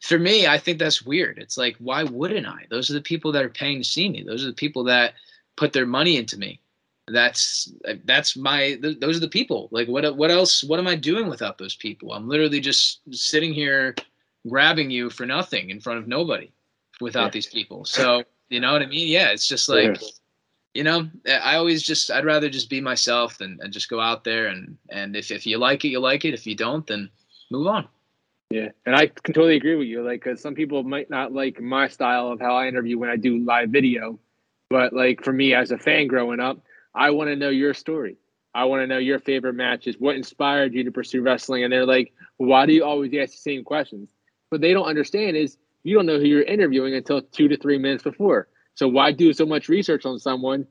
for 0.00 0.18
me 0.18 0.46
i 0.46 0.58
think 0.58 0.78
that's 0.78 1.06
weird. 1.06 1.38
It's 1.38 1.56
like 1.56 1.76
why 1.78 2.02
wouldn't 2.04 2.46
i? 2.46 2.66
Those 2.70 2.90
are 2.90 2.94
the 2.94 3.00
people 3.00 3.32
that 3.32 3.44
are 3.44 3.48
paying 3.48 3.78
to 3.78 3.88
see 3.88 4.08
me. 4.08 4.22
Those 4.22 4.44
are 4.44 4.48
the 4.48 4.54
people 4.64 4.84
that 4.84 5.14
put 5.56 5.72
their 5.72 5.86
money 5.86 6.16
into 6.16 6.38
me. 6.38 6.60
That's 7.08 7.72
that's 8.04 8.36
my 8.36 8.78
those 8.80 9.16
are 9.16 9.20
the 9.20 9.28
people. 9.28 9.68
Like 9.70 9.88
what 9.88 10.16
what 10.16 10.30
else 10.30 10.64
what 10.64 10.78
am 10.78 10.86
i 10.86 10.96
doing 10.96 11.28
without 11.28 11.58
those 11.58 11.76
people? 11.76 12.12
I'm 12.12 12.28
literally 12.28 12.60
just 12.60 13.00
sitting 13.10 13.52
here 13.52 13.94
grabbing 14.48 14.90
you 14.90 15.08
for 15.10 15.26
nothing 15.26 15.70
in 15.70 15.80
front 15.80 15.98
of 15.98 16.08
nobody 16.08 16.52
without 17.00 17.24
yeah. 17.24 17.30
these 17.30 17.46
people. 17.46 17.84
So 17.84 18.24
you 18.52 18.60
know 18.60 18.72
what 18.72 18.82
I 18.82 18.86
mean? 18.86 19.08
Yeah, 19.08 19.28
it's 19.28 19.48
just 19.48 19.68
like, 19.68 20.00
yeah. 20.00 20.08
you 20.74 20.84
know, 20.84 21.08
eh, 21.26 21.38
I 21.38 21.56
always 21.56 21.82
just 21.82 22.10
I'd 22.10 22.24
rather 22.24 22.50
just 22.50 22.68
be 22.68 22.80
myself 22.80 23.40
and, 23.40 23.58
and 23.60 23.72
just 23.72 23.88
go 23.88 23.98
out 23.98 24.24
there 24.24 24.48
and 24.48 24.76
and 24.90 25.16
if 25.16 25.30
if 25.30 25.46
you 25.46 25.58
like 25.58 25.84
it, 25.84 25.88
you 25.88 26.00
like 26.00 26.24
it. 26.24 26.34
If 26.34 26.46
you 26.46 26.54
don't, 26.54 26.86
then 26.86 27.08
move 27.50 27.66
on. 27.66 27.88
Yeah, 28.50 28.68
and 28.84 28.94
I 28.94 29.06
can 29.06 29.32
totally 29.32 29.56
agree 29.56 29.76
with 29.76 29.88
you. 29.88 30.02
Like, 30.04 30.22
cause 30.22 30.42
some 30.42 30.54
people 30.54 30.82
might 30.82 31.08
not 31.08 31.32
like 31.32 31.60
my 31.62 31.88
style 31.88 32.28
of 32.28 32.40
how 32.40 32.54
I 32.54 32.68
interview 32.68 32.98
when 32.98 33.08
I 33.08 33.16
do 33.16 33.38
live 33.38 33.70
video, 33.70 34.18
but 34.68 34.92
like 34.92 35.24
for 35.24 35.32
me 35.32 35.54
as 35.54 35.70
a 35.70 35.78
fan 35.78 36.06
growing 36.06 36.38
up, 36.38 36.58
I 36.94 37.10
want 37.10 37.28
to 37.28 37.36
know 37.36 37.48
your 37.48 37.72
story. 37.72 38.18
I 38.54 38.64
want 38.66 38.82
to 38.82 38.86
know 38.86 38.98
your 38.98 39.18
favorite 39.18 39.54
matches. 39.54 39.96
What 39.98 40.16
inspired 40.16 40.74
you 40.74 40.84
to 40.84 40.92
pursue 40.92 41.22
wrestling? 41.22 41.64
And 41.64 41.72
they're 41.72 41.86
like, 41.86 42.12
why 42.36 42.66
do 42.66 42.74
you 42.74 42.84
always 42.84 43.14
ask 43.14 43.32
the 43.32 43.38
same 43.38 43.64
questions? 43.64 44.10
What 44.50 44.60
they 44.60 44.74
don't 44.74 44.84
understand 44.86 45.38
is 45.38 45.56
you 45.84 45.94
don't 45.94 46.06
know 46.06 46.18
who 46.18 46.26
you're 46.26 46.42
interviewing 46.42 46.94
until 46.94 47.22
two 47.22 47.48
to 47.48 47.56
three 47.56 47.78
minutes 47.78 48.02
before. 48.02 48.48
So 48.74 48.88
why 48.88 49.12
do 49.12 49.32
so 49.32 49.44
much 49.44 49.68
research 49.68 50.06
on 50.06 50.18
someone 50.18 50.66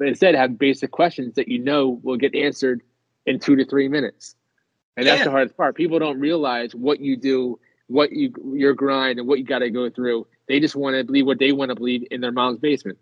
instead 0.00 0.34
have 0.34 0.58
basic 0.58 0.90
questions 0.90 1.34
that 1.34 1.48
you 1.48 1.58
know 1.58 2.00
will 2.02 2.16
get 2.16 2.34
answered 2.34 2.82
in 3.26 3.38
two 3.38 3.56
to 3.56 3.64
three 3.64 3.88
minutes? 3.88 4.36
And 4.96 5.06
that's 5.06 5.18
yeah. 5.18 5.24
the 5.24 5.30
hardest 5.30 5.56
part. 5.56 5.74
People 5.74 5.98
don't 5.98 6.20
realize 6.20 6.74
what 6.74 7.00
you 7.00 7.16
do, 7.16 7.58
what 7.88 8.12
you 8.12 8.32
your 8.54 8.74
grind, 8.74 9.18
and 9.18 9.26
what 9.26 9.38
you 9.38 9.44
got 9.44 9.60
to 9.60 9.70
go 9.70 9.90
through. 9.90 10.26
They 10.46 10.60
just 10.60 10.76
want 10.76 10.96
to 10.96 11.04
believe 11.04 11.26
what 11.26 11.38
they 11.38 11.52
want 11.52 11.70
to 11.70 11.74
believe 11.74 12.06
in 12.10 12.20
their 12.20 12.32
mom's 12.32 12.58
basement. 12.58 12.98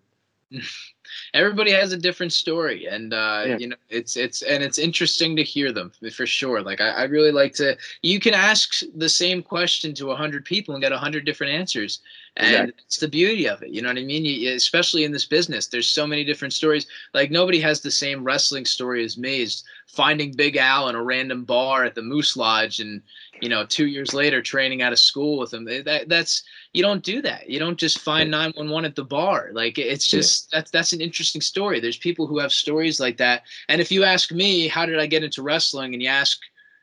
everybody 1.35 1.71
has 1.71 1.93
a 1.93 1.97
different 1.97 2.33
story 2.33 2.87
and 2.87 3.13
uh, 3.13 3.45
yeah. 3.47 3.59
you 3.59 3.67
know 3.69 3.77
it's 3.89 4.17
it's 4.17 4.43
and 4.43 4.63
it's 4.63 4.79
interesting 4.79 5.37
to 5.37 5.43
hear 5.43 5.73
them 5.73 5.93
for 6.15 6.27
sure 6.27 6.63
like 6.63 6.81
I, 6.81 6.91
I 6.91 7.03
really 7.05 7.33
like 7.33 7.53
to 7.55 7.77
you 8.03 8.21
can 8.21 8.35
ask 8.35 8.83
the 8.97 9.09
same 9.09 9.43
question 9.43 9.95
to 9.95 10.11
a 10.11 10.17
hundred 10.17 10.45
people 10.45 10.75
and 10.75 10.83
get 10.83 10.93
a 10.93 10.99
hundred 10.99 11.25
different 11.25 11.53
answers 11.53 12.01
and 12.37 12.47
exactly. 12.47 12.75
it's 12.87 12.99
the 12.99 13.09
beauty 13.09 13.47
of 13.47 13.63
it 13.63 13.71
you 13.71 13.83
know 13.83 13.89
what 13.89 13.99
i 13.99 14.05
mean 14.05 14.25
you, 14.25 14.55
especially 14.55 15.05
in 15.05 15.13
this 15.13 15.27
business 15.27 15.67
there's 15.67 15.89
so 15.89 16.07
many 16.07 16.25
different 16.25 16.55
stories 16.55 16.87
like 17.15 17.31
nobody 17.31 17.61
has 17.61 17.81
the 17.81 17.91
same 17.91 18.25
wrestling 18.25 18.65
story 18.65 19.05
as 19.05 19.19
me 19.19 19.43
is 19.43 19.65
finding 19.87 20.33
big 20.33 20.57
al 20.57 20.89
in 20.89 20.95
a 20.95 21.03
random 21.03 21.45
bar 21.45 21.85
at 21.85 21.95
the 21.95 22.03
moose 22.03 22.37
lodge 22.37 22.81
and 22.81 23.03
you 23.43 23.49
know 23.49 23.67
two 23.67 23.89
years 23.89 24.15
later 24.15 24.41
training 24.41 24.83
out 24.83 24.93
of 24.93 25.01
school 25.01 25.37
with 25.37 25.51
them. 25.51 25.65
That, 25.65 26.09
that's 26.09 26.45
you 26.73 26.81
don't 26.81 27.03
do 27.03 27.21
that. 27.23 27.51
You 27.51 27.59
don't 27.59 27.77
just 27.77 27.99
find 27.99 28.31
911 28.31 28.89
at 28.89 28.95
the 28.95 29.05
bar. 29.05 29.51
Like 29.53 29.79
it's 29.79 30.07
just 30.07 30.49
that's 30.53 30.71
that's 30.71 30.93
an 30.93 31.01
interesting 31.01 31.43
story. 31.43 31.81
There's 31.81 31.97
people 31.97 32.29
who 32.29 32.39
have 32.39 32.53
stories 32.53 33.01
like 33.01 33.17
that. 33.17 33.43
And 33.69 33.81
if 33.81 33.91
you 33.91 34.05
ask 34.05 34.31
me, 34.31 34.69
how 34.69 34.87
did 34.87 35.01
I 35.01 35.07
get 35.07 35.25
into 35.25 35.43
wrestling? 35.43 35.93
And 35.93 36.01
you 36.01 36.09
ask, 36.09 36.39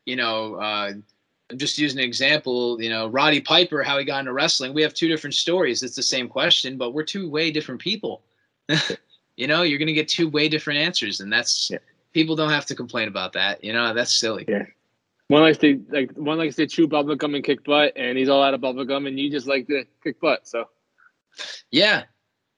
you 0.06 0.18
know, 0.18 0.56
uh, 0.56 0.92
I'm 1.50 1.58
just 1.58 1.78
using 1.78 2.00
an 2.00 2.06
example, 2.06 2.80
you 2.82 2.90
know, 2.90 3.08
Roddy 3.08 3.40
Piper, 3.40 3.82
how 3.82 3.98
he 3.98 4.04
got 4.04 4.20
into 4.20 4.34
wrestling. 4.34 4.74
We 4.74 4.82
have 4.82 4.94
two 4.94 5.08
different 5.08 5.36
stories. 5.36 5.82
It's 5.82 5.96
the 5.96 6.04
same 6.04 6.28
question, 6.28 6.78
but 6.78 6.94
we're 6.94 7.04
two 7.04 7.30
way 7.30 7.52
different 7.52 7.80
people. 7.80 8.22
you 9.38 9.48
know, 9.48 9.62
you're 9.62 9.80
gonna 9.80 9.94
get 9.94 10.10
two 10.10 10.28
way 10.28 10.50
different 10.50 10.80
answers, 10.80 11.22
and 11.22 11.32
that's 11.32 11.70
yeah. 11.72 11.78
people 12.14 12.36
don't 12.36 12.52
have 12.52 12.66
to 12.66 12.76
complain 12.76 13.08
about 13.08 13.32
that. 13.32 13.64
You 13.64 13.72
know, 13.72 13.94
that's 13.94 14.14
silly. 14.14 14.44
Yeah. 14.46 14.66
One 15.30 15.44
likes 15.44 15.60
to 15.60 15.80
like 15.90 16.12
one 16.18 16.40
likes 16.40 16.56
to 16.56 16.66
chew 16.66 16.88
bubblegum 16.88 17.36
and 17.36 17.44
kick 17.44 17.64
butt, 17.64 17.94
and 17.96 18.18
he's 18.18 18.30
all 18.30 18.42
out 18.42 18.56
of 18.56 18.62
bubblegum, 18.62 19.08
and 19.08 19.20
you 19.20 19.30
just 19.30 19.46
like 19.46 19.68
to 19.68 19.86
kick 20.04 20.20
butt. 20.20 20.48
So, 20.48 20.66
yeah, 21.70 22.06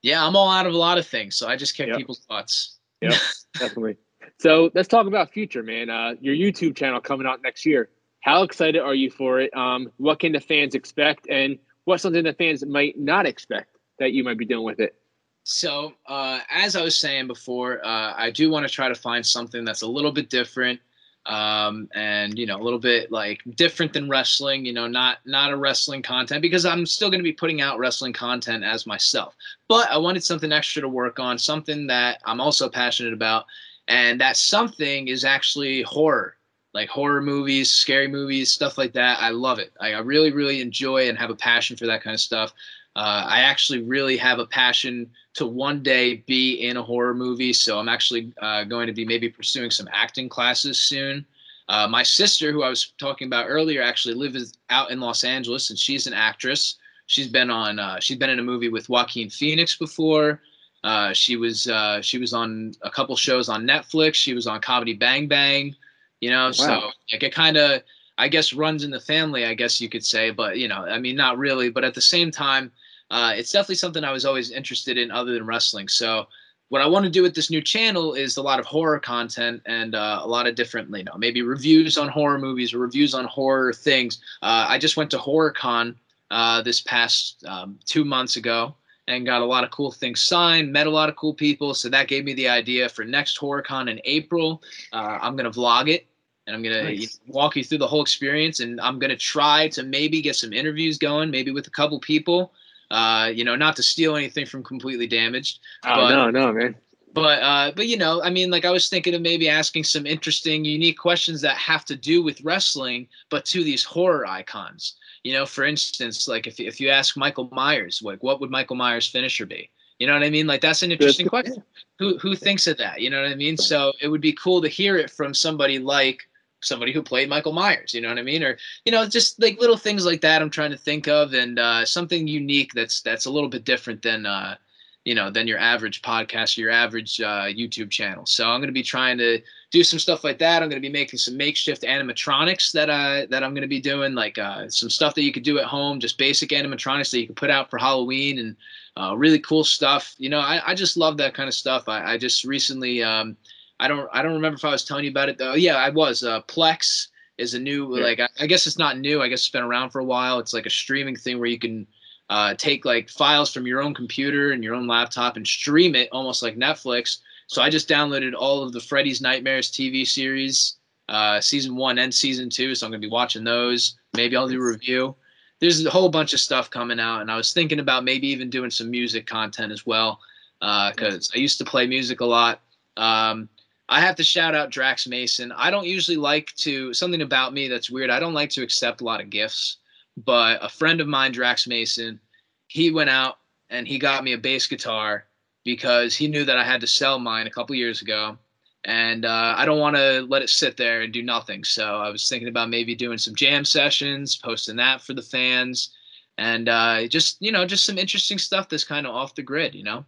yeah, 0.01 0.25
I'm 0.25 0.37
all 0.37 0.49
out 0.49 0.65
of 0.65 0.73
a 0.73 0.77
lot 0.77 0.97
of 0.97 1.05
things, 1.05 1.35
so 1.35 1.49
I 1.49 1.57
just 1.57 1.75
kick 1.75 1.89
yep. 1.89 1.97
people's 1.97 2.21
butts. 2.21 2.79
Yeah, 3.01 3.17
definitely. 3.59 3.97
So 4.39 4.71
let's 4.73 4.87
talk 4.87 5.05
about 5.05 5.31
future, 5.31 5.63
man. 5.63 5.89
Uh, 5.89 6.13
your 6.21 6.33
YouTube 6.33 6.77
channel 6.77 7.01
coming 7.01 7.27
out 7.27 7.41
next 7.43 7.65
year. 7.65 7.89
How 8.21 8.43
excited 8.43 8.79
are 8.79 8.95
you 8.95 9.11
for 9.11 9.41
it? 9.41 9.53
Um, 9.53 9.91
what 9.97 10.19
can 10.21 10.31
the 10.31 10.39
fans 10.39 10.73
expect, 10.73 11.27
and 11.29 11.59
what's 11.83 12.03
something 12.03 12.23
the 12.23 12.31
fans 12.31 12.65
might 12.65 12.97
not 12.97 13.25
expect 13.25 13.79
that 13.99 14.13
you 14.13 14.23
might 14.23 14.37
be 14.37 14.45
doing 14.45 14.63
with 14.63 14.79
it? 14.79 14.95
So, 15.43 15.91
uh, 16.07 16.39
as 16.49 16.77
I 16.77 16.83
was 16.83 16.97
saying 16.97 17.27
before, 17.27 17.85
uh, 17.85 18.13
I 18.15 18.31
do 18.31 18.49
want 18.49 18.65
to 18.65 18.73
try 18.73 18.87
to 18.87 18.95
find 18.95 19.25
something 19.25 19.65
that's 19.65 19.81
a 19.81 19.87
little 19.87 20.13
bit 20.13 20.29
different 20.29 20.79
um, 21.25 21.87
and 21.93 22.37
you 22.37 22.45
know 22.45 22.59
a 22.59 22.63
little 22.63 22.79
bit 22.79 23.11
like 23.11 23.41
different 23.55 23.93
than 23.93 24.09
wrestling 24.09 24.65
you 24.65 24.73
know 24.73 24.87
not 24.87 25.19
not 25.25 25.51
a 25.51 25.57
wrestling 25.57 26.01
content 26.01 26.41
because 26.41 26.65
i'm 26.65 26.85
still 26.85 27.09
going 27.09 27.19
to 27.19 27.23
be 27.23 27.31
putting 27.31 27.61
out 27.61 27.77
wrestling 27.77 28.13
content 28.13 28.63
as 28.63 28.87
myself. 28.87 29.35
But 29.67 29.89
i 29.91 29.97
wanted 29.97 30.23
something 30.23 30.51
extra 30.51 30.81
to 30.81 30.89
work 30.89 31.19
on 31.19 31.37
something 31.37 31.87
that 31.87 32.19
i'm 32.25 32.41
also 32.41 32.69
passionate 32.69 33.13
about 33.13 33.45
and 33.87 34.19
that 34.19 34.37
something 34.37 35.07
is 35.07 35.23
actually 35.23 35.83
horror 35.83 36.37
like 36.73 36.89
horror 36.89 37.21
movies 37.21 37.69
scary 37.69 38.07
movies 38.07 38.51
stuff 38.51 38.77
like 38.77 38.93
that. 38.93 39.21
I 39.21 39.29
love 39.29 39.59
it. 39.59 39.73
I, 39.79 39.93
I 39.93 39.99
really 39.99 40.31
really 40.31 40.61
enjoy 40.61 41.09
and 41.09 41.17
have 41.17 41.29
a 41.29 41.35
passion 41.35 41.77
for 41.77 41.85
that 41.87 42.03
kind 42.03 42.13
of 42.13 42.21
stuff 42.21 42.53
uh, 42.95 43.25
I 43.27 43.41
actually 43.41 43.81
really 43.81 44.17
have 44.17 44.39
a 44.39 44.45
passion 44.45 45.09
to 45.35 45.45
one 45.45 45.81
day 45.81 46.23
be 46.27 46.55
in 46.55 46.77
a 46.77 46.83
horror 46.83 47.13
movie. 47.13 47.53
So 47.53 47.79
I'm 47.79 47.87
actually 47.87 48.33
uh, 48.41 48.65
going 48.65 48.87
to 48.87 48.93
be 48.93 49.05
maybe 49.05 49.29
pursuing 49.29 49.71
some 49.71 49.87
acting 49.93 50.27
classes 50.27 50.79
soon. 50.79 51.25
Uh, 51.69 51.87
my 51.87 52.03
sister, 52.03 52.51
who 52.51 52.63
I 52.63 52.69
was 52.69 52.91
talking 52.99 53.27
about 53.27 53.45
earlier, 53.47 53.81
actually 53.81 54.15
lives 54.15 54.57
out 54.69 54.91
in 54.91 54.99
Los 54.99 55.23
Angeles, 55.23 55.69
and 55.69 55.79
she's 55.79 56.05
an 56.05 56.13
actress. 56.13 56.75
She's 57.05 57.27
been 57.27 57.49
on. 57.49 57.79
Uh, 57.79 57.99
she's 58.01 58.17
been 58.17 58.29
in 58.29 58.39
a 58.39 58.43
movie 58.43 58.67
with 58.67 58.89
Joaquin 58.89 59.29
Phoenix 59.29 59.77
before. 59.77 60.41
Uh, 60.83 61.13
she 61.13 61.37
was 61.37 61.67
uh, 61.67 62.01
she 62.01 62.17
was 62.17 62.33
on 62.33 62.73
a 62.81 62.89
couple 62.89 63.15
shows 63.15 63.47
on 63.47 63.63
Netflix. 63.63 64.15
She 64.15 64.33
was 64.33 64.47
on 64.47 64.59
Comedy 64.59 64.93
Bang 64.93 65.27
Bang. 65.27 65.75
You 66.19 66.31
know, 66.31 66.45
wow. 66.45 66.51
so 66.51 66.91
like 67.11 67.23
it 67.23 67.33
kind 67.33 67.55
of 67.55 67.83
I 68.17 68.27
guess 68.27 68.53
runs 68.53 68.83
in 68.83 68.91
the 68.91 68.99
family. 68.99 69.45
I 69.45 69.53
guess 69.53 69.81
you 69.81 69.89
could 69.89 70.05
say, 70.05 70.31
but 70.31 70.57
you 70.57 70.67
know, 70.67 70.85
I 70.85 70.99
mean, 70.99 71.15
not 71.15 71.37
really. 71.37 71.69
But 71.69 71.83
at 71.83 71.93
the 71.93 72.01
same 72.01 72.31
time, 72.31 72.71
uh, 73.09 73.33
it's 73.35 73.51
definitely 73.51 73.75
something 73.75 74.03
I 74.03 74.11
was 74.11 74.25
always 74.25 74.51
interested 74.51 74.97
in 74.97 75.11
other 75.11 75.33
than 75.33 75.45
wrestling. 75.45 75.87
So 75.87 76.27
what 76.69 76.81
I 76.81 76.87
want 76.87 77.03
to 77.03 77.11
do 77.11 77.21
with 77.21 77.35
this 77.35 77.51
new 77.51 77.61
channel 77.61 78.13
is 78.13 78.37
a 78.37 78.41
lot 78.41 78.57
of 78.57 78.65
horror 78.65 78.99
content 78.99 79.61
and 79.65 79.93
uh, 79.93 80.21
a 80.23 80.27
lot 80.27 80.47
of 80.47 80.55
different, 80.55 80.89
you 80.95 81.03
know, 81.03 81.17
maybe 81.17 81.41
reviews 81.41 81.97
on 81.97 82.07
horror 82.07 82.39
movies 82.39 82.73
or 82.73 82.79
reviews 82.79 83.13
on 83.13 83.25
horror 83.25 83.73
things. 83.73 84.19
Uh, 84.41 84.65
I 84.69 84.77
just 84.77 84.95
went 84.95 85.11
to 85.11 85.17
HorrorCon 85.17 85.95
uh, 86.31 86.61
this 86.61 86.79
past 86.79 87.45
um, 87.45 87.77
two 87.85 88.05
months 88.05 88.37
ago 88.37 88.73
and 89.09 89.25
got 89.25 89.41
a 89.41 89.45
lot 89.45 89.65
of 89.65 89.71
cool 89.71 89.91
things 89.91 90.21
signed, 90.21 90.71
met 90.71 90.87
a 90.87 90.89
lot 90.89 91.09
of 91.09 91.17
cool 91.17 91.33
people. 91.33 91.73
So 91.73 91.89
that 91.89 92.07
gave 92.07 92.23
me 92.23 92.33
the 92.33 92.47
idea 92.47 92.87
for 92.87 93.03
next 93.03 93.37
HorrorCon 93.37 93.89
in 93.89 93.99
April. 94.05 94.63
Uh, 94.93 95.19
I'm 95.21 95.35
going 95.35 95.51
to 95.51 95.59
vlog 95.59 95.89
it 95.89 96.07
and 96.47 96.55
I'm 96.55 96.63
gonna 96.63 96.83
nice. 96.83 97.19
walk 97.27 97.55
you 97.55 97.63
through 97.63 97.77
the 97.79 97.87
whole 97.87 98.01
experience. 98.01 98.59
And 98.59 98.79
I'm 98.81 98.99
gonna 98.99 99.17
try 99.17 99.67
to 99.69 99.83
maybe 99.83 100.21
get 100.21 100.35
some 100.35 100.53
interviews 100.53 100.97
going, 100.97 101.29
maybe 101.29 101.51
with 101.51 101.67
a 101.67 101.71
couple 101.71 101.99
people, 101.99 102.53
uh, 102.89 103.31
you 103.33 103.43
know, 103.43 103.55
not 103.55 103.75
to 103.77 103.83
steal 103.83 104.15
anything 104.15 104.45
from 104.45 104.63
Completely 104.63 105.07
Damaged. 105.07 105.59
Oh 105.85 105.95
but, 105.95 106.09
no, 106.09 106.29
no, 106.31 106.53
man. 106.53 106.75
but 107.13 107.41
uh, 107.41 107.71
but 107.75 107.87
you 107.87 107.97
know, 107.97 108.21
I 108.23 108.29
mean, 108.29 108.49
like 108.49 108.65
I 108.65 108.71
was 108.71 108.89
thinking 108.89 109.13
of 109.13 109.21
maybe 109.21 109.47
asking 109.47 109.83
some 109.83 110.05
interesting, 110.05 110.65
unique 110.65 110.97
questions 110.97 111.41
that 111.41 111.57
have 111.57 111.85
to 111.85 111.95
do 111.95 112.23
with 112.23 112.41
wrestling, 112.41 113.07
but 113.29 113.45
to 113.45 113.63
these 113.63 113.83
horror 113.83 114.27
icons. 114.27 114.95
You 115.23 115.33
know, 115.33 115.45
for 115.45 115.63
instance, 115.63 116.27
like 116.27 116.47
if 116.47 116.59
if 116.59 116.81
you 116.81 116.89
ask 116.89 117.15
Michael 117.15 117.49
Myers, 117.51 118.01
like 118.03 118.23
what 118.23 118.41
would 118.41 118.49
Michael 118.49 118.75
Myers' 118.75 119.07
finisher 119.07 119.45
be? 119.45 119.69
You 119.99 120.07
know 120.07 120.13
what 120.13 120.23
I 120.23 120.31
mean? 120.31 120.47
Like 120.47 120.61
that's 120.61 120.81
an 120.81 120.91
interesting 120.91 121.27
question. 121.27 121.63
Who 121.99 122.17
who 122.17 122.35
thinks 122.35 122.65
of 122.65 122.77
that? 122.77 123.01
You 123.01 123.11
know 123.11 123.21
what 123.21 123.31
I 123.31 123.35
mean? 123.35 123.55
So 123.55 123.93
it 124.01 124.07
would 124.07 124.19
be 124.19 124.33
cool 124.33 124.59
to 124.59 124.67
hear 124.67 124.97
it 124.97 125.11
from 125.11 125.35
somebody 125.35 125.77
like 125.77 126.27
somebody 126.61 126.91
who 126.91 127.01
played 127.01 127.29
Michael 127.29 127.53
Myers. 127.53 127.93
You 127.93 128.01
know 128.01 128.09
what 128.09 128.19
I 128.19 128.23
mean? 128.23 128.43
Or 128.43 128.57
you 128.85 128.91
know, 128.91 129.07
just 129.07 129.41
like 129.41 129.59
little 129.59 129.77
things 129.77 130.05
like 130.05 130.21
that. 130.21 130.41
I'm 130.41 130.49
trying 130.49 130.71
to 130.71 130.77
think 130.77 131.07
of, 131.07 131.33
and 131.33 131.59
uh, 131.59 131.85
something 131.85 132.27
unique 132.27 132.73
that's 132.73 133.01
that's 133.01 133.25
a 133.25 133.31
little 133.31 133.49
bit 133.49 133.65
different 133.65 134.01
than. 134.01 134.25
Uh, 134.25 134.55
you 135.03 135.15
know 135.15 135.31
than 135.31 135.47
your 135.47 135.57
average 135.57 136.01
podcast 136.01 136.57
or 136.57 136.61
your 136.61 136.69
average 136.69 137.19
uh, 137.19 137.45
YouTube 137.45 137.89
channel. 137.89 138.25
So 138.25 138.47
I'm 138.47 138.59
going 138.59 138.67
to 138.67 138.73
be 138.73 138.83
trying 138.83 139.17
to 139.17 139.41
do 139.71 139.83
some 139.83 139.99
stuff 139.99 140.23
like 140.23 140.37
that. 140.39 140.61
I'm 140.61 140.69
going 140.69 140.81
to 140.81 140.87
be 140.87 140.93
making 140.93 141.17
some 141.17 141.37
makeshift 141.37 141.81
animatronics 141.83 142.71
that 142.73 142.89
uh 142.89 143.25
that 143.29 143.43
I'm 143.43 143.53
going 143.53 143.63
to 143.63 143.67
be 143.67 143.81
doing, 143.81 144.13
like 144.13 144.37
uh, 144.37 144.69
some 144.69 144.89
stuff 144.89 145.15
that 145.15 145.23
you 145.23 145.31
could 145.31 145.43
do 145.43 145.57
at 145.59 145.65
home, 145.65 145.99
just 145.99 146.17
basic 146.17 146.49
animatronics 146.49 147.11
that 147.11 147.19
you 147.19 147.25
can 147.25 147.35
put 147.35 147.49
out 147.49 147.69
for 147.69 147.79
Halloween 147.79 148.39
and 148.39 148.55
uh, 148.97 149.15
really 149.15 149.39
cool 149.39 149.63
stuff. 149.63 150.13
You 150.17 150.29
know, 150.29 150.39
I, 150.39 150.61
I 150.65 150.75
just 150.75 150.97
love 150.97 151.17
that 151.17 151.33
kind 151.33 151.47
of 151.47 151.55
stuff. 151.55 151.87
I, 151.87 152.13
I 152.13 152.17
just 152.17 152.43
recently 152.43 153.01
um, 153.01 153.37
I 153.81 153.87
don't 153.87 154.07
I 154.13 154.21
don't 154.21 154.33
remember 154.33 154.55
if 154.55 154.63
I 154.63 154.69
was 154.69 154.85
telling 154.85 155.03
you 155.03 155.09
about 155.09 155.27
it 155.27 155.39
though. 155.39 155.55
Yeah, 155.55 155.75
I 155.75 155.89
was. 155.89 156.23
Uh, 156.23 156.41
Plex 156.43 157.07
is 157.39 157.55
a 157.55 157.59
new 157.59 157.97
yeah. 157.97 158.03
like 158.03 158.19
I, 158.19 158.29
I 158.39 158.45
guess 158.45 158.67
it's 158.67 158.77
not 158.77 158.99
new. 158.99 159.21
I 159.21 159.27
guess 159.27 159.39
it's 159.39 159.49
been 159.49 159.63
around 159.63 159.89
for 159.89 159.99
a 159.99 160.05
while. 160.05 160.37
It's 160.37 160.53
like 160.53 160.67
a 160.67 160.69
streaming 160.69 161.15
thing 161.15 161.39
where 161.39 161.49
you 161.49 161.57
can 161.57 161.87
uh, 162.29 162.53
take 162.53 162.85
like 162.85 163.09
files 163.09 163.51
from 163.51 163.65
your 163.65 163.81
own 163.81 163.95
computer 163.95 164.51
and 164.51 164.63
your 164.63 164.75
own 164.75 164.87
laptop 164.87 165.35
and 165.35 165.45
stream 165.45 165.95
it 165.95 166.09
almost 166.11 166.43
like 166.43 166.55
Netflix. 166.55 167.17
So 167.47 167.61
I 167.61 167.71
just 167.71 167.89
downloaded 167.89 168.33
all 168.37 168.63
of 168.63 168.71
the 168.71 168.79
Freddy's 168.79 169.19
Nightmares 169.19 169.71
TV 169.71 170.07
series, 170.07 170.77
uh, 171.09 171.41
season 171.41 171.75
one 171.75 171.97
and 171.97 172.13
season 172.13 172.51
two. 172.51 172.75
So 172.75 172.85
I'm 172.85 172.91
gonna 172.91 173.01
be 173.01 173.09
watching 173.09 173.43
those. 173.43 173.95
Maybe 174.13 174.37
I'll 174.37 174.47
do 174.47 174.61
a 174.61 174.65
review. 174.65 175.15
There's 175.59 175.83
a 175.83 175.89
whole 175.89 176.09
bunch 176.09 176.33
of 176.33 176.39
stuff 176.39 176.69
coming 176.69 176.99
out, 176.99 177.21
and 177.21 177.31
I 177.31 177.35
was 177.35 177.51
thinking 177.51 177.79
about 177.79 178.03
maybe 178.03 178.27
even 178.27 178.51
doing 178.51 178.69
some 178.69 178.91
music 178.91 179.25
content 179.25 179.71
as 179.71 179.87
well, 179.87 180.19
because 180.59 181.29
uh, 181.29 181.37
I 181.37 181.39
used 181.39 181.57
to 181.57 181.65
play 181.65 181.87
music 181.87 182.21
a 182.21 182.25
lot. 182.25 182.61
Um, 182.97 183.49
I 183.91 183.99
have 183.99 184.15
to 184.15 184.23
shout 184.23 184.55
out 184.55 184.71
Drax 184.71 185.05
Mason. 185.05 185.51
I 185.51 185.69
don't 185.69 185.85
usually 185.85 186.17
like 186.17 186.55
to 186.57 186.93
something 186.93 187.21
about 187.21 187.53
me 187.53 187.67
that's 187.67 187.91
weird. 187.91 188.09
I 188.09 188.19
don't 188.19 188.33
like 188.33 188.49
to 188.51 188.63
accept 188.63 189.01
a 189.01 189.03
lot 189.03 189.21
of 189.21 189.29
gifts 189.29 189.77
but 190.17 190.63
a 190.63 190.69
friend 190.69 191.01
of 191.01 191.07
mine, 191.07 191.31
Drax 191.31 191.67
Mason, 191.67 192.19
he 192.67 192.91
went 192.91 193.09
out 193.09 193.37
and 193.69 193.87
he 193.87 193.97
got 193.97 194.23
me 194.23 194.33
a 194.33 194.37
bass 194.37 194.67
guitar 194.67 195.25
because 195.63 196.15
he 196.15 196.27
knew 196.27 196.45
that 196.45 196.57
I 196.57 196.63
had 196.63 196.81
to 196.81 196.87
sell 196.87 197.19
mine 197.19 197.47
a 197.47 197.51
couple 197.51 197.75
years 197.75 198.01
ago. 198.01 198.37
And 198.83 199.25
uh, 199.25 199.53
I 199.57 199.65
don't 199.65 199.79
want 199.79 199.95
to 199.95 200.25
let 200.27 200.41
it 200.41 200.49
sit 200.49 200.75
there 200.75 201.01
and 201.01 201.13
do 201.13 201.21
nothing. 201.21 201.63
So 201.63 201.97
I 201.97 202.09
was 202.09 202.27
thinking 202.27 202.47
about 202.47 202.69
maybe 202.69 202.95
doing 202.95 203.19
some 203.19 203.35
jam 203.35 203.63
sessions, 203.63 204.35
posting 204.35 204.75
that 204.77 205.01
for 205.01 205.13
the 205.13 205.21
fans, 205.21 205.95
and 206.39 206.67
uh, 206.67 207.07
just 207.07 207.37
you 207.41 207.51
know 207.51 207.63
just 207.63 207.85
some 207.85 207.99
interesting 207.99 208.39
stuff 208.39 208.69
that's 208.69 208.83
kind 208.83 209.05
of 209.05 209.13
off 209.13 209.35
the 209.35 209.43
grid, 209.43 209.75
you 209.75 209.83
know. 209.83 210.03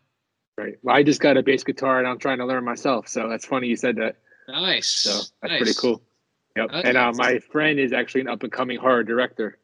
Right. 0.58 0.76
Well, 0.84 0.96
I 0.96 1.04
just 1.04 1.20
got 1.20 1.38
a 1.38 1.44
bass 1.44 1.64
guitar 1.64 2.00
and 2.00 2.08
I'm 2.08 2.20
trying 2.20 2.38
to 2.38 2.46
learn 2.46 2.64
myself. 2.64 3.08
So 3.08 3.28
that's 3.28 3.46
funny 3.46 3.68
you 3.68 3.76
said 3.76 3.96
that. 3.98 4.18
Nice. 4.48 4.88
So 4.88 5.10
that's 5.42 5.52
nice. 5.52 5.58
pretty 5.58 5.74
cool. 5.74 6.02
Yep. 6.56 6.70
That's 6.72 6.88
and 6.88 6.98
uh, 6.98 7.12
my 7.16 7.40
friend 7.40 7.80
is 7.80 7.94
actually 7.94 8.22
an 8.22 8.28
up 8.28 8.44
and 8.44 8.52
coming 8.52 8.78
horror 8.78 9.04
director. 9.04 9.58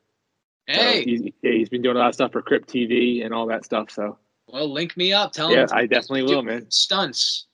Hey, 0.66 1.04
so 1.04 1.10
he's, 1.10 1.22
yeah, 1.42 1.52
he's 1.52 1.70
been 1.70 1.82
doing 1.82 1.96
a 1.96 2.00
lot 2.00 2.10
of 2.10 2.16
stuff 2.16 2.32
for 2.32 2.42
Crypt 2.42 2.70
TV 2.70 3.24
and 3.24 3.34
all 3.34 3.48
that 3.48 3.66
stuff. 3.66 3.92
So 3.92 4.18
well, 4.48 4.72
link 4.72 4.98
me 4.98 5.14
up. 5.14 5.32
Tell 5.32 5.52
yeah, 5.52 5.64
him. 5.64 5.70
I 5.72 5.86
definitely 5.86 6.24
will, 6.24 6.42
man. 6.42 6.70
Stunts. 6.70 7.46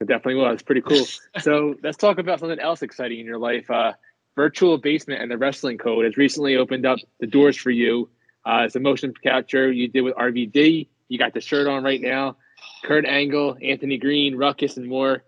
I 0.00 0.04
definitely 0.04 0.36
will. 0.36 0.50
It's 0.50 0.62
pretty 0.62 0.82
cool. 0.82 1.04
so 1.40 1.74
let's 1.82 1.96
talk 1.96 2.18
about 2.18 2.40
something 2.40 2.58
else 2.58 2.82
exciting 2.82 3.20
in 3.20 3.26
your 3.26 3.38
life. 3.38 3.70
Uh, 3.70 3.92
Virtual 4.36 4.78
Basement 4.78 5.22
and 5.22 5.30
the 5.30 5.38
Wrestling 5.38 5.78
Code 5.78 6.04
has 6.04 6.16
recently 6.16 6.56
opened 6.56 6.86
up 6.86 6.98
the 7.20 7.26
doors 7.26 7.56
for 7.56 7.70
you. 7.70 8.08
Uh, 8.44 8.62
it's 8.66 8.76
a 8.76 8.80
motion 8.80 9.14
capture 9.22 9.70
you 9.70 9.88
did 9.88 10.02
with 10.02 10.14
RVD. 10.14 10.88
You 11.08 11.18
got 11.18 11.32
the 11.32 11.40
shirt 11.40 11.66
on 11.66 11.82
right 11.84 12.00
now. 12.00 12.36
Kurt 12.84 13.06
Angle, 13.06 13.56
Anthony 13.62 13.98
Green, 13.98 14.36
Ruckus, 14.36 14.76
and 14.76 14.86
more. 14.86 15.24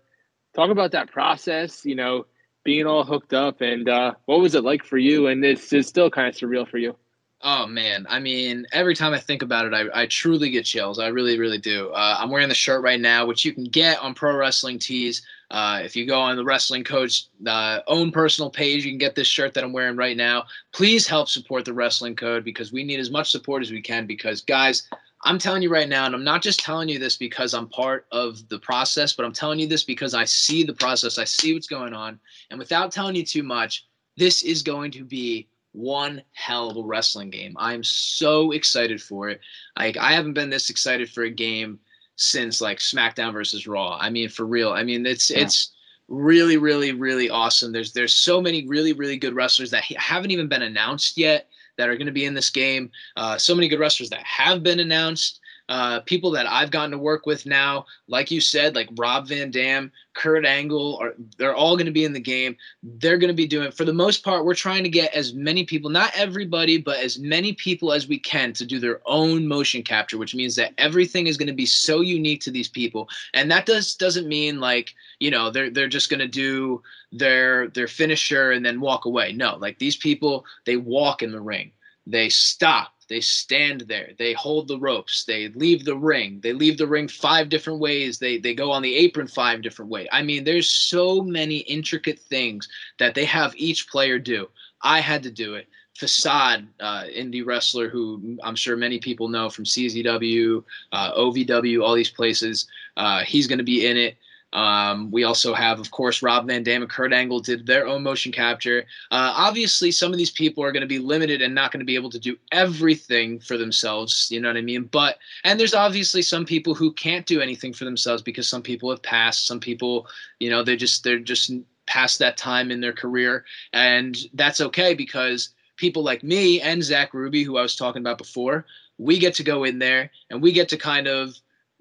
Talk 0.55 0.69
about 0.69 0.91
that 0.91 1.11
process. 1.11 1.83
You 1.83 1.95
know, 1.95 2.25
being 2.63 2.85
all 2.85 3.03
hooked 3.03 3.33
up, 3.33 3.61
and 3.61 3.89
uh, 3.89 4.13
what 4.25 4.39
was 4.39 4.55
it 4.55 4.63
like 4.63 4.83
for 4.83 4.97
you? 4.97 5.27
And 5.27 5.43
it's, 5.43 5.73
it's 5.73 5.89
still 5.89 6.09
kind 6.09 6.27
of 6.27 6.35
surreal 6.35 6.67
for 6.67 6.77
you. 6.77 6.95
Oh 7.41 7.67
man, 7.67 8.07
I 8.09 8.19
mean, 8.19 8.65
every 8.73 8.95
time 8.95 9.13
I 9.13 9.19
think 9.19 9.43
about 9.43 9.65
it, 9.65 9.73
I, 9.73 10.01
I 10.01 10.05
truly 10.07 10.49
get 10.49 10.65
chills. 10.65 10.97
I 10.97 11.07
really, 11.07 11.37
really 11.37 11.59
do. 11.59 11.89
Uh, 11.89 12.17
I'm 12.19 12.31
wearing 12.31 12.49
the 12.49 12.55
shirt 12.55 12.81
right 12.81 12.99
now, 12.99 13.27
which 13.27 13.45
you 13.45 13.53
can 13.53 13.65
get 13.65 13.99
on 13.99 14.15
Pro 14.15 14.35
Wrestling 14.35 14.79
Tees. 14.79 15.21
Uh, 15.51 15.79
if 15.83 15.95
you 15.95 16.07
go 16.07 16.19
on 16.19 16.35
the 16.35 16.43
Wrestling 16.43 16.83
Code's 16.83 17.29
uh, 17.45 17.81
own 17.85 18.11
personal 18.11 18.49
page, 18.49 18.83
you 18.83 18.91
can 18.91 18.97
get 18.97 19.13
this 19.13 19.27
shirt 19.27 19.53
that 19.53 19.63
I'm 19.63 19.71
wearing 19.71 19.95
right 19.95 20.17
now. 20.17 20.45
Please 20.73 21.07
help 21.07 21.29
support 21.29 21.63
the 21.63 21.73
Wrestling 21.73 22.15
Code 22.15 22.43
because 22.43 22.73
we 22.73 22.83
need 22.83 22.99
as 22.99 23.11
much 23.11 23.31
support 23.31 23.61
as 23.61 23.71
we 23.71 23.81
can. 23.81 24.07
Because 24.07 24.41
guys, 24.41 24.89
I'm 25.23 25.39
telling 25.39 25.63
you 25.63 25.69
right 25.69 25.89
now, 25.89 26.05
and 26.05 26.13
I'm 26.13 26.23
not 26.23 26.43
just 26.43 26.59
telling 26.59 26.89
you 26.89 26.99
this 26.99 27.17
because 27.17 27.53
I'm 27.53 27.67
part 27.69 28.05
of 28.11 28.47
the 28.49 28.59
process, 28.59 29.13
but 29.13 29.25
I'm 29.25 29.33
telling 29.33 29.59
you 29.59 29.67
this 29.67 29.83
because 29.83 30.13
I 30.13 30.25
see 30.25 30.63
the 30.63 30.73
process, 30.73 31.17
I 31.17 31.23
see 31.23 31.53
what's 31.53 31.67
going 31.67 31.93
on, 31.93 32.19
and 32.49 32.59
without 32.59 32.91
telling 32.91 33.15
you 33.15 33.25
too 33.25 33.43
much, 33.43 33.87
this 34.15 34.43
is 34.43 34.61
going 34.63 34.91
to 34.91 35.03
be 35.03 35.47
one 35.71 36.21
hell 36.33 36.69
of 36.69 36.77
a 36.77 36.81
wrestling 36.81 37.29
game. 37.29 37.55
I'm 37.57 37.83
so 37.83 38.51
excited 38.51 39.01
for 39.01 39.29
it. 39.29 39.39
Like 39.77 39.97
I 39.97 40.13
haven't 40.13 40.33
been 40.33 40.49
this 40.49 40.69
excited 40.69 41.09
for 41.09 41.23
a 41.23 41.29
game 41.29 41.79
since 42.15 42.61
like 42.61 42.79
SmackDown 42.79 43.31
versus 43.31 43.67
Raw. 43.67 43.97
I 43.99 44.09
mean, 44.09 44.29
for 44.29 44.45
real. 44.45 44.71
I 44.71 44.83
mean, 44.83 45.05
it's 45.05 45.29
yeah. 45.29 45.39
it's 45.39 45.71
really, 46.07 46.57
really, 46.57 46.93
really 46.93 47.29
awesome. 47.29 47.71
There's 47.71 47.93
there's 47.93 48.13
so 48.13 48.41
many 48.41 48.67
really, 48.67 48.93
really 48.93 49.17
good 49.17 49.35
wrestlers 49.35 49.71
that 49.71 49.83
haven't 49.83 50.31
even 50.31 50.47
been 50.47 50.63
announced 50.63 51.17
yet 51.17 51.47
that 51.77 51.89
are 51.89 51.95
going 51.95 52.07
to 52.07 52.11
be 52.13 52.25
in 52.25 52.33
this 52.33 52.49
game. 52.49 52.91
Uh, 53.15 53.37
so 53.37 53.55
many 53.55 53.67
good 53.67 53.79
wrestlers 53.79 54.09
that 54.09 54.23
have 54.23 54.63
been 54.63 54.79
announced 54.79 55.39
uh, 55.69 55.99
people 56.01 56.31
that 56.31 56.47
I've 56.47 56.71
gotten 56.71 56.91
to 56.91 56.97
work 56.97 57.25
with 57.25 57.45
now, 57.45 57.85
like 58.07 58.31
you 58.31 58.39
said, 58.39 58.73
like 58.73 58.89
Rob 58.95 59.27
Van 59.27 59.51
Dam, 59.51 59.91
Kurt 60.13 60.45
Angle, 60.45 60.97
are 61.01 61.13
they're 61.37 61.55
all 61.55 61.75
going 61.75 61.87
to 61.87 61.91
be 61.91 62.05
in 62.05 62.13
the 62.13 62.19
game. 62.19 62.55
They're 62.81 63.17
going 63.17 63.27
to 63.29 63.33
be 63.33 63.47
doing 63.47 63.71
for 63.71 63.83
the 63.83 63.93
most 63.93 64.23
part. 64.23 64.45
We're 64.45 64.55
trying 64.55 64.83
to 64.83 64.89
get 64.89 65.13
as 65.13 65.33
many 65.33 65.65
people, 65.65 65.89
not 65.89 66.13
everybody, 66.15 66.77
but 66.77 66.99
as 66.99 67.19
many 67.19 67.53
people 67.53 67.91
as 67.91 68.07
we 68.07 68.17
can 68.17 68.53
to 68.53 68.65
do 68.65 68.79
their 68.79 69.01
own 69.05 69.45
motion 69.47 69.83
capture, 69.83 70.17
which 70.17 70.35
means 70.35 70.55
that 70.55 70.73
everything 70.77 71.27
is 71.27 71.37
going 71.37 71.47
to 71.47 71.53
be 71.53 71.65
so 71.65 71.99
unique 71.99 72.41
to 72.41 72.51
these 72.51 72.69
people. 72.69 73.09
And 73.33 73.51
that 73.51 73.65
does 73.65 73.95
doesn't 73.95 74.27
mean 74.27 74.61
like 74.61 74.95
you 75.19 75.31
know 75.31 75.51
they're 75.51 75.69
they're 75.69 75.87
just 75.89 76.09
going 76.09 76.19
to 76.21 76.27
do 76.27 76.81
their 77.11 77.67
their 77.69 77.87
finisher 77.87 78.51
and 78.51 78.65
then 78.65 78.79
walk 78.79 79.03
away. 79.05 79.33
No, 79.33 79.57
like 79.57 79.79
these 79.79 79.97
people, 79.97 80.45
they 80.65 80.77
walk 80.77 81.21
in 81.21 81.31
the 81.31 81.41
ring, 81.41 81.71
they 82.05 82.29
stop 82.29 82.93
they 83.09 83.21
stand 83.21 83.81
there. 83.81 84.11
They 84.17 84.33
hold 84.33 84.67
the 84.67 84.79
ropes. 84.79 85.23
They 85.23 85.49
leave 85.49 85.85
the 85.85 85.95
ring. 85.95 86.39
They 86.41 86.53
leave 86.53 86.77
the 86.77 86.87
ring 86.87 87.07
five 87.07 87.49
different 87.49 87.79
ways. 87.79 88.19
They 88.19 88.37
they 88.37 88.53
go 88.53 88.71
on 88.71 88.81
the 88.81 88.95
apron 88.95 89.27
five 89.27 89.61
different 89.61 89.91
ways. 89.91 90.07
I 90.11 90.21
mean, 90.23 90.43
there's 90.43 90.69
so 90.69 91.21
many 91.21 91.57
intricate 91.57 92.19
things 92.19 92.67
that 92.99 93.15
they 93.15 93.25
have 93.25 93.53
each 93.55 93.89
player 93.89 94.19
do. 94.19 94.49
I 94.81 94.99
had 94.99 95.23
to 95.23 95.31
do 95.31 95.55
it. 95.55 95.67
Facade, 95.95 96.67
uh, 96.79 97.05
indie 97.05 97.45
wrestler 97.45 97.89
who 97.89 98.37
I'm 98.43 98.55
sure 98.55 98.77
many 98.77 98.99
people 98.99 99.29
know 99.29 99.49
from 99.49 99.65
CZW, 99.65 100.63
uh, 100.91 101.13
OVW, 101.13 101.83
all 101.83 101.95
these 101.95 102.11
places. 102.11 102.67
Uh, 102.97 103.23
he's 103.23 103.47
going 103.47 103.57
to 103.57 103.63
be 103.63 103.87
in 103.87 103.97
it. 103.97 104.17
Um, 104.53 105.11
we 105.11 105.23
also 105.23 105.53
have, 105.53 105.79
of 105.79 105.91
course, 105.91 106.21
Rob 106.21 106.47
Van 106.47 106.63
Dam 106.63 106.81
and 106.81 106.89
Kurt 106.89 107.11
Angle 107.11 107.41
did 107.41 107.65
their 107.65 107.85
own 107.85 108.01
motion 108.01 108.31
capture. 108.31 108.85
Uh, 109.11 109.33
obviously, 109.35 109.91
some 109.91 110.11
of 110.11 110.17
these 110.17 110.31
people 110.31 110.63
are 110.63 110.71
going 110.71 110.81
to 110.81 110.87
be 110.87 110.99
limited 110.99 111.41
and 111.41 111.53
not 111.53 111.71
going 111.71 111.79
to 111.79 111.85
be 111.85 111.95
able 111.95 112.09
to 112.09 112.19
do 112.19 112.37
everything 112.51 113.39
for 113.39 113.57
themselves. 113.57 114.31
You 114.31 114.39
know 114.39 114.47
what 114.47 114.57
I 114.57 114.61
mean? 114.61 114.83
But 114.85 115.17
and 115.43 115.59
there's 115.59 115.73
obviously 115.73 116.21
some 116.21 116.45
people 116.45 116.73
who 116.73 116.93
can't 116.93 117.25
do 117.25 117.41
anything 117.41 117.73
for 117.73 117.85
themselves 117.85 118.21
because 118.21 118.47
some 118.47 118.61
people 118.61 118.89
have 118.89 119.03
passed. 119.03 119.47
Some 119.47 119.59
people, 119.59 120.07
you 120.39 120.49
know, 120.49 120.63
they 120.63 120.77
just 120.77 121.03
they're 121.03 121.19
just 121.19 121.51
past 121.85 122.19
that 122.19 122.37
time 122.37 122.71
in 122.71 122.79
their 122.79 122.93
career, 122.93 123.43
and 123.73 124.17
that's 124.33 124.61
okay 124.61 124.93
because 124.93 125.49
people 125.75 126.03
like 126.03 126.23
me 126.23 126.61
and 126.61 126.81
Zach 126.81 127.13
Ruby, 127.13 127.43
who 127.43 127.57
I 127.57 127.61
was 127.61 127.75
talking 127.75 128.01
about 128.01 128.17
before, 128.17 128.65
we 128.97 129.19
get 129.19 129.33
to 129.35 129.43
go 129.43 129.65
in 129.65 129.77
there 129.77 130.09
and 130.29 130.41
we 130.41 130.53
get 130.53 130.69
to 130.69 130.77
kind 130.77 131.07
of 131.07 131.35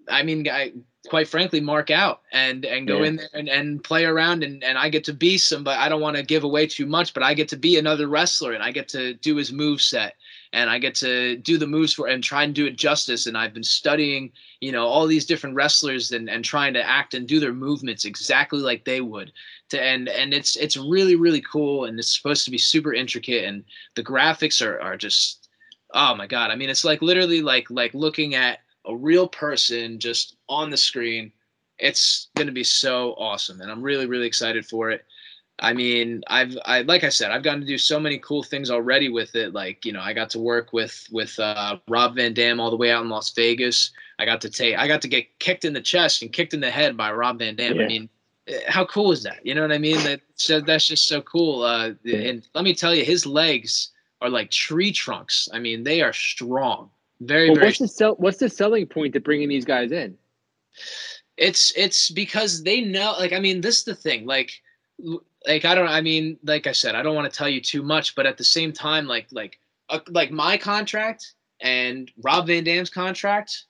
I 0.09 0.23
mean, 0.23 0.49
I, 0.49 0.73
quite 1.07 1.29
frankly 1.29 1.61
mark 1.61 1.91
out 1.91 2.23
and 2.33 2.65
and 2.65 2.87
go 2.87 2.99
yeah. 2.99 3.09
in 3.09 3.17
there 3.17 3.29
and, 3.35 3.49
and 3.49 3.85
play 3.85 4.05
around. 4.05 4.43
And, 4.43 4.63
and 4.63 4.77
I 4.77 4.89
get 4.89 5.05
to 5.05 5.13
be 5.13 5.39
somebody 5.39 5.79
I 5.79 5.89
don't 5.89 6.01
want 6.01 6.17
to 6.17 6.23
give 6.23 6.45
away 6.45 6.67
too 6.67 6.87
much 6.87 7.15
but 7.15 7.23
I 7.23 7.35
get 7.35 7.49
to 7.49 7.57
be 7.57 7.79
another 7.79 8.09
wrestler 8.09 8.53
and 8.53 8.63
I 8.63 8.73
get 8.73 8.89
to 8.91 9.15
do 9.15 9.37
his 9.37 9.53
move 9.53 9.81
set. 9.81 10.17
And 10.53 10.71
I 10.71 10.79
get 10.79 10.95
to 10.97 11.37
do 11.37 11.59
the 11.59 11.67
moves 11.67 11.93
for 11.93 12.09
and 12.09 12.23
try 12.23 12.45
and 12.45 12.55
do 12.55 12.67
it 12.67 12.77
justice. 12.77 13.27
And 13.27 13.37
I've 13.37 13.55
been 13.55 13.65
studying 13.65 14.33
you 14.61 14.73
know 14.73 14.87
all 14.87 15.07
these 15.07 15.27
different 15.27 15.55
wrestlers 15.55 16.13
and, 16.13 16.29
and 16.29 16.45
trying 16.45 16.75
to 16.75 16.87
act 16.87 17.15
and 17.15 17.27
do 17.27 17.41
their 17.41 17.53
movements 17.53 18.05
exactly 18.05 18.61
like 18.61 18.85
they 18.85 19.01
would. 19.01 19.33
To 19.71 19.83
and 19.83 20.09
and 20.09 20.33
it's 20.35 20.57
it's 20.57 20.77
really 20.77 21.17
really 21.17 21.43
cool 21.43 21.85
and 21.85 21.99
it's 21.99 22.17
supposed 22.17 22.45
to 22.45 22.51
be 22.51 22.59
super 22.59 22.93
intricate 22.93 23.45
and 23.45 23.65
the 23.95 24.05
graphics 24.05 24.65
are 24.65 24.81
are 24.81 24.97
just 24.97 25.49
oh 25.95 26.15
my 26.15 26.27
god. 26.27 26.51
I 26.51 26.57
mean 26.57 26.71
it's 26.71 26.85
like 26.85 27.03
literally 27.03 27.43
like 27.43 27.71
like 27.71 27.95
looking 27.95 28.35
at 28.35 28.61
a 28.87 28.97
real 28.97 29.29
person 29.29 29.99
just 29.99 30.37
on 30.49 30.71
the 30.71 30.77
screen 30.77 31.33
it's 31.79 32.29
going 32.35 32.47
to 32.47 32.53
be 32.53 32.65
so 32.65 33.15
awesome, 33.19 33.61
and 33.61 33.71
I'm 33.71 33.83
really 33.83 34.07
really 34.07 34.27
excited 34.27 34.67
for 34.67 34.91
it. 34.91 35.05
I 35.59 35.73
mean, 35.73 36.23
I've 36.27 36.57
I 36.65 36.83
like 36.83 37.05
I 37.05 37.09
said, 37.09 37.31
I've 37.31 37.43
gotten 37.43 37.61
to 37.61 37.67
do 37.67 37.79
so 37.79 37.99
many 37.99 38.19
cool 38.19 38.43
things 38.43 38.71
already 38.71 39.09
with 39.09 39.35
it. 39.35 39.53
Like 39.53 39.85
you 39.85 39.93
know, 39.93 40.01
I 40.01 40.13
got 40.13 40.31
to 40.31 40.39
work 40.39 40.73
with 40.73 41.07
with 41.11 41.39
uh, 41.39 41.79
Rob 41.89 42.17
Van 42.17 42.35
Dam 42.35 42.61
all 42.61 42.71
the 42.71 42.77
way 42.77 42.91
out 42.91 43.03
in 43.03 43.11
Las 43.11 43.31
Vegas. 43.31 43.91
I 44.19 44.25
got 44.25 44.41
to 44.43 44.51
take 44.51 44.77
I 44.77 44.89
got 44.89 45.03
to 45.03 45.09
get 45.09 45.39
kicked 45.39 45.65
in 45.65 45.73
the 45.73 45.81
chest 45.81 46.23
and 46.23 46.33
kicked 46.33 46.55
in 46.55 46.61
the 46.61 46.71
head 46.71 46.97
by 46.97 47.13
Rob 47.13 47.39
Van 47.39 47.57
Dam. 47.57 47.77
Yeah. 47.77 47.85
I 47.85 47.87
mean, 47.87 48.09
eh, 48.49 48.61
how 48.69 48.85
cool 48.87 49.13
is 49.13 49.23
that? 49.23 49.45
You 49.45 49.55
know 49.55 49.63
what 49.63 49.73
I 49.73 49.79
mean? 49.79 50.03
That 50.05 50.21
that's 50.67 50.89
just 50.89 51.07
so 51.07 51.21
cool. 51.23 51.63
Uh, 51.63 51.93
and 52.05 52.47
let 52.55 52.65
me 52.65 52.75
tell 52.75 52.95
you, 52.95 53.05
his 53.05 53.27
legs 53.27 53.91
are 54.23 54.31
like 54.31 54.51
tree 54.51 54.93
trunks. 54.93 55.49
I 55.53 55.59
mean, 55.59 55.85
they 55.85 56.01
are 56.01 56.13
strong. 56.13 56.91
Very, 57.21 57.49
well, 57.49 57.57
very. 57.57 57.69
What's 57.69 57.79
the 57.79 57.89
sell, 57.89 58.15
What's 58.17 58.39
the 58.39 58.49
selling 58.49 58.87
point 58.87 59.15
to 59.15 59.21
bringing 59.21 59.49
these 59.49 59.65
guys 59.65 59.93
in? 59.93 60.17
It's 61.37 61.73
it's 61.77 62.11
because 62.11 62.63
they 62.63 62.81
know. 62.81 63.15
Like, 63.19 63.33
I 63.33 63.41
mean, 63.41 63.61
this 63.61 63.79
is 63.79 63.85
the 63.85 63.95
thing. 63.95 64.27
Like, 64.27 64.51
like 65.47 65.65
I 65.65 65.75
don't. 65.75 65.89
I 65.89 66.01
mean, 66.01 66.39
like 66.45 66.67
I 66.67 66.73
said, 66.73 66.95
I 66.95 67.03
don't 67.03 67.15
want 67.15 67.31
to 67.31 67.37
tell 67.37 67.49
you 67.49 67.61
too 67.61 67.83
much, 67.83 68.15
but 68.15 68.27
at 68.27 68.37
the 68.37 68.45
same 68.45 68.73
time, 68.73 69.07
like 69.07 69.29
like 69.33 69.59
uh, 69.89 70.01
like 70.09 70.31
my 70.31 70.57
contract 70.57 71.35
and 71.61 72.11
Rob 72.23 72.47
Van 72.47 72.65
Dam's 72.65 72.91
contract 72.91 73.65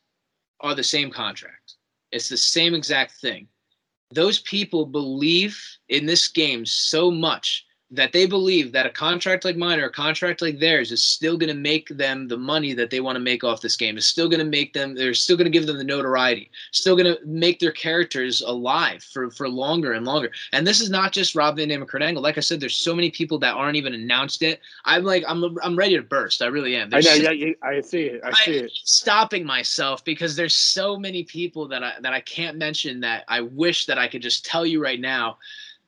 are 0.61 0.75
the 0.75 0.83
same 0.83 1.11
contract. 1.11 1.75
It's 2.13 2.29
the 2.29 2.37
same 2.37 2.75
exact 2.75 3.13
thing. 3.21 3.49
Those 4.13 4.41
people 4.41 4.87
believe 4.87 5.61
in 5.89 6.07
this 6.07 6.29
game 6.29 6.65
so 6.65 7.11
much 7.11 7.66
that 7.93 8.13
they 8.13 8.27
believe 8.27 8.73
that 8.73 8.85
a 8.85 8.91
contract 8.91 9.45
like 9.45 9.57
mine 9.57 9.79
or 9.79 9.85
a 9.85 9.93
contract 9.93 10.43
like 10.43 10.59
theirs 10.59 10.91
is 10.91 11.03
still 11.03 11.37
going 11.37 11.49
to 11.49 11.55
make 11.55 11.89
them 11.91 12.27
the 12.27 12.37
money 12.37 12.73
that 12.73 12.91
they 12.91 12.99
want 12.99 13.15
to 13.15 13.21
make 13.21 13.45
off 13.45 13.61
this 13.61 13.77
game. 13.77 13.97
Is 13.97 14.07
still 14.07 14.29
going 14.29 14.41
to 14.41 14.45
make 14.45 14.73
them. 14.73 14.95
They're 14.95 15.15
still 15.15 15.37
going 15.37 15.45
to 15.45 15.57
give 15.57 15.67
them 15.67 15.79
the 15.79 15.85
notoriety. 15.85 16.51
Still 16.73 16.97
going 16.97 17.15
to 17.15 17.25
make 17.25 17.61
their 17.61 17.71
characters 17.71 18.41
alive 18.41 19.05
for 19.05 19.31
for 19.31 19.49
longer 19.49 19.93
and 19.93 20.05
longer. 20.05 20.33
And 20.53 20.67
this 20.67 20.81
is 20.81 20.91
not 20.91 21.13
just 21.13 21.37
Rob 21.37 21.57
Van 21.57 21.69
Dam 21.69 21.81
and 21.81 21.89
Kurt 21.89 22.03
Angle. 22.03 22.23
Like 22.23 22.39
I 22.39 22.41
said, 22.41 22.59
there's 22.59 22.77
so 22.77 22.95
many 22.95 23.11
people 23.11 23.39
that 23.39 23.55
aren't 23.55 23.77
even 23.77 23.95
announced 23.95 24.43
it. 24.43 24.61
I'm 24.85 25.05
like 25.05 25.23
I'm 25.29 25.57
I'm 25.63 25.77
ready 25.77 25.97
to 25.97 26.03
burst. 26.03 26.43
I 26.43 26.47
really 26.47 26.75
am. 26.75 26.91
There's 26.91 27.07
I 27.07 27.19
know. 27.19 27.31
Yeah, 27.31 27.53
I 27.63 27.81
see 27.83 28.07
it. 28.07 28.21
I 28.25 28.33
see 28.33 28.57
it. 28.57 28.73
Stopping 28.83 29.47
myself 29.47 30.05
because 30.05 30.35
there's 30.35 30.55
so 30.55 30.99
many 30.99 31.23
people 31.23 31.69
that 31.69 31.85
I 31.85 31.93
that 32.01 32.13
I 32.13 32.21
can't 32.21 32.57
mention 32.57 32.99
that 33.01 33.25
I 33.29 33.43
wish 33.43 33.87
that 33.87 33.97
I 33.97 34.09
could 34.09 34.23
just 34.23 34.45
tell 34.45 34.67
you 34.67 34.83
right 34.83 35.01
now 35.01 35.39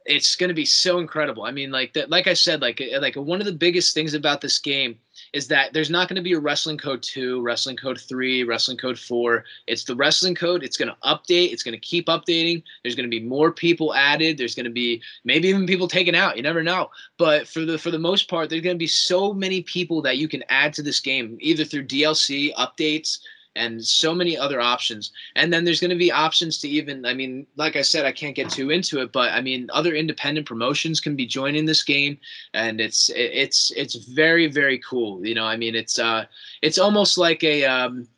it's 0.09 0.37
going 0.37 0.49
to 0.49 0.55
be 0.55 0.65
so 0.65 0.99
incredible. 0.99 1.45
I 1.45 1.51
mean, 1.51 1.71
like 1.71 1.93
that, 1.93 2.09
like 2.09 2.27
I 2.27 2.35
said, 2.35 2.63
like 2.63 2.81
uh, 2.81 3.01
like 3.01 3.15
one 3.15 3.41
of 3.41 3.47
the 3.47 3.53
biggest 3.53 3.95
things 3.95 4.15
about 4.15 4.41
this 4.41 4.59
game 4.59 4.99
is 5.35 5.47
that 5.49 5.73
there's 5.73 5.91
not 5.91 6.09
going 6.09 6.17
to 6.17 6.23
be 6.23 6.33
a 6.33 6.41
wrestling 6.41 6.79
code 6.79 7.03
2 7.03 7.43
wrestling 7.43 7.77
code 7.77 8.01
3 8.01 8.45
wrestling 8.45 8.79
code 8.79 8.99
4 8.99 9.45
it's 9.67 9.85
the 9.85 9.95
wrestling 9.95 10.35
code 10.35 10.63
it's 10.63 10.77
going 10.77 10.89
to 10.89 10.97
update 11.05 11.53
it's 11.53 11.63
going 11.63 11.75
to 11.75 11.81
keep 11.81 12.07
updating. 12.07 12.63
There's 12.83 12.95
going 12.95 13.11
to 13.11 13.11
be 13.11 13.23
more 13.23 13.53
people 13.53 13.95
added 13.95 14.39
there's 14.39 14.55
going 14.55 14.65
to 14.65 14.71
be 14.71 15.03
maybe 15.25 15.49
even 15.49 15.67
people 15.67 15.89
taken 15.89 16.15
out 16.15 16.37
you 16.37 16.43
never 16.43 16.63
know. 16.63 16.91
But 17.19 17.47
for 17.47 17.65
the 17.65 17.79
for 17.79 17.91
the 17.91 17.99
most 17.99 18.29
part 18.29 18.49
there's 18.49 18.63
going 18.63 18.77
to 18.77 18.79
be 18.79 18.87
so 18.87 19.35
many 19.35 19.63
people 19.63 20.01
that 20.03 20.17
you 20.17 20.29
can 20.29 20.43
add 20.49 20.73
to 20.75 20.83
this 20.83 21.01
game 21.01 21.37
either 21.41 21.65
through 21.65 21.87
dlc 21.87 22.55
updates 22.55 23.19
and 23.59 23.85
so 23.85 24.15
many 24.15 24.39
other 24.39 24.61
options. 24.61 25.13
And 25.35 25.53
then 25.53 25.65
there's 25.65 25.81
going 25.81 25.91
to 25.91 25.97
be 25.97 26.13
options 26.13 26.59
to 26.59 26.69
even, 26.69 27.05
I 27.05 27.13
mean, 27.13 27.47
like 27.57 27.77
I 27.77 27.83
said, 27.83 28.07
I 28.07 28.13
can't 28.13 28.37
get 28.37 28.51
too 28.51 28.71
into 28.71 29.01
it, 29.01 29.13
but 29.13 29.33
I 29.33 29.41
mean, 29.41 29.69
other 29.73 29.95
independent 29.95 30.47
promotions 30.47 31.01
can 31.01 31.17
be 31.17 31.27
joining 31.27 31.67
this 31.67 31.83
game, 31.83 32.19
and 32.55 32.81
it's 32.81 33.11
it's 33.15 33.71
it's 33.73 33.97
very 33.97 34.47
very 34.47 34.79
cool. 34.79 35.25
You 35.27 35.35
know, 35.35 35.45
I 35.45 35.57
mean, 35.57 35.75
it's 35.75 35.99
uh, 35.99 36.25
it's 36.63 36.79
almost 36.79 37.19
like 37.19 37.43
a 37.45 37.65
um, 37.65 38.09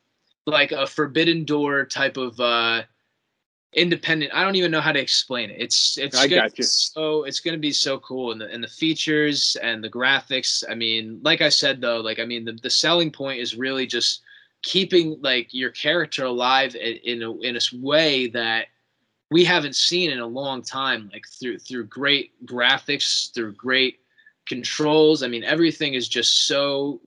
like 0.47 0.73
a 0.73 0.87
Forbidden 0.87 1.45
Door 1.45 1.87
type 1.87 2.17
of 2.17 2.39
uh 2.39 2.83
independent 3.73 4.33
i 4.35 4.43
don't 4.43 4.57
even 4.57 4.73
know 4.73 4.81
how 4.81 4.91
to 4.91 4.99
explain 4.99 5.49
it 5.49 5.57
it's 5.61 5.97
it's 5.97 6.19
I 6.19 6.27
got 6.27 6.59
you. 6.59 6.65
so 6.65 7.23
it's 7.23 7.39
going 7.39 7.55
to 7.55 7.61
be 7.61 7.71
so 7.71 8.01
cool 8.01 8.33
and 8.33 8.41
the, 8.41 8.49
and 8.53 8.65
the 8.65 8.69
features 8.69 9.57
and 9.63 9.83
the 9.83 9.89
graphics 9.89 10.65
i 10.69 10.75
mean 10.75 11.21
like 11.23 11.41
i 11.41 11.49
said 11.49 11.81
though 11.81 12.01
like 12.01 12.19
i 12.19 12.25
mean 12.25 12.45
the, 12.45 12.53
the 12.53 12.69
selling 12.69 13.13
point 13.13 13.39
is 13.39 13.55
really 13.55 13.87
just 13.87 14.23
keeping 14.63 15.19
like 15.23 15.53
your 15.53 15.71
character 15.71 16.25
alive 16.25 16.75
in 16.75 17.23
a, 17.23 17.33
in 17.41 17.57
a 17.57 17.61
way 17.77 18.29
that 18.29 18.67
we 19.31 19.45
haven't 19.45 19.77
seen 19.77 20.11
in 20.11 20.19
a 20.19 20.27
long 20.27 20.63
time 20.63 21.09
like 21.13 21.25
through 21.29 21.59
through 21.59 21.87
great 21.87 22.33
graphics 22.47 23.33
through 23.33 23.53
great 23.53 24.01
controls. 24.47 25.23
I 25.23 25.29
mean 25.29 25.45
everything 25.45 25.95
is 25.95 26.09
just 26.09 26.47
so 26.47 27.01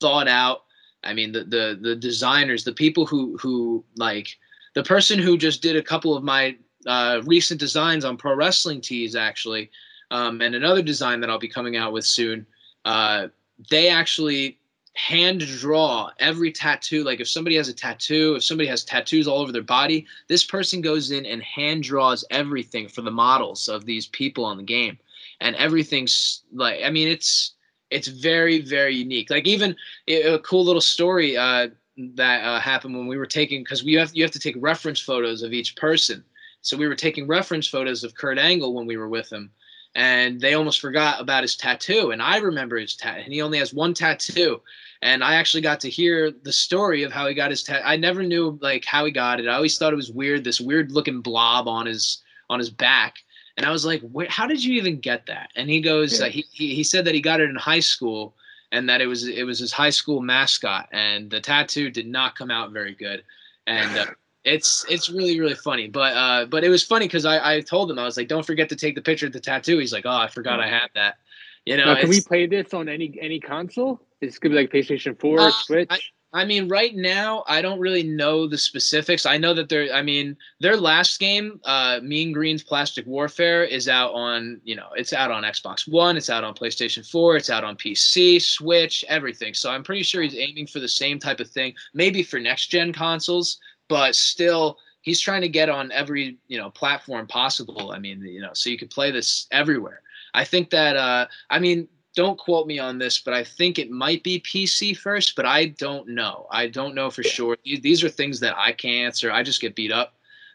thought 0.00 0.28
out. 0.28 0.64
I 1.02 1.14
mean 1.14 1.32
the 1.32 1.44
the 1.44 1.78
the 1.80 1.96
designers 1.96 2.64
the 2.64 2.72
people 2.72 3.06
who 3.06 3.36
who 3.38 3.84
like 3.96 4.38
the 4.74 4.82
person 4.82 5.18
who 5.18 5.36
just 5.36 5.62
did 5.62 5.76
a 5.76 5.82
couple 5.82 6.14
of 6.16 6.22
my 6.22 6.56
uh, 6.86 7.20
recent 7.24 7.60
designs 7.60 8.04
on 8.04 8.16
pro 8.16 8.34
wrestling 8.34 8.80
tees 8.80 9.14
actually 9.14 9.70
um, 10.10 10.40
and 10.40 10.54
another 10.54 10.82
design 10.82 11.20
that 11.20 11.30
i'll 11.30 11.38
be 11.38 11.48
coming 11.48 11.76
out 11.76 11.92
with 11.92 12.04
soon 12.04 12.44
uh, 12.84 13.28
they 13.70 13.88
actually 13.88 14.58
hand 14.94 15.40
draw 15.40 16.10
every 16.18 16.52
tattoo. 16.52 17.04
Like 17.04 17.20
if 17.20 17.28
somebody 17.28 17.56
has 17.56 17.68
a 17.68 17.74
tattoo, 17.74 18.34
if 18.36 18.44
somebody 18.44 18.68
has 18.68 18.84
tattoos 18.84 19.26
all 19.26 19.40
over 19.40 19.52
their 19.52 19.62
body, 19.62 20.06
this 20.28 20.44
person 20.44 20.80
goes 20.80 21.10
in 21.10 21.24
and 21.26 21.42
hand 21.42 21.82
draws 21.82 22.24
everything 22.30 22.88
for 22.88 23.02
the 23.02 23.10
models 23.10 23.68
of 23.68 23.84
these 23.84 24.06
people 24.06 24.44
on 24.44 24.56
the 24.56 24.62
game. 24.62 24.98
And 25.40 25.56
everything's 25.56 26.42
like, 26.52 26.80
I 26.84 26.90
mean, 26.90 27.08
it's 27.08 27.54
it's 27.90 28.08
very 28.08 28.60
very 28.60 28.94
unique. 28.94 29.30
Like 29.30 29.46
even 29.46 29.76
a 30.08 30.38
cool 30.40 30.64
little 30.64 30.80
story 30.80 31.36
uh, 31.36 31.68
that 32.14 32.44
uh, 32.44 32.60
happened 32.60 32.96
when 32.96 33.06
we 33.06 33.18
were 33.18 33.26
taking 33.26 33.62
because 33.62 33.84
we 33.84 33.94
have 33.94 34.10
you 34.14 34.22
have 34.22 34.32
to 34.32 34.38
take 34.38 34.56
reference 34.58 35.00
photos 35.00 35.42
of 35.42 35.52
each 35.52 35.76
person. 35.76 36.24
So 36.60 36.76
we 36.76 36.86
were 36.86 36.94
taking 36.94 37.26
reference 37.26 37.66
photos 37.66 38.04
of 38.04 38.14
Kurt 38.14 38.38
Angle 38.38 38.72
when 38.72 38.86
we 38.86 38.96
were 38.96 39.08
with 39.08 39.32
him 39.32 39.50
and 39.94 40.40
they 40.40 40.54
almost 40.54 40.80
forgot 40.80 41.20
about 41.20 41.42
his 41.42 41.56
tattoo. 41.56 42.10
And 42.10 42.22
I 42.22 42.38
remember 42.38 42.78
his 42.78 42.96
tattoo, 42.96 43.22
and 43.24 43.32
he 43.32 43.42
only 43.42 43.58
has 43.58 43.74
one 43.74 43.94
tattoo. 43.94 44.60
And 45.02 45.22
I 45.24 45.34
actually 45.34 45.62
got 45.62 45.80
to 45.80 45.90
hear 45.90 46.30
the 46.30 46.52
story 46.52 47.02
of 47.02 47.12
how 47.12 47.26
he 47.26 47.34
got 47.34 47.50
his 47.50 47.62
tattoo. 47.62 47.84
I 47.84 47.96
never 47.96 48.22
knew 48.22 48.58
like 48.62 48.84
how 48.84 49.04
he 49.04 49.10
got 49.10 49.40
it. 49.40 49.48
I 49.48 49.54
always 49.54 49.76
thought 49.76 49.92
it 49.92 49.96
was 49.96 50.10
weird, 50.10 50.44
this 50.44 50.60
weird 50.60 50.92
looking 50.92 51.20
blob 51.20 51.68
on 51.68 51.86
his 51.86 52.22
on 52.48 52.58
his 52.58 52.70
back. 52.70 53.16
And 53.56 53.66
I 53.66 53.70
was 53.70 53.84
like, 53.84 54.02
how 54.28 54.46
did 54.46 54.64
you 54.64 54.74
even 54.74 55.00
get 55.00 55.26
that? 55.26 55.50
And 55.56 55.68
he 55.68 55.80
goes, 55.80 56.20
yeah. 56.20 56.26
uh, 56.26 56.30
he, 56.30 56.44
he 56.52 56.74
he 56.74 56.84
said 56.84 57.04
that 57.04 57.14
he 57.14 57.20
got 57.20 57.40
it 57.40 57.50
in 57.50 57.56
high 57.56 57.80
school, 57.80 58.34
and 58.70 58.88
that 58.88 59.00
it 59.00 59.06
was 59.06 59.26
it 59.26 59.44
was 59.44 59.58
his 59.58 59.72
high 59.72 59.90
school 59.90 60.20
mascot, 60.20 60.88
and 60.92 61.30
the 61.30 61.40
tattoo 61.40 61.90
did 61.90 62.06
not 62.06 62.36
come 62.36 62.50
out 62.50 62.72
very 62.72 62.94
good. 62.94 63.24
And 63.66 63.98
uh, 63.98 64.06
it's 64.44 64.84
it's 64.88 65.08
really 65.08 65.38
really 65.38 65.54
funny 65.54 65.86
but 65.86 66.16
uh 66.16 66.44
but 66.46 66.64
it 66.64 66.68
was 66.68 66.82
funny 66.82 67.06
because 67.06 67.24
i 67.24 67.56
i 67.56 67.60
told 67.60 67.90
him 67.90 67.98
i 67.98 68.04
was 68.04 68.16
like 68.16 68.26
don't 68.26 68.44
forget 68.44 68.68
to 68.68 68.76
take 68.76 68.94
the 68.94 69.02
picture 69.02 69.26
of 69.26 69.32
the 69.32 69.40
tattoo. 69.40 69.78
He's 69.78 69.92
like 69.92 70.06
oh 70.06 70.10
i 70.16 70.28
forgot 70.28 70.60
i 70.60 70.68
had 70.68 70.88
that. 70.94 71.16
You 71.64 71.76
know 71.76 71.94
now, 71.94 72.00
can 72.00 72.08
we 72.08 72.20
play 72.20 72.46
this 72.46 72.74
on 72.74 72.88
any 72.88 73.16
any 73.20 73.38
console? 73.38 74.00
It's 74.20 74.38
gonna 74.38 74.54
be 74.54 74.60
like 74.62 74.72
playstation 74.72 75.18
4 75.18 75.40
uh, 75.40 75.50
switch. 75.50 75.88
I, 75.90 75.98
I 76.34 76.46
mean, 76.46 76.66
right 76.66 76.94
now, 76.96 77.44
I 77.46 77.60
don't 77.60 77.78
really 77.78 78.02
know 78.02 78.48
the 78.48 78.56
specifics. 78.56 79.26
I 79.26 79.36
know 79.36 79.52
that 79.52 79.68
they're, 79.68 79.92
I 79.92 80.00
mean, 80.00 80.34
their 80.60 80.78
last 80.78 81.20
game, 81.20 81.60
uh, 81.64 82.00
Mean 82.02 82.32
Green's 82.32 82.62
Plastic 82.62 83.06
Warfare, 83.06 83.64
is 83.64 83.86
out 83.86 84.14
on, 84.14 84.58
you 84.64 84.74
know, 84.74 84.88
it's 84.96 85.12
out 85.12 85.30
on 85.30 85.42
Xbox 85.42 85.86
One, 85.86 86.16
it's 86.16 86.30
out 86.30 86.42
on 86.42 86.54
PlayStation 86.54 87.08
4, 87.08 87.36
it's 87.36 87.50
out 87.50 87.64
on 87.64 87.76
PC, 87.76 88.40
Switch, 88.40 89.04
everything. 89.08 89.52
So 89.52 89.70
I'm 89.70 89.82
pretty 89.82 90.02
sure 90.02 90.22
he's 90.22 90.34
aiming 90.34 90.68
for 90.68 90.80
the 90.80 90.88
same 90.88 91.18
type 91.18 91.38
of 91.38 91.50
thing, 91.50 91.74
maybe 91.92 92.22
for 92.22 92.40
next 92.40 92.68
gen 92.68 92.94
consoles 92.94 93.58
but 93.92 94.16
still 94.16 94.78
he's 95.02 95.20
trying 95.20 95.42
to 95.42 95.50
get 95.50 95.68
on 95.68 95.92
every 95.92 96.38
you 96.48 96.56
know 96.58 96.70
platform 96.70 97.26
possible. 97.26 97.92
I 97.92 97.98
mean, 97.98 98.22
you 98.22 98.40
know, 98.40 98.54
so 98.54 98.70
you 98.70 98.78
could 98.78 98.88
play 98.88 99.10
this 99.10 99.46
everywhere. 99.50 100.00
I 100.32 100.44
think 100.44 100.70
that 100.70 100.96
uh, 100.96 101.26
I 101.50 101.58
mean, 101.58 101.86
don't 102.16 102.38
quote 102.38 102.66
me 102.66 102.78
on 102.78 102.96
this, 102.98 103.20
but 103.20 103.34
I 103.34 103.44
think 103.44 103.78
it 103.78 103.90
might 103.90 104.24
be 104.24 104.40
PC 104.40 104.96
first, 104.96 105.36
but 105.36 105.44
I 105.44 105.66
don't 105.66 106.08
know. 106.08 106.46
I 106.50 106.68
don't 106.68 106.94
know 106.94 107.10
for 107.10 107.22
sure. 107.22 107.54
These 107.64 108.02
are 108.02 108.08
things 108.08 108.40
that 108.40 108.56
I 108.56 108.72
can't 108.72 109.04
answer. 109.04 109.30
I 109.30 109.42
just 109.42 109.60
get 109.60 109.76
beat 109.76 109.92
up. 109.92 110.14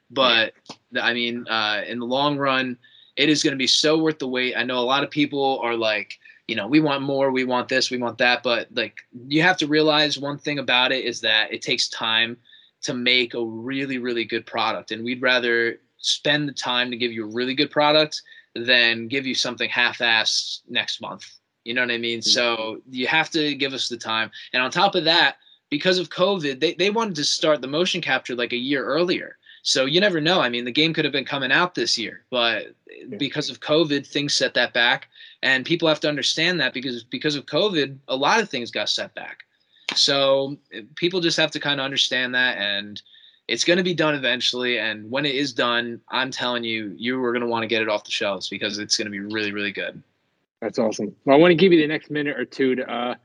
But 0.09 0.53
I 0.99 1.13
mean, 1.13 1.47
uh, 1.47 1.83
in 1.85 1.99
the 1.99 2.05
long 2.05 2.39
run, 2.39 2.75
it 3.17 3.29
is 3.29 3.43
going 3.43 3.53
to 3.53 3.57
be 3.57 3.67
so 3.67 3.99
worth 3.99 4.17
the 4.17 4.27
wait. 4.27 4.55
I 4.57 4.63
know 4.63 4.79
a 4.79 4.91
lot 4.93 5.03
of 5.03 5.11
people 5.11 5.59
are 5.61 5.75
like, 5.75 6.17
you 6.47 6.55
know, 6.55 6.65
we 6.65 6.79
want 6.79 7.03
more, 7.03 7.29
we 7.29 7.43
want 7.43 7.69
this, 7.69 7.91
we 7.91 7.99
want 7.99 8.17
that, 8.17 8.41
but 8.41 8.67
like 8.73 8.95
you 9.27 9.43
have 9.43 9.57
to 9.57 9.67
realize 9.67 10.17
one 10.17 10.39
thing 10.39 10.57
about 10.57 10.91
it 10.91 11.05
is 11.05 11.21
that 11.21 11.53
it 11.53 11.61
takes 11.61 11.89
time 11.89 12.38
to 12.84 12.93
make 12.93 13.34
a 13.34 13.43
really 13.43 13.97
really 13.97 14.25
good 14.25 14.45
product. 14.45 14.91
And 14.91 15.03
we'd 15.03 15.21
rather 15.21 15.80
spend 15.97 16.47
the 16.47 16.53
time 16.53 16.91
to 16.91 16.97
give 16.97 17.11
you 17.11 17.25
a 17.25 17.34
really 17.34 17.53
good 17.53 17.71
product 17.71 18.21
than 18.55 19.07
give 19.07 19.25
you 19.25 19.36
something 19.36 19.69
half-assed 19.69 20.61
next 20.69 21.01
month. 21.01 21.25
You 21.63 21.73
know 21.73 21.82
what 21.82 21.91
i 21.91 21.97
mean? 21.97 22.19
Mm-hmm. 22.19 22.30
so 22.30 22.82
you 22.89 23.07
have 23.07 23.30
to 23.32 23.53
give 23.55 23.73
us 23.73 23.89
the 23.89 23.97
time. 23.97 24.32
And 24.53 24.63
on 24.63 24.71
top 24.71 24.95
of 24.95 25.03
that 25.05 25.38
because 25.69 25.99
of 25.99 26.09
covid 26.09 26.59
they, 26.59 26.73
they 26.75 26.89
wanted 26.89 27.15
to 27.15 27.23
start 27.23 27.61
the 27.61 27.67
motion 27.67 28.01
capture 28.01 28.36
like 28.36 28.53
a 28.53 28.57
year 28.57 28.86
earlier. 28.86 29.38
So 29.63 29.84
you 29.84 29.99
never 29.99 30.21
know. 30.21 30.39
I 30.39 30.49
mean 30.49 30.65
the 30.65 30.71
game 30.71 30.93
could 30.93 31.03
have 31.03 31.11
been 31.11 31.25
coming 31.25 31.51
out 31.51 31.75
this 31.75 31.97
year 31.97 32.23
but 32.30 32.75
because 33.17 33.49
of 33.49 33.59
covid 33.59 34.07
things 34.07 34.34
set 34.34 34.53
that 34.53 34.73
back. 34.73 35.07
And 35.43 35.65
people 35.65 35.88
have 35.88 35.99
to 36.01 36.09
understand 36.09 36.59
that 36.61 36.73
because 36.73 37.03
because 37.03 37.36
of 37.36 37.45
covid 37.45 37.97
a 38.07 38.15
lot 38.15 38.39
of 38.39 38.49
things 38.49 38.71
got 38.71 38.89
set 38.89 39.13
back 39.13 39.43
so 39.95 40.57
people 40.95 41.19
just 41.19 41.38
have 41.38 41.51
to 41.51 41.59
kind 41.59 41.79
of 41.79 41.85
understand 41.85 42.35
that 42.35 42.57
and 42.57 43.01
it's 43.47 43.63
going 43.63 43.77
to 43.77 43.83
be 43.83 43.93
done 43.93 44.13
eventually. 44.13 44.79
And 44.79 45.09
when 45.09 45.25
it 45.25 45.35
is 45.35 45.53
done, 45.53 46.01
I'm 46.09 46.31
telling 46.31 46.63
you, 46.63 46.93
you 46.97 47.23
are 47.23 47.31
going 47.31 47.41
to 47.41 47.47
want 47.47 47.63
to 47.63 47.67
get 47.67 47.81
it 47.81 47.89
off 47.89 48.03
the 48.03 48.11
shelves 48.11 48.49
because 48.49 48.77
it's 48.77 48.97
going 48.97 49.05
to 49.05 49.11
be 49.11 49.19
really, 49.19 49.51
really 49.51 49.71
good. 49.71 50.01
That's 50.61 50.79
awesome. 50.79 51.15
Well, 51.23 51.38
I 51.38 51.39
want 51.39 51.51
to 51.51 51.55
give 51.55 51.71
you 51.71 51.79
the 51.79 51.88
next 51.88 52.09
minute 52.09 52.38
or 52.38 52.43
two 52.43 52.75
to 52.75 52.91
uh, 52.91 53.15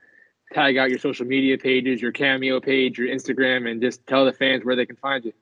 tag 0.53 0.77
out 0.77 0.91
your 0.91 0.99
social 0.99 1.27
media 1.27 1.59
pages, 1.59 2.01
your 2.01 2.13
Cameo 2.13 2.61
page, 2.61 2.99
your 2.99 3.09
Instagram, 3.09 3.71
and 3.71 3.81
just 3.81 4.07
tell 4.07 4.25
the 4.25 4.33
fans 4.33 4.65
where 4.65 4.77
they 4.77 4.87
can 4.87 4.97
find 4.97 5.25
you. 5.25 5.33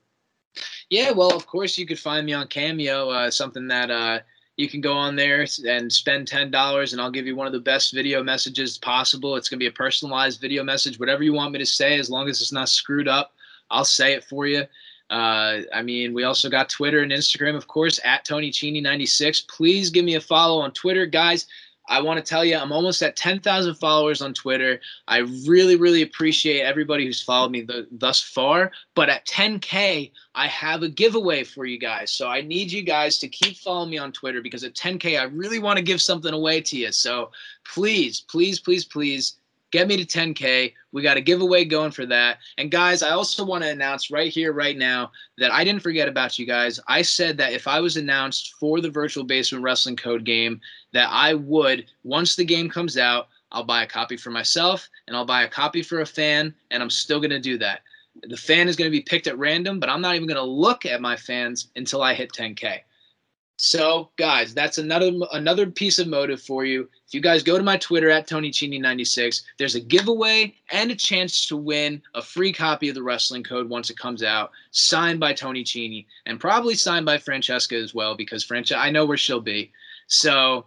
Yeah, 0.89 1.11
well, 1.11 1.35
of 1.35 1.47
course, 1.47 1.77
you 1.77 1.87
could 1.87 1.99
find 1.99 2.27
me 2.27 2.33
on 2.33 2.49
Cameo, 2.49 3.11
uh, 3.11 3.31
something 3.31 3.69
that 3.69 3.91
uh, 3.91 4.21
you 4.61 4.69
can 4.69 4.83
go 4.83 4.93
on 4.93 5.17
there 5.17 5.47
and 5.67 5.91
spend 5.91 6.29
$10 6.29 6.93
and 6.93 7.01
I'll 7.01 7.11
give 7.11 7.27
you 7.27 7.35
one 7.35 7.47
of 7.47 7.53
the 7.55 7.61
best 7.61 7.95
video 7.95 8.23
messages 8.23 8.77
possible. 8.77 9.37
It's 9.37 9.49
going 9.49 9.59
to 9.59 9.65
be 9.65 9.69
a 9.69 9.73
personalized 9.73 10.41
video 10.41 10.63
message, 10.63 11.01
whatever 11.01 11.23
you 11.23 11.33
want 11.33 11.53
me 11.53 11.59
to 11.59 11.67
say, 11.67 11.99
as 11.99 12.11
long 12.11 12.29
as 12.29 12.43
it's 12.43 12.53
not 12.53 12.69
screwed 12.69 13.09
up, 13.09 13.33
I'll 13.71 13.87
say 13.87 14.13
it 14.13 14.25
for 14.25 14.47
you. 14.47 14.65
Uh, 15.09 15.63
I 15.75 15.83
mean, 15.83 16.13
we 16.13 16.25
also 16.25 16.51
got 16.51 16.69
Twitter 16.69 17.01
and 17.01 17.11
Instagram, 17.11 17.57
of 17.57 17.67
course, 17.67 17.99
at 18.05 18.25
Tony 18.25 18.51
Cini 18.51 18.83
96. 18.83 19.41
Please 19.49 19.91
give 19.91 20.05
me 20.05 20.15
a 20.17 20.21
follow 20.21 20.61
on 20.61 20.73
Twitter, 20.73 21.07
guys. 21.07 21.47
I 21.91 22.01
want 22.01 22.25
to 22.25 22.29
tell 22.29 22.45
you, 22.45 22.57
I'm 22.57 22.71
almost 22.71 23.03
at 23.03 23.17
10,000 23.17 23.75
followers 23.75 24.23
on 24.23 24.33
Twitter. 24.33 24.81
I 25.09 25.19
really, 25.47 25.75
really 25.75 26.03
appreciate 26.03 26.63
everybody 26.63 27.05
who's 27.05 27.21
followed 27.21 27.51
me 27.51 27.67
thus 27.91 28.23
far. 28.23 28.71
But 28.95 29.09
at 29.09 29.27
10K, 29.27 30.13
I 30.37 30.47
have 30.47 30.85
a 30.85 30.89
giveaway 30.89 31.43
for 31.43 31.67
you 31.67 31.81
guys. 31.81 32.13
So 32.13 32.29
I 32.29 32.43
need 32.43 32.71
you 32.71 32.83
guys 32.83 33.19
to 33.19 33.29
keep 33.29 33.57
following 33.57 33.91
me 33.91 33.99
on 33.99 34.13
Twitter 34.13 34.41
because 34.41 34.63
at 34.63 34.75
10K, 34.75 35.21
I 35.21 35.25
really 35.25 35.59
want 35.59 35.79
to 35.79 35.85
give 35.85 36.01
something 36.01 36.33
away 36.33 36.61
to 36.61 36.77
you. 36.77 36.93
So 36.93 37.33
please, 37.65 38.21
please, 38.21 38.61
please, 38.61 38.85
please 38.85 39.40
get 39.71 39.89
me 39.89 39.97
to 39.97 40.05
10K. 40.05 40.73
We 40.93 41.03
got 41.03 41.17
a 41.17 41.21
giveaway 41.21 41.65
going 41.65 41.91
for 41.91 42.07
that. 42.07 42.39
And 42.59 42.71
guys, 42.71 43.03
I 43.03 43.11
also 43.11 43.45
want 43.45 43.65
to 43.65 43.71
announce 43.71 44.11
right 44.11 44.33
here, 44.33 44.53
right 44.53 44.77
now, 44.77 45.13
that 45.39 45.53
I 45.53 45.65
didn't 45.65 45.83
forget 45.83 46.09
about 46.09 46.39
you 46.39 46.47
guys. 46.47 46.81
I 46.89 47.03
said 47.03 47.37
that 47.39 47.53
if 47.53 47.69
I 47.69 47.81
was 47.81 47.97
announced 47.97 48.55
for 48.59 48.81
the 48.81 48.91
Virtual 48.91 49.25
Basement 49.25 49.65
Wrestling 49.65 49.97
Code 49.97 50.25
game, 50.25 50.61
that 50.93 51.09
I 51.11 51.35
would, 51.35 51.87
once 52.05 52.37
the 52.37 52.45
game 52.45 52.69
comes 52.69 52.97
out, 52.97 53.29
I'll 53.53 53.65
buy 53.65 53.83
a 53.83 53.87
copy 53.87 54.17
for 54.17 54.31
myself 54.31 54.89
and 55.07 55.17
I'll 55.17 55.25
buy 55.25 55.43
a 55.43 55.49
copy 55.49 55.83
for 55.83 56.01
a 56.01 56.07
fan, 56.07 56.55
and 56.71 56.83
I'm 56.83 56.91
still 56.91 57.21
going 57.21 57.31
to 57.31 57.41
do 57.41 57.59
that. 57.59 57.81
The 58.23 58.37
fan 58.37 58.69
is 58.69 58.77
going 58.77 58.91
to 58.91 58.97
be 58.97 59.03
picked 59.03 59.27
at 59.27 59.39
random, 59.39 59.81
but 59.81 59.89
I'm 59.89 60.01
not 60.01 60.15
even 60.15 60.29
going 60.29 60.37
to 60.37 60.43
look 60.43 60.85
at 60.87 61.01
my 61.01 61.17
fans 61.17 61.69
until 61.77 62.03
I 62.03 62.15
hit 62.15 62.33
10K. 62.33 62.81
So, 63.63 64.09
guys, 64.17 64.55
that's 64.55 64.79
another 64.79 65.13
another 65.33 65.67
piece 65.67 65.99
of 65.99 66.09
motive 66.09 66.41
for 66.41 66.65
you. 66.65 66.89
If 67.07 67.13
you 67.13 67.21
guys 67.21 67.43
go 67.43 67.59
to 67.59 67.63
my 67.63 67.77
Twitter 67.77 68.09
at 68.09 68.27
Tony 68.27 68.51
Cini96, 68.51 69.43
there's 69.59 69.75
a 69.75 69.81
giveaway 69.81 70.55
and 70.71 70.91
a 70.91 70.95
chance 70.95 71.45
to 71.49 71.59
win 71.59 72.01
a 72.15 72.23
free 72.23 72.55
copy 72.55 72.89
of 72.89 72.95
the 72.95 73.03
Wrestling 73.03 73.45
Code 73.45 73.69
once 73.69 73.91
it 73.91 73.99
comes 73.99 74.23
out, 74.23 74.51
signed 74.71 75.21
by 75.21 75.35
Tony 75.35 75.63
Cini, 75.63 76.07
and 76.25 76.41
probably 76.41 76.75
signed 76.75 77.05
by 77.05 77.19
Francesca 77.19 77.77
as 77.77 77.95
well, 77.95 78.15
because 78.15 78.43
Francesca, 78.43 78.81
I 78.81 78.91
know 78.91 79.05
where 79.05 79.19
she'll 79.19 79.43
be. 79.43 79.73
So, 80.07 80.65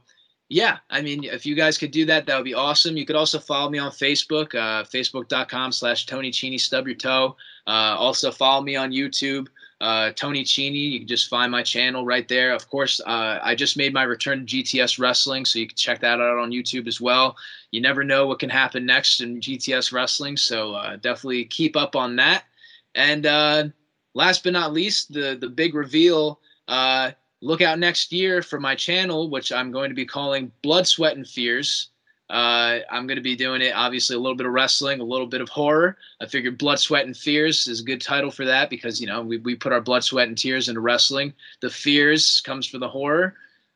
yeah, 0.49 0.77
I 0.91 1.01
mean, 1.01 1.23
if 1.23 1.47
you 1.47 1.55
guys 1.55 1.79
could 1.79 1.89
do 1.89 2.05
that, 2.05 2.27
that 2.27 2.35
would 2.35 2.45
be 2.45 2.53
awesome. 2.53 2.95
You 2.95 3.07
could 3.07 3.15
also 3.15 3.39
follow 3.39 3.71
me 3.71 3.79
on 3.79 3.89
Facebook, 3.89 4.53
uh, 4.53 4.83
facebook.com 4.83 5.71
slash 5.71 6.05
Tony 6.05 6.29
Cini 6.29 6.59
Stub 6.59 6.85
Your 6.85 6.95
Toe. 6.95 7.37
Uh, 7.65 7.95
also 7.97 8.31
follow 8.31 8.61
me 8.61 8.75
on 8.75 8.91
YouTube 8.91 9.47
uh, 9.82 10.11
Tony 10.11 10.43
Cini. 10.43 10.91
You 10.91 10.99
can 10.99 11.07
just 11.07 11.30
find 11.30 11.51
my 11.51 11.63
channel 11.63 12.05
right 12.05 12.28
there. 12.28 12.53
Of 12.53 12.69
course, 12.69 12.99
uh, 13.05 13.39
I 13.41 13.55
just 13.55 13.78
made 13.78 13.93
my 13.93 14.03
return 14.03 14.45
to 14.45 14.55
GTS 14.55 14.99
Wrestling, 14.99 15.45
so 15.45 15.59
you 15.59 15.67
can 15.67 15.76
check 15.76 16.01
that 16.01 16.21
out 16.21 16.38
on 16.38 16.51
YouTube 16.51 16.88
as 16.88 17.01
well. 17.01 17.36
You 17.71 17.82
never 17.82 18.03
know 18.03 18.28
what 18.28 18.39
can 18.39 18.49
happen 18.49 18.86
next 18.86 19.21
in 19.21 19.39
GTS 19.39 19.91
Wrestling, 19.91 20.38
so 20.38 20.74
uh, 20.74 20.95
definitely 20.97 21.45
keep 21.45 21.76
up 21.76 21.95
on 21.95 22.15
that. 22.17 22.43
And 22.95 23.26
uh, 23.26 23.65
last 24.13 24.43
but 24.43 24.53
not 24.53 24.74
least, 24.74 25.13
the 25.13 25.38
the 25.39 25.49
big 25.49 25.76
reveal. 25.76 26.39
Uh, 26.67 27.11
look 27.41 27.61
out 27.61 27.78
next 27.78 28.11
year 28.11 28.41
for 28.41 28.59
my 28.59 28.74
channel, 28.74 29.30
which 29.30 29.51
I'm 29.51 29.71
going 29.71 29.89
to 29.89 29.95
be 29.95 30.05
calling 30.05 30.51
Blood, 30.61 30.88
Sweat, 30.88 31.17
and 31.17 31.28
Fears. 31.28 31.89
Uh, 32.30 32.80
I'm 32.89 33.05
going 33.05 33.17
to 33.17 33.21
be 33.21 33.36
doing 33.36 33.61
it, 33.61 33.76
obviously, 33.76 34.15
a 34.15 34.19
little 34.19 34.38
bit 34.38 34.47
of 34.47 34.53
wrestling, 34.53 35.01
a 35.01 35.03
little 35.03 35.28
bit 35.28 35.41
of 35.41 35.49
horror. 35.49 35.97
I 36.21 36.26
figured 36.26 36.57
Blood, 36.57 36.80
Sweat, 36.80 37.05
and 37.05 37.15
Fears 37.15 37.67
is 37.67 37.82
a 37.82 37.84
good 37.84 38.01
title 38.01 38.32
for 38.32 38.45
that 38.45 38.69
because, 38.69 38.99
you 38.99 39.07
know, 39.07 39.21
we, 39.21 39.38
we 39.38 39.55
put 39.55 39.74
our 39.74 39.82
blood, 39.82 40.03
sweat, 40.03 40.30
and 40.30 40.38
tears 40.38 40.69
into 40.69 40.82
wrestling. 40.82 41.34
The 41.61 41.69
Fears 41.69 42.41
comes 42.41 42.65
for 42.65 42.80
the 42.80 42.88
horror. 42.88 43.36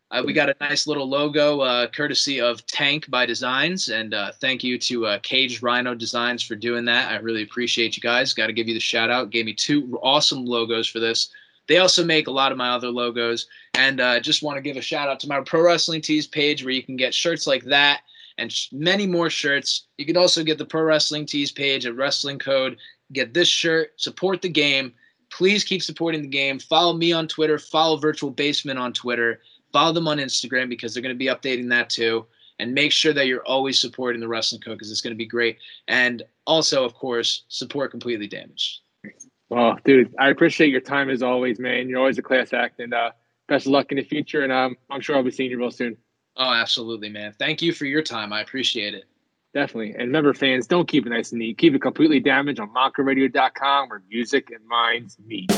Uh, 0.10 0.24
we 0.26 0.32
got 0.32 0.50
a 0.50 0.56
nice 0.62 0.88
little 0.88 1.08
logo 1.08 1.60
uh, 1.60 1.88
courtesy 1.88 2.40
of 2.40 2.66
Tank 2.66 3.10
by 3.10 3.26
Designs. 3.26 3.90
And 3.90 4.14
uh, 4.14 4.32
thank 4.40 4.64
you 4.64 4.80
to 4.80 5.06
uh, 5.06 5.20
Cage 5.20 5.62
Rhino 5.62 5.94
Designs 5.94 6.42
for 6.42 6.56
doing 6.56 6.86
that. 6.86 7.12
I 7.12 7.18
really 7.18 7.44
appreciate 7.44 7.98
you 7.98 8.02
guys. 8.02 8.34
Got 8.34 8.48
to 8.48 8.54
give 8.54 8.70
you 8.70 8.74
the 8.74 8.80
shout 8.80 9.10
out. 9.10 9.32
Gave 9.32 9.46
me 9.46 9.54
two 9.54 10.00
awesome 10.02 10.46
logos 10.46 10.88
for 10.88 11.02
this. 11.02 11.30
They 11.68 11.80
also 11.80 12.06
make 12.06 12.28
a 12.28 12.32
lot 12.32 12.54
of 12.54 12.58
my 12.58 12.70
other 12.70 12.88
logos. 12.88 13.48
And 13.74 14.00
uh, 14.00 14.22
just 14.22 14.42
want 14.42 14.56
to 14.56 14.62
give 14.62 14.78
a 14.78 14.82
shout 14.82 15.10
out 15.10 15.20
to 15.20 15.28
my 15.28 15.42
Pro 15.42 15.62
Wrestling 15.62 16.02
Tees 16.02 16.26
page 16.26 16.64
where 16.64 16.74
you 16.74 16.84
can 16.84 16.96
get 16.96 17.14
shirts 17.14 17.46
like 17.46 17.66
that 17.66 18.00
and 18.38 18.54
many 18.72 19.08
more 19.08 19.30
shirts. 19.30 19.88
You 19.98 20.06
can 20.06 20.18
also 20.18 20.44
get 20.44 20.58
the 20.58 20.66
Pro 20.66 20.84
Wrestling 20.84 21.26
Tees 21.26 21.52
page 21.52 21.86
at 21.86 21.96
Wrestling 21.96 22.40
Code. 22.40 22.78
Get 23.14 23.34
this 23.34 23.48
shirt, 23.48 24.00
support 24.00 24.42
the 24.42 24.50
game. 24.50 24.94
Please 25.32 25.64
keep 25.64 25.82
supporting 25.82 26.22
the 26.22 26.28
game. 26.28 26.60
Follow 26.60 26.94
me 26.94 27.12
on 27.12 27.28
Twitter, 27.28 27.58
follow 27.58 27.98
Virtual 27.98 28.32
Basement 28.32 28.80
on 28.80 28.94
Twitter, 28.94 29.42
follow 29.74 29.94
them 29.94 30.08
on 30.08 30.18
Instagram 30.18 30.70
because 30.70 30.94
they're 30.94 31.04
going 31.04 31.16
to 31.16 31.18
be 31.18 31.28
updating 31.28 31.70
that 31.70 31.90
too. 31.90 32.26
And 32.60 32.74
make 32.74 32.92
sure 32.92 33.14
that 33.14 33.28
you're 33.28 33.46
always 33.46 33.78
supporting 33.80 34.20
the 34.20 34.28
Wrestling 34.28 34.62
Code 34.62 34.78
because 34.78 34.92
it's 34.92 35.02
going 35.02 35.14
to 35.14 35.18
be 35.18 35.28
great. 35.28 35.58
And 35.88 36.24
also, 36.48 36.84
of 36.84 36.96
course, 36.96 37.44
support 37.50 37.92
Completely 37.92 38.26
Damaged. 38.26 38.80
Well, 39.50 39.78
dude, 39.86 40.14
I 40.20 40.30
appreciate 40.30 40.72
your 40.72 40.82
time 40.82 41.10
as 41.10 41.22
always, 41.22 41.60
man. 41.60 41.88
You're 41.88 42.00
always 42.00 42.18
a 42.18 42.24
class 42.24 42.54
act, 42.54 42.80
and 42.80 42.94
uh, 42.94 43.12
best 43.48 43.68
of 43.68 43.72
luck 43.72 43.92
in 43.92 43.98
the 43.98 44.04
future. 44.04 44.42
And 44.42 44.52
um, 44.52 44.76
I'm 44.90 45.02
sure 45.02 45.16
I'll 45.16 45.24
be 45.24 45.32
seeing 45.32 45.52
you 45.52 45.58
real 45.58 45.72
soon. 45.72 45.98
Oh, 46.38 46.54
absolutely, 46.54 47.10
man. 47.10 47.34
Thank 47.40 47.62
you 47.62 47.74
for 47.74 47.86
your 47.86 48.04
time. 48.04 48.32
I 48.32 48.42
appreciate 48.42 48.94
it. 48.94 49.06
Definitely. 49.54 49.92
And 49.94 50.04
remember, 50.04 50.34
fans, 50.36 50.68
don't 50.68 50.88
keep 50.88 51.06
it 51.08 51.10
nice 51.10 51.32
and 51.32 51.40
neat. 51.40 51.58
Keep 51.58 51.74
it 51.74 51.82
completely 51.82 52.20
damaged 52.20 52.60
on 52.60 52.70
mockerradio.com 52.74 53.90
where 53.90 54.04
music 54.08 54.52
and 54.52 54.66
minds 54.68 55.18
meet. 55.26 55.50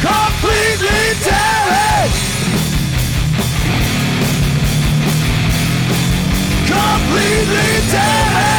Completely 0.00 1.14
damaged! 1.24 2.16
Completely 6.66 7.90
damaged! 7.92 8.55